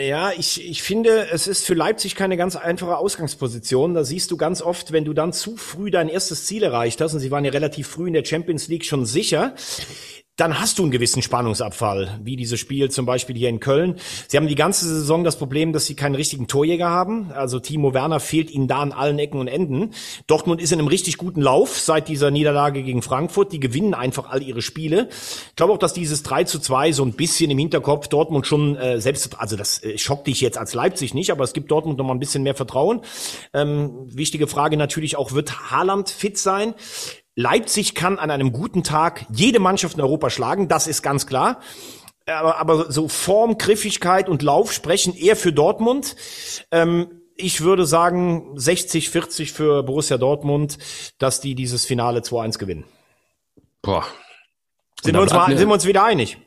Ja, 0.00 0.30
ich, 0.30 0.64
ich 0.64 0.84
finde, 0.84 1.28
es 1.32 1.48
ist 1.48 1.66
für 1.66 1.74
Leipzig 1.74 2.14
keine 2.14 2.36
ganz 2.36 2.54
einfache 2.54 2.96
Ausgangsposition. 2.96 3.94
Da 3.94 4.04
siehst 4.04 4.30
du 4.30 4.36
ganz 4.36 4.62
oft, 4.62 4.92
wenn 4.92 5.04
du 5.04 5.12
dann 5.12 5.32
zu 5.32 5.56
früh 5.56 5.90
dein 5.90 6.08
erstes 6.08 6.46
Ziel 6.46 6.62
erreicht 6.62 7.00
hast, 7.00 7.14
und 7.14 7.20
sie 7.20 7.32
waren 7.32 7.44
ja 7.44 7.50
relativ 7.50 7.88
früh 7.88 8.06
in 8.06 8.12
der 8.12 8.24
Champions 8.24 8.68
League 8.68 8.84
schon 8.84 9.06
sicher, 9.06 9.56
dann 10.38 10.60
hast 10.60 10.78
du 10.78 10.84
einen 10.84 10.92
gewissen 10.92 11.20
Spannungsabfall, 11.20 12.20
wie 12.22 12.36
dieses 12.36 12.60
Spiel 12.60 12.90
zum 12.92 13.06
Beispiel 13.06 13.36
hier 13.36 13.48
in 13.48 13.58
Köln. 13.58 13.96
Sie 14.28 14.36
haben 14.36 14.46
die 14.46 14.54
ganze 14.54 14.86
Saison 14.86 15.24
das 15.24 15.36
Problem, 15.36 15.72
dass 15.72 15.86
sie 15.86 15.96
keinen 15.96 16.14
richtigen 16.14 16.46
Torjäger 16.46 16.88
haben. 16.88 17.32
Also 17.32 17.58
Timo 17.58 17.92
Werner 17.92 18.20
fehlt 18.20 18.52
ihnen 18.52 18.68
da 18.68 18.78
an 18.78 18.92
allen 18.92 19.18
Ecken 19.18 19.40
und 19.40 19.48
Enden. 19.48 19.90
Dortmund 20.28 20.62
ist 20.62 20.72
in 20.72 20.78
einem 20.78 20.86
richtig 20.86 21.18
guten 21.18 21.42
Lauf 21.42 21.80
seit 21.80 22.06
dieser 22.06 22.30
Niederlage 22.30 22.84
gegen 22.84 23.02
Frankfurt. 23.02 23.52
Die 23.52 23.58
gewinnen 23.58 23.94
einfach 23.94 24.30
all 24.30 24.40
ihre 24.40 24.62
Spiele. 24.62 25.08
Ich 25.10 25.56
glaube 25.56 25.72
auch, 25.72 25.78
dass 25.78 25.92
dieses 25.92 26.22
3 26.22 26.44
zu 26.44 26.60
2 26.60 26.92
so 26.92 27.04
ein 27.04 27.14
bisschen 27.14 27.50
im 27.50 27.58
Hinterkopf 27.58 28.06
Dortmund 28.06 28.46
schon 28.46 28.76
äh, 28.76 29.00
selbst, 29.00 29.40
also 29.40 29.56
das 29.56 29.82
äh, 29.82 29.98
schockt 29.98 30.28
dich 30.28 30.40
jetzt 30.40 30.56
als 30.56 30.72
Leipzig 30.72 31.14
nicht, 31.14 31.32
aber 31.32 31.42
es 31.42 31.52
gibt 31.52 31.68
Dortmund 31.72 31.98
noch 31.98 32.06
mal 32.06 32.14
ein 32.14 32.20
bisschen 32.20 32.44
mehr 32.44 32.54
Vertrauen. 32.54 33.00
Ähm, 33.52 33.90
wichtige 34.04 34.46
Frage 34.46 34.76
natürlich 34.76 35.16
auch, 35.16 35.32
wird 35.32 35.72
Haaland 35.72 36.10
fit 36.10 36.38
sein? 36.38 36.74
Leipzig 37.38 37.94
kann 37.94 38.18
an 38.18 38.32
einem 38.32 38.52
guten 38.52 38.82
Tag 38.82 39.24
jede 39.30 39.60
Mannschaft 39.60 39.94
in 39.94 40.00
Europa 40.00 40.28
schlagen, 40.28 40.66
das 40.66 40.88
ist 40.88 41.02
ganz 41.02 41.24
klar. 41.24 41.60
Aber, 42.26 42.58
aber 42.58 42.90
so 42.90 43.06
Form, 43.06 43.58
Griffigkeit 43.58 44.28
und 44.28 44.42
Lauf 44.42 44.72
sprechen 44.72 45.14
eher 45.14 45.36
für 45.36 45.52
Dortmund. 45.52 46.16
Ähm, 46.72 47.22
ich 47.36 47.60
würde 47.60 47.86
sagen 47.86 48.58
60, 48.58 49.10
40 49.10 49.52
für 49.52 49.84
Borussia 49.84 50.18
Dortmund, 50.18 50.78
dass 51.18 51.40
die 51.40 51.54
dieses 51.54 51.84
Finale 51.84 52.22
2-1 52.22 52.58
gewinnen. 52.58 52.84
Boah. 53.82 54.04
Sind 55.00 55.14
wir, 55.14 55.22
uns 55.22 55.32
mal, 55.32 55.56
sind 55.56 55.68
wir 55.68 55.74
uns 55.74 55.86
wieder 55.86 56.02
einig? 56.02 56.38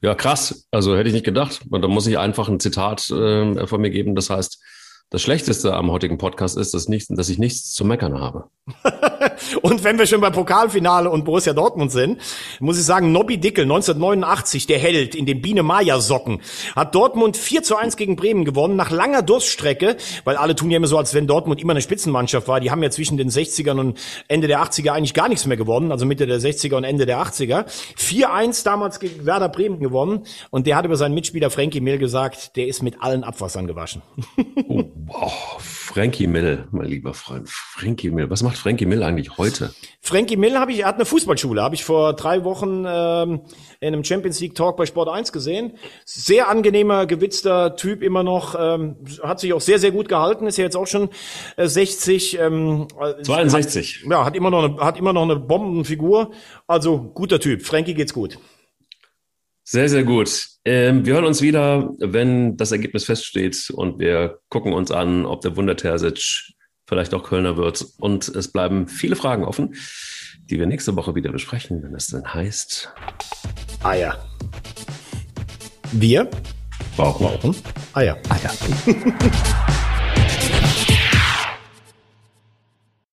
Ja, 0.00 0.14
krass. 0.14 0.68
Also 0.70 0.96
hätte 0.96 1.08
ich 1.08 1.14
nicht 1.14 1.26
gedacht. 1.26 1.62
Und 1.68 1.82
da 1.82 1.88
muss 1.88 2.06
ich 2.06 2.18
einfach 2.18 2.48
ein 2.48 2.60
Zitat 2.60 3.10
äh, 3.10 3.66
von 3.66 3.80
mir 3.80 3.90
geben. 3.90 4.14
Das 4.14 4.30
heißt, 4.30 4.62
das 5.10 5.22
Schlechteste 5.22 5.72
am 5.72 5.92
heutigen 5.92 6.18
Podcast 6.18 6.58
ist, 6.58 6.74
dass, 6.74 6.88
nicht, 6.88 7.06
dass 7.10 7.28
ich 7.28 7.38
nichts 7.38 7.72
zu 7.72 7.84
meckern 7.84 8.20
habe. 8.20 8.48
und 9.62 9.84
wenn 9.84 9.98
wir 9.98 10.06
schon 10.06 10.20
beim 10.20 10.32
Pokalfinale 10.32 11.08
und 11.08 11.24
Borussia 11.24 11.52
Dortmund 11.52 11.92
sind, 11.92 12.20
muss 12.58 12.76
ich 12.76 12.84
sagen, 12.84 13.12
Nobby 13.12 13.38
Dickel, 13.38 13.62
1989, 13.62 14.66
der 14.66 14.80
Held 14.80 15.14
in 15.14 15.24
den 15.24 15.40
Biene 15.40 15.62
Maya 15.62 16.00
Socken, 16.00 16.40
hat 16.74 16.96
Dortmund 16.96 17.36
4 17.36 17.62
zu 17.62 17.76
1 17.76 17.96
gegen 17.96 18.16
Bremen 18.16 18.44
gewonnen, 18.44 18.74
nach 18.74 18.90
langer 18.90 19.22
Durststrecke, 19.22 19.96
weil 20.24 20.36
alle 20.36 20.56
tun 20.56 20.72
ja 20.72 20.78
immer 20.78 20.88
so, 20.88 20.98
als 20.98 21.14
wenn 21.14 21.28
Dortmund 21.28 21.60
immer 21.60 21.74
eine 21.74 21.82
Spitzenmannschaft 21.82 22.48
war. 22.48 22.58
Die 22.58 22.72
haben 22.72 22.82
ja 22.82 22.90
zwischen 22.90 23.16
den 23.16 23.30
60ern 23.30 23.78
und 23.78 24.00
Ende 24.26 24.48
der 24.48 24.60
80er 24.60 24.90
eigentlich 24.90 25.14
gar 25.14 25.28
nichts 25.28 25.46
mehr 25.46 25.56
gewonnen, 25.56 25.92
also 25.92 26.04
Mitte 26.04 26.26
der 26.26 26.40
60er 26.40 26.74
und 26.74 26.82
Ende 26.82 27.06
der 27.06 27.22
80er. 27.22 27.66
4-1 27.96 28.64
damals 28.64 28.98
gegen 28.98 29.24
Werder 29.24 29.50
Bremen 29.50 29.78
gewonnen 29.78 30.26
und 30.50 30.66
der 30.66 30.74
hat 30.74 30.84
über 30.84 30.96
seinen 30.96 31.14
Mitspieler 31.14 31.50
Frankie 31.50 31.80
Mill 31.80 31.98
gesagt, 31.98 32.56
der 32.56 32.66
ist 32.66 32.82
mit 32.82 33.00
allen 33.00 33.22
Abwassern 33.22 33.68
gewaschen. 33.68 34.02
oh. 34.68 34.82
Oh, 35.08 35.30
Frankie 35.58 36.26
Mill, 36.26 36.66
mein 36.72 36.86
lieber 36.86 37.14
Freund. 37.14 37.48
Frankie 37.48 38.10
Mill. 38.10 38.30
Was 38.30 38.42
macht 38.42 38.56
Frankie 38.56 38.86
Mill 38.86 39.02
eigentlich 39.02 39.36
heute? 39.36 39.74
Frankie 40.00 40.36
Mill 40.36 40.58
habe 40.58 40.72
ich, 40.72 40.80
er 40.80 40.88
hat 40.88 40.96
eine 40.96 41.04
Fußballschule, 41.04 41.62
habe 41.62 41.74
ich 41.74 41.84
vor 41.84 42.14
drei 42.14 42.44
Wochen 42.44 42.84
ähm, 42.86 43.42
in 43.80 43.88
einem 43.88 44.04
Champions 44.04 44.40
League 44.40 44.54
Talk 44.54 44.76
bei 44.76 44.86
Sport 44.86 45.08
1 45.08 45.32
gesehen. 45.32 45.78
Sehr 46.04 46.48
angenehmer, 46.48 47.06
gewitzter 47.06 47.76
Typ 47.76 48.02
immer 48.02 48.22
noch, 48.22 48.56
ähm, 48.58 48.96
hat 49.22 49.40
sich 49.40 49.52
auch 49.52 49.60
sehr, 49.60 49.78
sehr 49.78 49.90
gut 49.90 50.08
gehalten, 50.08 50.46
ist 50.46 50.56
ja 50.56 50.64
jetzt 50.64 50.76
auch 50.76 50.86
schon 50.86 51.10
äh, 51.56 51.68
60. 51.68 52.38
Ähm, 52.38 52.88
62. 53.22 54.02
Hat, 54.04 54.10
ja, 54.10 54.24
hat 54.24 54.36
immer 54.36 54.50
noch 54.50 54.64
eine, 54.64 54.76
hat 54.78 54.98
immer 54.98 55.12
noch 55.12 55.22
eine 55.22 55.36
Bombenfigur. 55.36 56.32
Also 56.66 56.98
guter 57.14 57.38
Typ. 57.38 57.62
Frankie 57.62 57.94
geht's 57.94 58.14
gut. 58.14 58.38
Sehr, 59.68 59.88
sehr 59.88 60.04
gut. 60.04 60.46
Ähm, 60.64 61.04
wir 61.04 61.14
hören 61.14 61.24
uns 61.24 61.42
wieder, 61.42 61.92
wenn 61.98 62.56
das 62.56 62.70
Ergebnis 62.70 63.04
feststeht 63.04 63.68
und 63.70 63.98
wir 63.98 64.38
gucken 64.48 64.72
uns 64.72 64.92
an, 64.92 65.26
ob 65.26 65.40
der 65.40 65.56
Wunder 65.56 65.76
Terzic 65.76 66.54
vielleicht 66.86 67.12
auch 67.14 67.24
Kölner 67.24 67.56
wird. 67.56 67.84
Und 67.98 68.28
es 68.28 68.52
bleiben 68.52 68.86
viele 68.86 69.16
Fragen 69.16 69.44
offen, 69.44 69.74
die 70.48 70.60
wir 70.60 70.66
nächste 70.66 70.94
Woche 70.94 71.16
wieder 71.16 71.32
besprechen, 71.32 71.82
wenn 71.82 71.96
es 71.96 72.06
dann 72.06 72.32
heißt. 72.32 72.94
Eier. 73.82 74.16
Wir 75.90 76.30
Brauchen. 76.96 77.26
brauchen 77.26 77.56
Eier. 77.92 78.16
Eier. 78.28 78.52